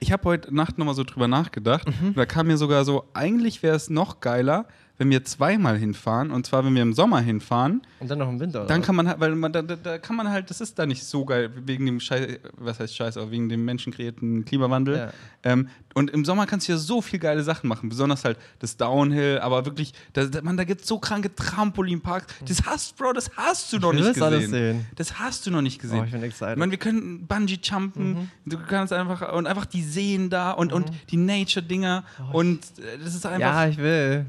[0.00, 1.86] Ich habe heute Nacht nochmal so drüber nachgedacht.
[1.88, 2.14] Mhm.
[2.14, 4.66] Da kam mir sogar so, eigentlich wäre es noch geiler,
[4.98, 6.30] wenn wir zweimal hinfahren.
[6.30, 8.60] Und zwar, wenn wir im Sommer hinfahren, Und dann noch im Winter.
[8.60, 8.86] oder dann was?
[8.86, 11.24] kann man halt, weil man, da, da, kann man halt, das ist da nicht so
[11.24, 14.96] geil, wegen dem Scheiß, was heißt Scheiß, aber wegen dem menschenkreierten Klimawandel.
[14.96, 15.10] Ja.
[15.44, 18.76] Ähm, und im Sommer kannst du ja so viel geile Sachen machen, besonders halt das
[18.76, 22.26] Downhill, aber wirklich, da, da, man, da gibt es so kranke Trampolinparks.
[22.48, 24.32] Das hast, Bro, das hast du noch will nicht das gesehen.
[24.32, 24.86] alles sehen.
[24.96, 26.00] Das hast du noch nicht gesehen.
[26.00, 26.52] Oh, ich bin excited.
[26.54, 28.30] Ich meine, wir können Bungee jumpen, Mhm.
[28.46, 33.14] du kannst einfach und einfach die Seen da und, und die Nature-Dinger und äh, das
[33.14, 33.40] ist einfach.
[33.40, 34.26] ja, ich will.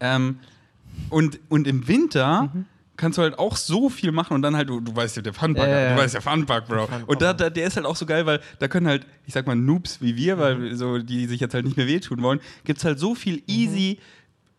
[0.00, 0.38] Ähm,
[1.10, 2.64] und, und im Winter Mhm.
[2.96, 5.34] kannst du halt auch so viel machen und dann halt, du, du weißt ja, der
[5.34, 5.94] Funpark, ja.
[5.94, 6.86] du weißt ja Funpark, Bro.
[6.86, 7.08] Funpark.
[7.08, 9.46] Und da, da, der ist halt auch so geil, weil da können halt, ich sag
[9.46, 10.76] mal, Noobs wie wir, weil Mhm.
[10.76, 13.98] so, die sich jetzt halt nicht mehr wehtun wollen, gibt es halt so viel easy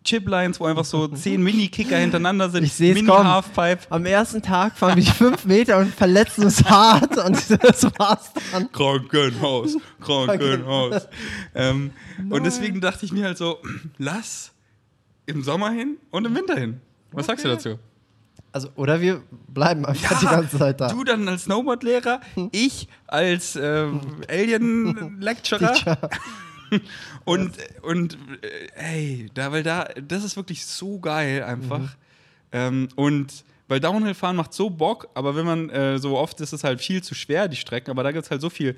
[0.05, 2.63] Chiplines, wo einfach so zehn Mini-Kicker hintereinander sind.
[2.63, 3.07] Ich seh's kommen.
[3.07, 3.87] Mini-Halfpipe.
[3.89, 8.31] Am ersten Tag fahren wir die fünf Meter und verletzen uns hart und das war's
[8.53, 8.71] dann.
[8.71, 11.07] Krankenhaus, Krankenhaus.
[11.53, 11.91] ähm,
[12.29, 13.57] und deswegen dachte ich mir halt so,
[13.97, 14.53] lass
[15.27, 16.81] im Sommer hin und im Winter hin.
[17.11, 17.79] Was sagst du dazu?
[18.51, 20.87] Also, oder wir bleiben einfach die ganze Zeit da.
[20.87, 22.21] Du dann als Snowboard-Lehrer,
[22.51, 26.09] ich als ähm, Alien-Lecturer.
[27.23, 31.79] Und, und äh, ey, da, weil da, das ist wirklich so geil einfach.
[31.79, 31.89] Mhm.
[32.51, 36.63] Ähm, und weil Downhill-Fahren macht so Bock, aber wenn man äh, so oft ist es
[36.63, 38.75] halt viel zu schwer, die Strecken, aber da gibt es halt so viel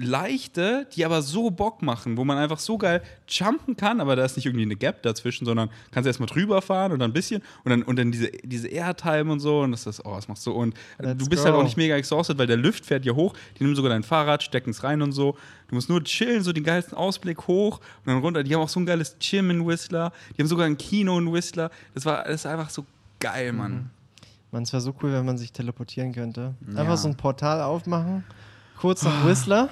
[0.00, 4.24] leichte, die aber so Bock machen, wo man einfach so geil jumpen kann, aber da
[4.24, 7.42] ist nicht irgendwie eine Gap dazwischen, sondern kannst erstmal drüber fahren und dann ein bisschen
[7.64, 10.46] und dann, und dann diese, diese Airtime und so und das ist, oh, das machst
[10.46, 11.50] du und Let's du bist go.
[11.50, 14.02] halt auch nicht mega exhausted, weil der Lift fährt dir hoch, die nehmen sogar dein
[14.02, 15.36] Fahrrad, stecken es rein und so.
[15.68, 18.42] Du musst nur chillen, so den geilsten Ausblick hoch und dann runter.
[18.42, 21.32] Die haben auch so ein geiles Gym in Whistler, die haben sogar ein Kino in
[21.32, 21.70] Whistler.
[21.94, 22.86] Das war das ist einfach so
[23.20, 23.90] geil, Mann.
[24.50, 26.54] Man, es wäre so cool, wenn man sich teleportieren könnte.
[26.72, 26.80] Ja.
[26.80, 28.24] Einfach so ein Portal aufmachen,
[28.78, 29.68] kurz nach Whistler.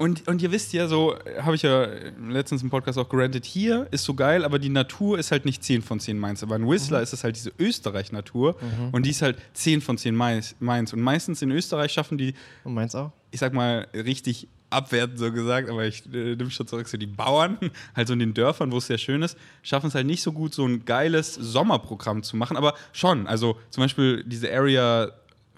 [0.00, 1.86] Und, und ihr wisst ja, so habe ich ja
[2.26, 5.62] letztens im Podcast auch gerantet, hier ist so geil, aber die Natur ist halt nicht
[5.62, 6.42] 10 von 10 Mainz.
[6.42, 8.56] Aber in Whistler ist es halt diese Österreich-Natur
[8.92, 10.56] und die ist halt 10 von 10 Mainz.
[10.58, 10.94] Mainz.
[10.94, 12.32] Und meistens in Österreich schaffen die,
[12.64, 13.12] Und meins auch?
[13.30, 17.06] ich sag mal, richtig abwertend so gesagt, aber ich äh, nehme schon zurück, so die
[17.06, 17.58] Bauern,
[17.94, 20.32] halt so in den Dörfern, wo es sehr schön ist, schaffen es halt nicht so
[20.32, 25.10] gut, so ein geiles Sommerprogramm zu machen, aber schon, also zum Beispiel diese Area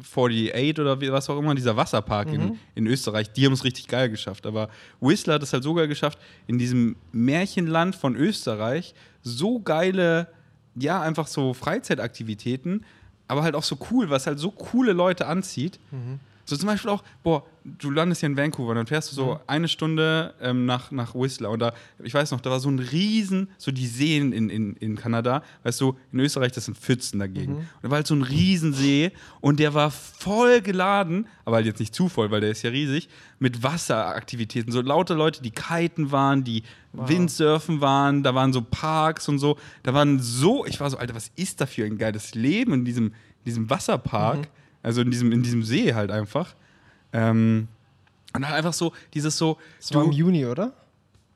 [0.03, 3.89] 48 oder wie, was auch immer, dieser Wasserpark in, in Österreich, die haben es richtig
[3.89, 4.47] geil geschafft.
[4.47, 4.69] Aber
[5.01, 10.29] Whistler hat es halt so geil geschafft, in diesem Märchenland von Österreich so geile,
[10.75, 12.85] ja, einfach so Freizeitaktivitäten,
[13.29, 15.79] aber halt auch so cool, was halt so coole Leute anzieht.
[16.45, 19.39] So zum Beispiel auch, boah, du landest hier in Vancouver und dann fährst du so
[19.47, 22.79] eine Stunde ähm, nach, nach Whistler und da, ich weiß noch, da war so ein
[22.79, 27.21] Riesen, so die Seen in, in, in Kanada, weißt du, in Österreich, das sind Pfützen
[27.21, 27.55] dagegen.
[27.57, 31.79] Und da war halt so ein Riesensee und der war voll geladen, aber halt jetzt
[31.79, 33.09] nicht zu voll, weil der ist ja riesig,
[33.39, 34.73] mit Wasseraktivitäten.
[34.73, 39.57] So lauter Leute, die kiten waren, die Windsurfen waren, da waren so Parks und so.
[39.83, 42.85] Da waren so, ich war so, Alter, was ist da für ein geiles Leben in
[42.85, 44.49] diesem, in diesem Wasserpark?
[44.83, 46.55] Also in diesem, in diesem See halt einfach.
[47.13, 47.69] Ähm,
[48.35, 49.59] und halt einfach so, dieses so.
[49.79, 50.73] Das war im Juni, oder?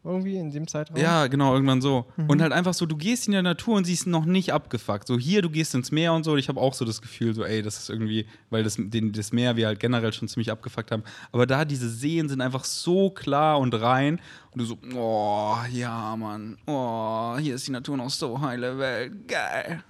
[0.06, 0.96] Irgendwie in dem Zeitraum?
[0.96, 2.06] Ja, genau, irgendwann so.
[2.16, 2.30] Mhm.
[2.30, 5.08] Und halt einfach so, du gehst in der Natur und sie ist noch nicht abgefuckt.
[5.08, 6.36] So hier, du gehst ins Meer und so.
[6.36, 9.32] Ich habe auch so das Gefühl, so, ey, das ist irgendwie, weil das, den, das
[9.32, 11.02] Meer wir halt generell schon ziemlich abgefuckt haben.
[11.32, 14.20] Aber da, diese Seen sind einfach so klar und rein.
[14.52, 16.56] Und du so, oh, ja, Mann.
[16.66, 19.26] Oh, hier ist die Natur noch so heile Welt.
[19.26, 19.82] Geil.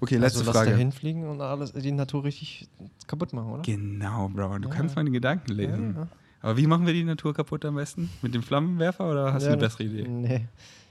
[0.00, 0.76] Okay, letzte also lass da Frage.
[0.76, 2.68] hinfliegen und alles, die Natur richtig
[3.06, 3.62] kaputt machen, oder?
[3.62, 4.58] Genau, Bro.
[4.58, 4.74] Du Ja.
[4.74, 5.94] kannst meine Gedanken lesen.
[5.96, 6.08] Ja.
[6.40, 8.10] Aber wie machen wir die Natur kaputt am besten?
[8.20, 10.08] Mit dem Flammenwerfer oder hast du eine bessere Idee?
[10.08, 10.46] Nee.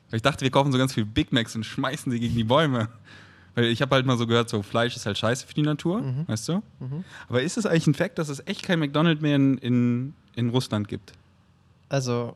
[0.10, 2.44] Weil Ich dachte, wir kaufen so ganz viel Big Macs und schmeißen sie gegen die
[2.44, 2.90] Bäume.
[3.54, 6.02] Weil ich habe halt mal so gehört, so Fleisch ist halt scheiße für die Natur,
[6.02, 6.28] Mhm.
[6.28, 6.62] weißt du?
[7.28, 10.50] Aber ist es eigentlich ein Fakt, dass es echt kein McDonald's mehr in, in, in
[10.50, 11.12] Russland gibt?
[11.90, 12.36] Also,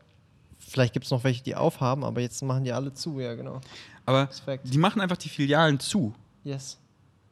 [0.59, 3.61] vielleicht gibt es noch welche, die aufhaben, aber jetzt machen die alle zu, ja, genau.
[4.05, 4.27] Aber
[4.65, 6.13] die machen einfach die Filialen zu.
[6.45, 6.77] Yes.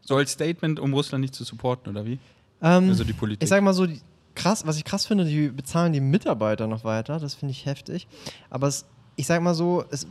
[0.02, 2.19] So als Statement, um Russland nicht zu supporten, oder wie?
[2.61, 3.44] Ähm, Also die Politik.
[3.44, 4.02] Ich sag mal so, die,
[4.35, 8.07] krass, was ich krass finde, die bezahlen die Mitarbeiter noch weiter, das finde ich heftig.
[8.49, 8.85] Aber es,
[9.15, 10.06] ich sag mal so, es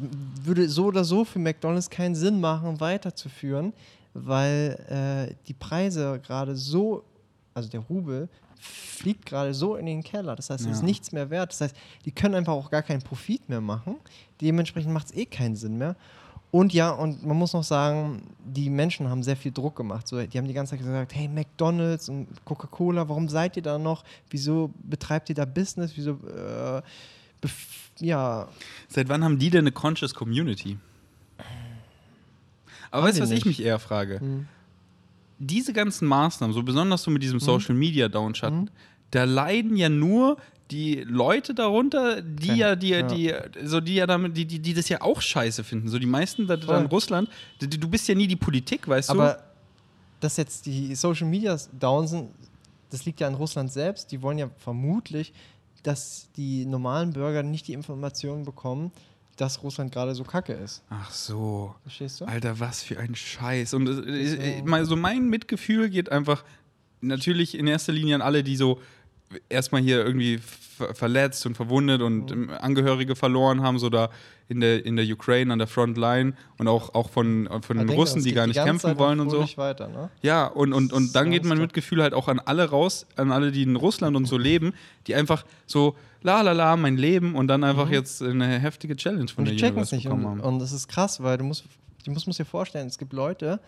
[0.45, 3.75] würde so oder so für McDonalds keinen Sinn machen, weiterzuführen,
[4.15, 7.05] weil äh, die Preise gerade so,
[7.53, 10.37] also der Rubel, fliegt gerade so in den Keller.
[10.37, 10.85] Das heißt, es ist Ja.
[10.87, 11.51] nichts mehr wert.
[11.53, 13.97] Das heißt, die können einfach auch gar keinen Profit mehr machen.
[14.41, 15.97] Dementsprechend macht es eh keinen Sinn mehr.
[16.53, 20.07] Und ja, und man muss noch sagen, die Menschen haben sehr viel Druck gemacht.
[20.07, 23.79] So, die haben die ganze Zeit gesagt, hey, McDonalds und Coca-Cola, warum seid ihr da
[23.79, 24.05] noch?
[24.29, 25.93] Wieso betreibt ihr da Business?
[25.97, 26.83] Wieso, äh,
[28.01, 28.49] ja,
[28.89, 30.77] Seit wann haben die denn eine Conscious Community?
[32.91, 33.59] Aber weißt du, was ich nicht.
[33.59, 34.21] mich eher frage?
[34.21, 34.47] Hm.
[35.39, 38.69] Diese ganzen Maßnahmen, so besonders so mit diesem Social Media Downschatten, Mhm.
[39.11, 40.37] da leiden ja nur
[40.73, 42.59] die Leute darunter, die Okay.
[42.61, 43.03] ja, die, Ja.
[43.03, 43.35] die,
[43.65, 45.89] so die ja damit, die, die, die das ja auch scheiße finden.
[45.89, 47.29] So die meisten da, da in Russland,
[47.61, 49.15] die, du bist ja nie die Politik, weißt du?
[49.15, 49.43] aber
[50.21, 52.31] dass jetzt die Social Media down sind,
[52.91, 54.11] das liegt ja an Russland selbst.
[54.13, 55.33] Die wollen ja vermutlich,
[55.83, 58.93] dass die normalen Bürger nicht die Informationen bekommen,
[59.37, 60.83] dass Russland gerade so kacke ist.
[60.91, 61.75] Ach so.
[61.83, 62.27] Verstehst du?
[62.27, 63.75] Alter, was für ein Scheiß.
[63.75, 64.37] Und äh, So.
[64.77, 66.45] äh, so mein Mitgefühl geht einfach
[67.01, 68.81] natürlich in erster Linie an alle, die so
[69.49, 72.51] erstmal hier irgendwie ver verletzt und verwundet und Mhm.
[72.51, 74.09] Angehörige verloren haben, so da
[74.49, 78.23] in der, in der Ukraine an der Frontline und auch, auch von, von den Russen,
[78.23, 79.47] die gar nicht kämpfen Zeit wollen und so.
[79.57, 80.11] Weiter, ne?
[80.23, 83.31] Ja, und, und, und dann geht man mit Gefühl halt auch an alle raus, an
[83.33, 84.73] alle, die in Russland und so leben,
[85.07, 89.29] die einfach so, la la la, mein Leben und dann einfach jetzt eine heftige Challenge
[89.29, 89.51] von Mhm.
[89.51, 90.05] Und der Universe nicht.
[90.05, 90.41] bekommen Und, haben.
[90.41, 91.65] und das ist krass, weil du musst,
[92.05, 93.61] du musst, musst dir vorstellen, es gibt Leute,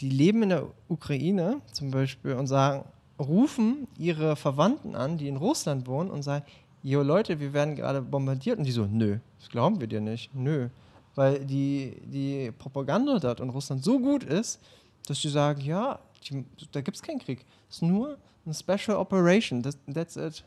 [0.00, 2.84] die leben in der Ukraine zum Beispiel und sagen,
[3.18, 6.44] rufen ihre Verwandten an, die in Russland wohnen und sagen,
[6.82, 8.58] jo Leute, wir werden gerade bombardiert.
[8.58, 10.68] Und die so, nö, das glauben wir dir nicht, nö.
[11.14, 14.60] Weil die, die Propaganda dort in Russland so gut ist,
[15.06, 17.44] dass die sagen, ja, die, da gibt es keinen Krieg.
[17.70, 20.44] Es ist nur eine Special Operation, das, that's it.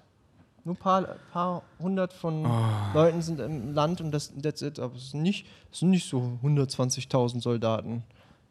[0.66, 2.94] Nur ein paar, paar hundert von Oh.
[2.94, 4.80] Leuten sind im Land und das, that's it.
[4.80, 8.04] Aber es sind nicht, es sind nicht so 120.000 Soldaten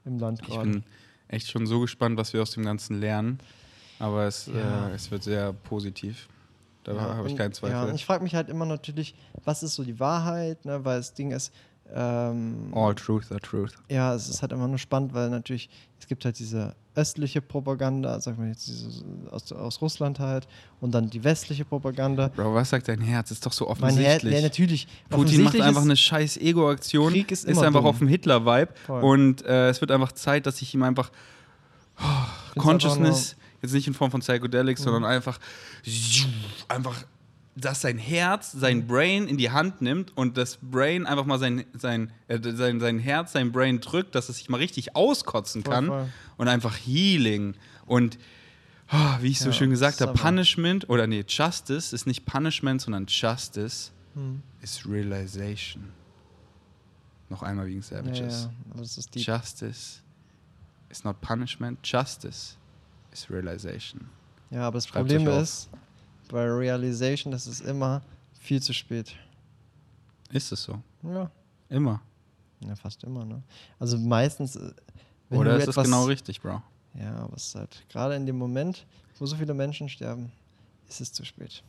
[0.07, 0.71] im Land Ich gerade.
[0.71, 0.85] bin
[1.29, 3.39] echt schon so gespannt, was wir aus dem Ganzen lernen.
[3.98, 4.89] Aber es, Ja.
[4.89, 6.28] äh, es wird sehr positiv.
[6.85, 7.89] Da Ja, habe ich keinen Ja, Zweifel.
[7.89, 9.14] und ich frage mich halt immer natürlich,
[9.44, 10.85] was ist so die Wahrheit, ne?
[10.85, 11.52] weil das Ding ist,
[11.94, 13.73] ähm, All truth are truth.
[13.89, 15.68] ja, es ist halt immer nur spannend, weil natürlich,
[16.01, 20.48] es gibt halt diese östliche Propaganda, sag mal jetzt diese, aus, aus Russland halt,
[20.81, 22.28] und dann die westliche Propaganda.
[22.28, 23.31] Bro, was sagt dein Herz?
[23.31, 24.35] Ist doch so Mein Herz, offensichtlich.
[24.35, 24.86] ja, natürlich.
[24.86, 27.86] Putin macht offensichtlich einfach eine scheiß Ego-Aktion, Krieg ist ist, einfach dumm.
[27.86, 31.10] auf dem Hitler-Vibe und äh, es wird einfach Zeit, dass ich ihm einfach
[32.01, 34.85] oh, Consciousness, jetzt nicht in Form von Psychedelics, Mhm.
[34.85, 35.39] sondern einfach
[36.69, 36.97] einfach,
[37.59, 41.65] dass sein Herz, sein Brain in die Hand nimmt und das Brain einfach mal sein,
[41.73, 45.73] sein, äh, sein, sein Herz, sein Brain drückt, dass es sich mal richtig auskotzen Voll,
[45.74, 46.09] kann voll.
[46.37, 47.55] und einfach Healing
[47.87, 48.19] und
[48.93, 52.83] oh, wie ich so Ja, schön gesagt habe, Punishment oder nee, Justice ist nicht Punishment,
[52.83, 54.43] sondern Justice Hm.
[54.62, 55.91] ist Realization.
[57.28, 58.45] Noch einmal wegen Ja, Savages.
[58.45, 59.15] ja, das ist.
[59.16, 60.01] Justice
[60.91, 61.78] is not punishment.
[61.83, 62.55] Justice
[63.17, 64.09] is realization.
[64.51, 65.69] Ja, aber das Schreibt's Problem ist,
[66.29, 68.03] bei Realization, das ist immer
[68.41, 69.15] viel zu spät.
[70.31, 70.81] Ist es so?
[71.03, 71.31] Ja,
[71.69, 72.01] Immer.
[72.61, 73.43] ja fast immer, ne?
[73.79, 74.57] Also meistens.
[74.57, 74.73] äh,
[75.29, 76.63] wenn Oder du ist es etwas- genau richtig, Bro?
[76.95, 78.87] Ja, aber es ist halt gerade in dem Moment,
[79.19, 80.31] wo so viele Menschen sterben,
[80.89, 81.63] ist es zu spät.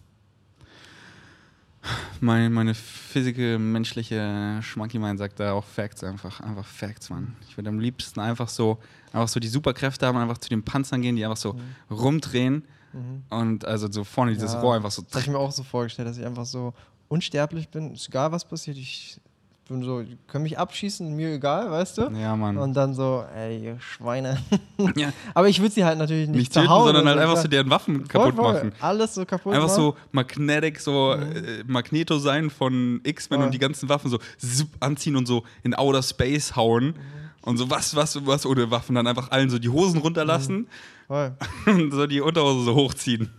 [2.20, 6.40] Meine, meine physical, menschliche Schmanky Mind sagt da auch Facts einfach.
[6.42, 7.36] Einfach Facts, Mann.
[7.48, 8.80] Ich würde am liebsten einfach so,
[9.14, 11.56] einfach so die Superkräfte haben, einfach zu den Panzern gehen, die einfach so
[11.90, 13.24] rumdrehen Mhm.
[13.30, 15.02] und also so vorne dieses Ja, Rohr einfach so.
[15.02, 16.74] Das habe ich mir auch so vorgestellt, dass ich einfach so
[17.10, 17.94] unsterblich bin.
[17.94, 18.78] Ist egal, was passiert.
[18.78, 19.20] Ich
[19.68, 22.02] bin so, die können mich abschießen, mir egal, weißt du?
[22.12, 22.58] Ja, Mann.
[22.58, 24.38] Und dann so, ey, ihr Schweine.
[24.96, 25.10] Ja.
[25.34, 28.08] Aber ich würde sie halt natürlich nicht, Nicht töten, sondern halt einfach so deren Waffen
[28.08, 28.54] kaputt voll.
[28.54, 28.72] machen.
[28.80, 29.76] Alles so kaputt Einfach machen.
[29.82, 31.32] so Magnetic, so Mhm.
[31.36, 35.74] äh, Magneto sein von X-Men und die ganzen Waffen so zup, anziehen und so in
[35.74, 36.86] Outer Space hauen.
[36.88, 36.94] Mhm.
[37.42, 40.68] Und so was, was, was ohne Waffen dann einfach allen so die Hosen runterlassen
[41.08, 41.34] Voll.
[41.66, 43.30] und so die Unterhose so hochziehen.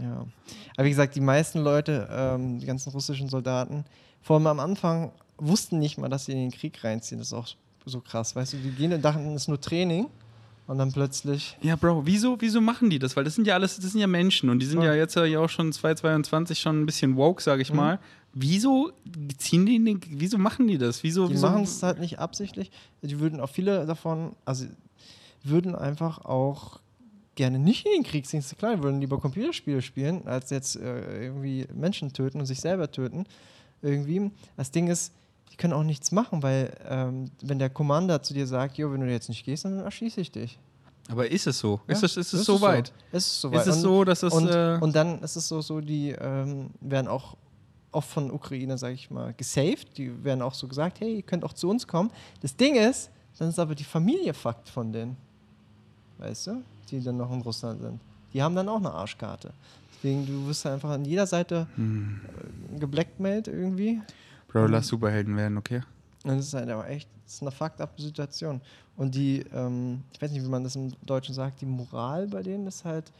[0.00, 0.24] Ja.
[0.76, 3.84] Aber wie gesagt, die meisten Leute, ähm, die ganzen russischen Soldaten,
[4.22, 7.18] vor allem am Anfang wussten nicht mal, dass sie in den Krieg reinziehen.
[7.18, 7.48] Das ist auch
[7.84, 8.34] so krass.
[8.34, 10.08] Weißt du, die gehen und dachten, es ist nur Training.
[10.68, 11.56] Und dann plötzlich.
[11.62, 13.14] Ja, Bro, wieso, wieso machen die das?
[13.16, 14.86] Weil das sind ja alles, das sind ja Menschen und die sind Ja.
[14.86, 17.60] ja jetzt ja auch schon 2022 schon ein bisschen woke, sag Mhm.
[17.62, 18.00] ich mal.
[18.32, 18.90] Wieso
[19.38, 21.04] ziehen die, in den- wieso machen die das?
[21.04, 22.72] Wieso, Die machen es halt nicht absichtlich.
[23.00, 24.66] Die würden auch viele davon, also
[25.44, 26.80] würden einfach auch
[27.36, 28.40] gerne nicht in den Krieg ziehen.
[28.40, 32.58] Ist klar, die würden lieber Computerspiele spielen, als jetzt äh, irgendwie Menschen töten und sich
[32.60, 33.24] selber töten.
[33.82, 34.32] Irgendwie.
[34.56, 35.12] Das Ding ist,
[35.52, 39.00] die können auch nichts machen, weil ähm, wenn der Commander zu dir sagt, jo, wenn
[39.00, 40.58] du jetzt nicht gehst, dann erschieße ich dich.
[41.08, 41.80] Aber ist es so?
[41.86, 42.88] Ja, ist es, ist es ist so weit?
[42.88, 43.16] So.
[43.16, 43.60] Ist es so weit.
[43.60, 44.32] Ist es Und- so, dass es.
[44.32, 47.36] und, äh, und dann ist es so, so die ähm, werden auch
[47.92, 49.96] oft von Ukraine, sage ich mal, gesaved.
[49.96, 52.10] Die werden auch so gesagt, hey, ihr könnt auch zu uns kommen.
[52.42, 55.16] Das Ding ist, dann ist aber die Familie Fakt von denen.
[56.18, 56.62] Weißt du?
[56.90, 58.00] Die dann noch in Russland sind.
[58.32, 59.52] Die haben dann auch eine Arschkarte.
[59.94, 62.20] Deswegen, du wirst einfach an jeder Seite hm.
[62.74, 64.00] äh, geblackmailt irgendwie.
[64.62, 65.82] Bro, lass Superhelden werden, okay?
[66.24, 68.60] Und das ist halt aber echt, das ist eine fucked up Situation.
[68.96, 72.42] Und die, ähm, ich weiß nicht, wie man das im Deutschen sagt, die Moral bei
[72.42, 73.12] denen ist halt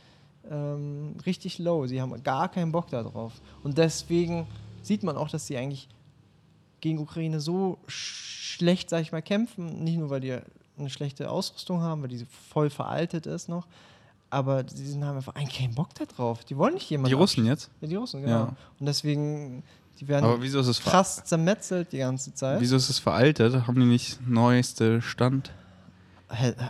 [0.51, 1.87] ähm, richtig low.
[1.87, 3.33] Sie haben gar keinen Bock darauf.
[3.63, 4.47] Und deswegen
[4.83, 5.89] sieht man auch, dass sie eigentlich
[6.81, 9.85] gegen Ukraine so schlecht, sag ich mal, kämpfen.
[9.85, 10.37] Nicht nur, weil die
[10.79, 13.67] eine schlechte Ausrüstung haben, weil die voll veraltet ist noch.
[14.31, 16.45] Aber sie sind- haben einfach eigentlich keinen Bock darauf.
[16.45, 17.09] Die wollen nicht jemanden.
[17.11, 17.71] Die Russen jetzt?
[17.81, 18.33] Ja, die Russen, genau.
[18.47, 18.57] Ja.
[18.81, 19.63] Und deswegen,
[20.01, 22.61] die werden Aber wieso ist es krass zermetzelt die ganze Zeit.
[22.61, 23.67] Wieso ist es veraltet?
[23.67, 25.53] Haben die nicht neueste Stand?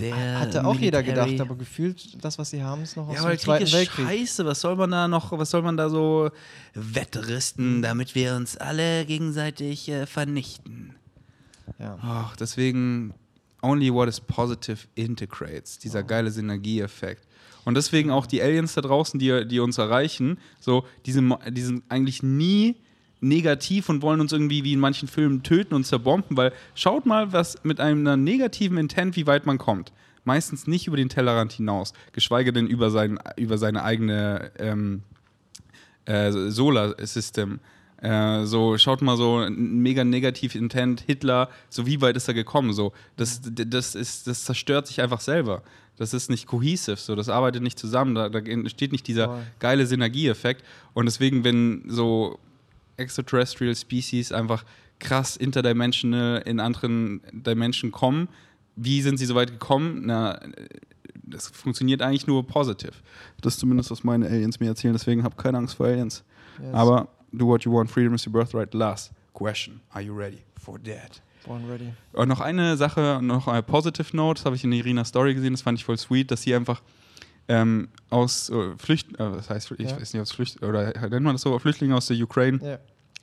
[0.00, 3.14] Der Hatte auch jeder Military- gedacht, aber gefühlt, das, was sie haben, ist noch aus
[3.16, 4.06] Ja, dem der Zweiten Krieg ist Weltkrieg.
[4.06, 4.44] scheiße.
[4.44, 6.30] Was soll man da noch, was soll man da so
[6.74, 10.94] wettrüsten, damit wir uns alle gegenseitig äh, vernichten?
[11.78, 11.98] Ja.
[12.02, 13.14] Ach, deswegen
[13.62, 15.78] only what is positive integrates.
[15.78, 17.26] Dieser geile Synergieeffekt.
[17.64, 21.62] Und deswegen auch die Aliens da draußen, die, die uns erreichen, so, die sind, die
[21.62, 22.76] sind eigentlich nie
[23.20, 27.32] negativ und wollen uns irgendwie wie in manchen Filmen töten und zerbomben, weil schaut mal,
[27.32, 29.92] was mit einem negativen Intent, wie weit man kommt.
[30.24, 35.02] Meistens nicht über den Tellerrand hinaus, geschweige denn über, sein, über seine eigene ähm,
[36.04, 37.60] äh, Solar-System.
[38.02, 42.34] Äh, so, schaut mal so, ein mega negativ Intent, Hitler, so wie weit ist er
[42.34, 42.72] gekommen?
[42.72, 45.62] So, das, das, ist, das zerstört sich einfach selber.
[45.96, 49.86] Das ist nicht cohesive, so, das arbeitet nicht zusammen, da, da entsteht nicht dieser geile
[49.86, 50.62] Synergieeffekt.
[50.92, 52.38] Und deswegen, wenn so
[52.96, 54.64] extraterrestrial Species einfach
[54.98, 58.28] krass interdimensional in anderen Dimensionen kommen,
[58.76, 60.02] wie sind sie so weit gekommen?
[60.06, 60.40] Na,
[61.22, 63.02] das funktioniert eigentlich nur positiv.
[63.40, 66.24] Das ist zumindest, was meine Aliens mir erzählen, deswegen habe keine Angst vor Aliens.
[66.58, 66.74] Yes.
[66.74, 68.72] Aber do what you want, freedom is your birthright.
[68.74, 71.20] Last question, are you ready for that?
[71.46, 71.92] Born ready.
[72.12, 75.52] Und noch eine Sache, noch eine Positive Note, das habe ich in Irina Story gesehen,
[75.52, 76.82] das fand ich voll sweet, dass sie einfach
[77.48, 80.00] ähm, aus äh, Flücht, äh, das heißt, ich ja.
[80.00, 82.78] weiß nicht, aus Flücht oder nennt man das so, Flüchtlinge aus der Ukraine ja.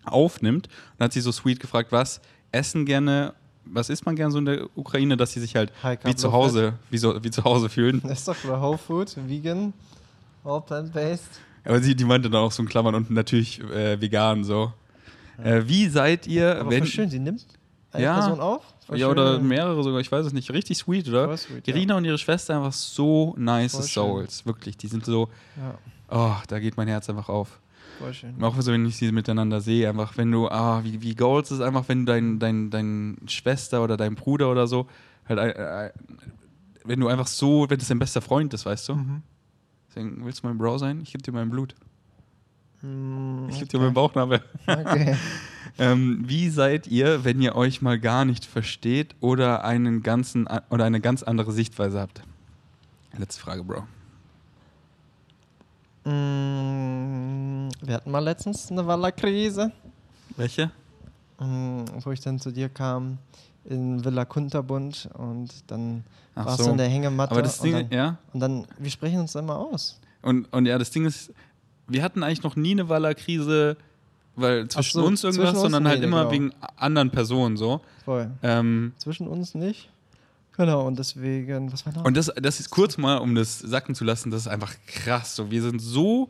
[0.05, 0.67] aufnimmt.
[0.67, 2.21] Und dann hat sie so sweet gefragt, was
[2.51, 3.33] essen gerne
[3.65, 5.71] was isst man gerne so in der Ukraine, dass sie sich halt
[6.03, 8.01] wie zu Hause, wie, so, wie zu Hause fühlen?
[8.03, 9.73] Das ist doch Whole Food, Vegan,
[10.43, 11.39] all plant-based.
[11.65, 14.73] Aber sie, die meinte dann auch so in Klammern und natürlich äh, vegan so.
[15.37, 15.45] Ja.
[15.45, 16.85] Äh, wie seid ihr, Aber wenn.
[16.85, 17.45] schön, sie nimmt
[17.91, 18.72] eine ja, Person auf?
[18.85, 20.51] Voll ja, oder mehrere sogar, ich weiß es nicht.
[20.51, 21.35] Richtig sweet, oder?
[21.37, 21.97] Sweet, Irina ja.
[21.97, 24.77] und ihre Schwester einfach so nice Souls, wirklich.
[24.77, 25.29] Die sind so.
[25.57, 25.77] Ja.
[26.09, 27.59] Oh, da geht mein Herz einfach auf.
[27.99, 28.43] Voll schön.
[28.43, 31.61] Auch so, wenn ich sie miteinander sehe, einfach, wenn du, ah, wie, wie Goals ist
[31.61, 34.87] einfach, wenn dein, dein, dein Schwester oder dein Bruder oder so,
[35.27, 35.91] halt, äh, äh,
[36.83, 38.95] wenn du einfach so, wenn das dein bester Freund ist, weißt du?
[38.95, 39.23] Mhm.
[39.87, 41.01] Deswegen, willst du mein Bro sein?
[41.03, 41.75] Ich gebe dir mein Blut.
[42.81, 44.41] Mm, ich gebe dir meinen Bauchnabel.
[44.67, 45.15] Okay.
[45.77, 50.85] ähm, wie seid ihr, wenn ihr euch mal gar nicht versteht oder einen ganzen oder
[50.85, 52.21] eine ganz andere Sichtweise habt?
[53.17, 53.83] Letzte Frage, Bro.
[56.05, 59.71] Mm, wir hatten mal letztens eine Walla-Krise.
[60.35, 60.71] Welche?
[61.39, 63.17] Mm, wo ich dann zu dir kam
[63.65, 66.03] in Villa Kunterbund und dann
[66.35, 66.65] Ach warst so.
[66.65, 67.31] du in der Hängematte.
[67.31, 68.17] Aber das Ding, und dann, ja.
[68.33, 69.99] Und dann, wir sprechen uns immer aus.
[70.21, 71.33] Und, und ja, das Ding ist,
[71.87, 73.77] wir hatten eigentlich noch nie eine Walla-Krise,
[74.35, 76.31] weil zwischen so, uns irgendwas, zwischen uns sondern halt immer genau.
[76.31, 77.81] wegen anderen Personen so.
[78.05, 78.31] Voll.
[78.41, 79.89] Ähm, zwischen uns nicht.
[80.55, 82.01] Genau, und deswegen, was war da?
[82.01, 85.35] Und das, das ist kurz mal, um das sacken zu lassen, das ist einfach krass.
[85.35, 86.29] So, wir sind so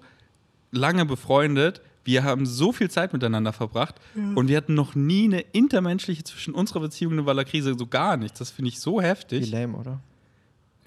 [0.72, 4.24] lange befreundet, wir haben so viel Zeit miteinander verbracht ja.
[4.36, 8.18] und wir hatten noch nie eine intermenschliche zwischen unserer Beziehung und der Krise, so gar
[8.18, 8.40] nichts.
[8.40, 9.48] Das finde ich so heftig.
[9.48, 10.00] Wie lame, oder?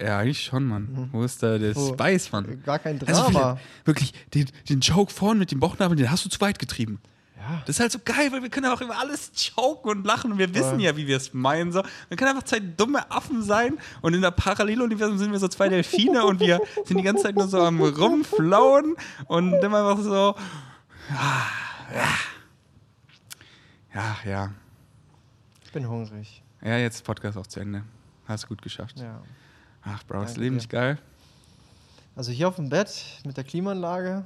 [0.01, 0.83] Ja, eigentlich schon, Mann.
[0.91, 1.09] Mhm.
[1.11, 2.61] Wo ist da der oh, Spice, Mann?
[2.63, 3.25] Gar kein Drama.
[3.25, 6.99] Also, wirklich, den, den Joke vorne mit dem Bauchnabel, den hast du zu weit getrieben.
[7.65, 10.33] Das ist halt so geil, weil wir können ja auch über alles joken und lachen
[10.33, 11.71] und wir wissen ja, wie wir es meinen.
[11.71, 11.83] So.
[12.09, 15.69] Wir können einfach zwei dumme Affen sein und in der Paralleluniversum sind wir so zwei
[15.69, 18.95] Delfine und wir sind die ganze Zeit nur so am rumflauen
[19.27, 20.35] und immer einfach so.
[21.09, 21.47] Ja,
[21.95, 22.07] ja.
[23.93, 24.53] Ja, ja.
[25.63, 26.43] Ich bin hungrig.
[26.61, 27.83] Ja, jetzt ist Podcast auch zu Ende.
[28.25, 28.99] Hast du gut geschafft.
[28.99, 29.21] Ja.
[29.87, 30.97] Ach, Bro, ist Leben nicht geil?
[32.15, 32.91] Also hier auf dem Bett
[33.25, 34.25] mit der Klimaanlage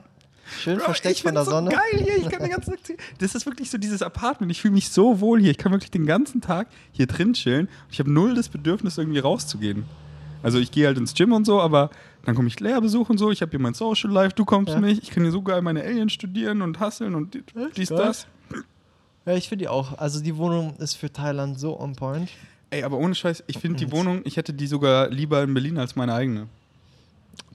[0.59, 1.69] Schön Bro, versteckt von der so Sonne.
[1.69, 2.97] Geil hier, ich kann den ganzen Tag.
[3.19, 4.51] Das ist wirklich so dieses Apartment.
[4.51, 5.51] Ich fühle mich so wohl hier.
[5.51, 7.69] Ich kann wirklich den ganzen Tag hier drin chillen.
[7.89, 9.85] Ich habe null das Bedürfnis, irgendwie rauszugehen.
[10.43, 11.91] Also ich gehe halt ins Gym und so, aber
[12.25, 13.31] dann komme ich Lehrbesuch und so.
[13.31, 14.79] Ich habe hier mein Social Life, du kommst ja.
[14.79, 15.03] nicht.
[15.03, 17.37] Ich kann hier so geil meine Aliens studieren und hasseln und
[17.77, 18.25] dies, das.
[19.25, 19.99] Ja, ich finde die auch.
[19.99, 22.29] Also die Wohnung ist für Thailand so on point.
[22.71, 25.77] Ey, aber ohne Scheiß, ich finde die Wohnung, ich hätte die sogar lieber in Berlin
[25.77, 26.47] als meine eigene.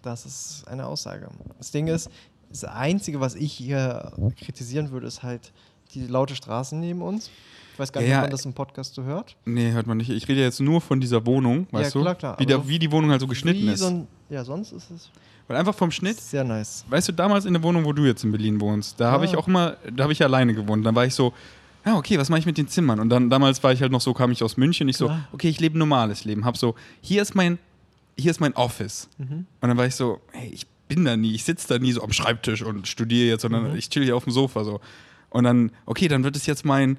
[0.02, 1.28] Das ist eine Aussage.
[1.58, 2.10] Das Ding ist,
[2.50, 5.52] das Einzige, was ich hier kritisieren würde, ist halt
[5.94, 7.30] die laute Straße neben uns.
[7.72, 9.36] Ich weiß gar nicht, ja, ob man das im Podcast so hört.
[9.46, 10.10] Nee, hört man nicht.
[10.10, 12.18] Ich rede jetzt nur von dieser Wohnung, weißt ja, klar, du?
[12.18, 13.80] Klar, wie, der, wie die Wohnung halt so geschnitten ist.
[13.80, 15.10] So ein, ja, sonst ist es.
[15.48, 16.20] Weil einfach vom Schnitt.
[16.20, 16.84] Sehr nice.
[16.88, 19.12] Weißt du, damals in der Wohnung, wo du jetzt in Berlin wohnst, da ah.
[19.12, 20.84] habe ich auch immer, da habe ich alleine gewohnt.
[20.84, 21.32] Dann war ich so,
[21.86, 22.98] ja, okay, was mache ich mit den Zimmern?
[22.98, 25.48] Und dann damals war ich halt noch so, kam ich aus München, ich so, okay,
[25.48, 26.44] ich lebe ein normales Leben.
[26.44, 27.58] Hab so, hier ist mein,
[28.18, 29.08] hier ist mein Office.
[29.18, 29.46] Mhm.
[29.60, 32.02] Und dann war ich so, hey, ich bin da nie, ich sitze da nie so
[32.02, 33.76] am Schreibtisch und studiere jetzt, sondern mhm.
[33.76, 34.80] ich chill hier auf dem Sofa so.
[35.30, 36.98] Und dann, okay, dann wird es jetzt mein.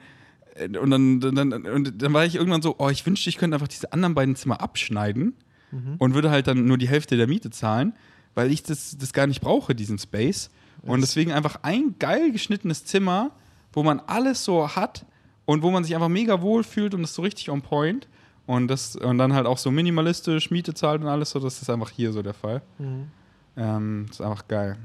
[0.56, 3.56] Äh, und dann, dann, und dann war ich irgendwann so, oh, ich wünschte, ich könnte
[3.56, 5.34] einfach diese anderen beiden Zimmer abschneiden
[5.72, 5.96] mhm.
[5.98, 7.94] und würde halt dann nur die Hälfte der Miete zahlen,
[8.36, 10.50] weil ich das, das gar nicht brauche, diesen Space.
[10.84, 13.32] Und deswegen einfach ein geil geschnittenes Zimmer,
[13.78, 15.06] wo man alles so hat
[15.46, 18.08] und wo man sich einfach mega wohl fühlt und das so richtig on point.
[18.48, 21.70] Und, das, und dann halt auch so minimalistisch Miete zahlt und alles so, das ist
[21.70, 22.64] einfach hier so der Fall.
[22.80, 23.12] Mhm.
[23.56, 24.78] Ähm, ist einfach geil.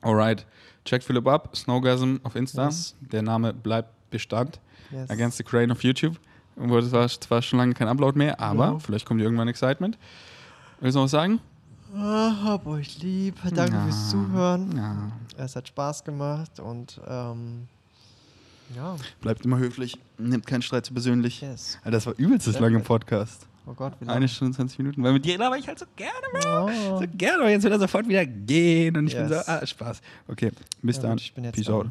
[0.00, 0.46] Alright.
[0.86, 2.64] Check Philip up, Snowgasm auf Insta.
[2.64, 2.94] Yes.
[3.00, 4.60] Der Name bleibt Bestand.
[4.90, 5.10] Yes.
[5.10, 6.16] Against the Crane auf YouTube.
[6.56, 8.78] Obwohl, es war zwar schon lange kein Upload mehr, aber Ja.
[8.78, 9.98] vielleicht kommt irgendwann Excitement.
[10.80, 11.38] Willst du noch was sagen?
[11.94, 13.36] Ah, hab euch lieb.
[13.54, 13.84] Danke Ja.
[13.84, 14.74] fürs Zuhören.
[14.74, 15.12] Ja.
[15.36, 17.68] Es hat Spaß gemacht und ähm,
[18.74, 21.40] ja, Bleibt immer höflich, nimmt keinen Streit zu persönlich.
[21.40, 21.78] yes.
[21.84, 22.86] Alter, das war übelst das Sehr lange gut.
[22.86, 23.46] Podcast.
[23.66, 24.28] Oh Gott, wie Eine lange?
[24.28, 25.02] Stunde 20 Minuten.
[25.02, 26.66] Weil mit dir laber ich halt so gerne, Bro.
[26.66, 26.98] Oh.
[27.00, 29.46] So gerne, aber jetzt will er sofort wieder gehen und ich bin Yes.
[29.46, 30.02] so, ah, Spaß.
[30.28, 31.12] Okay, bis Ja dann.
[31.12, 31.86] gut, ich bin jetzt Peace out.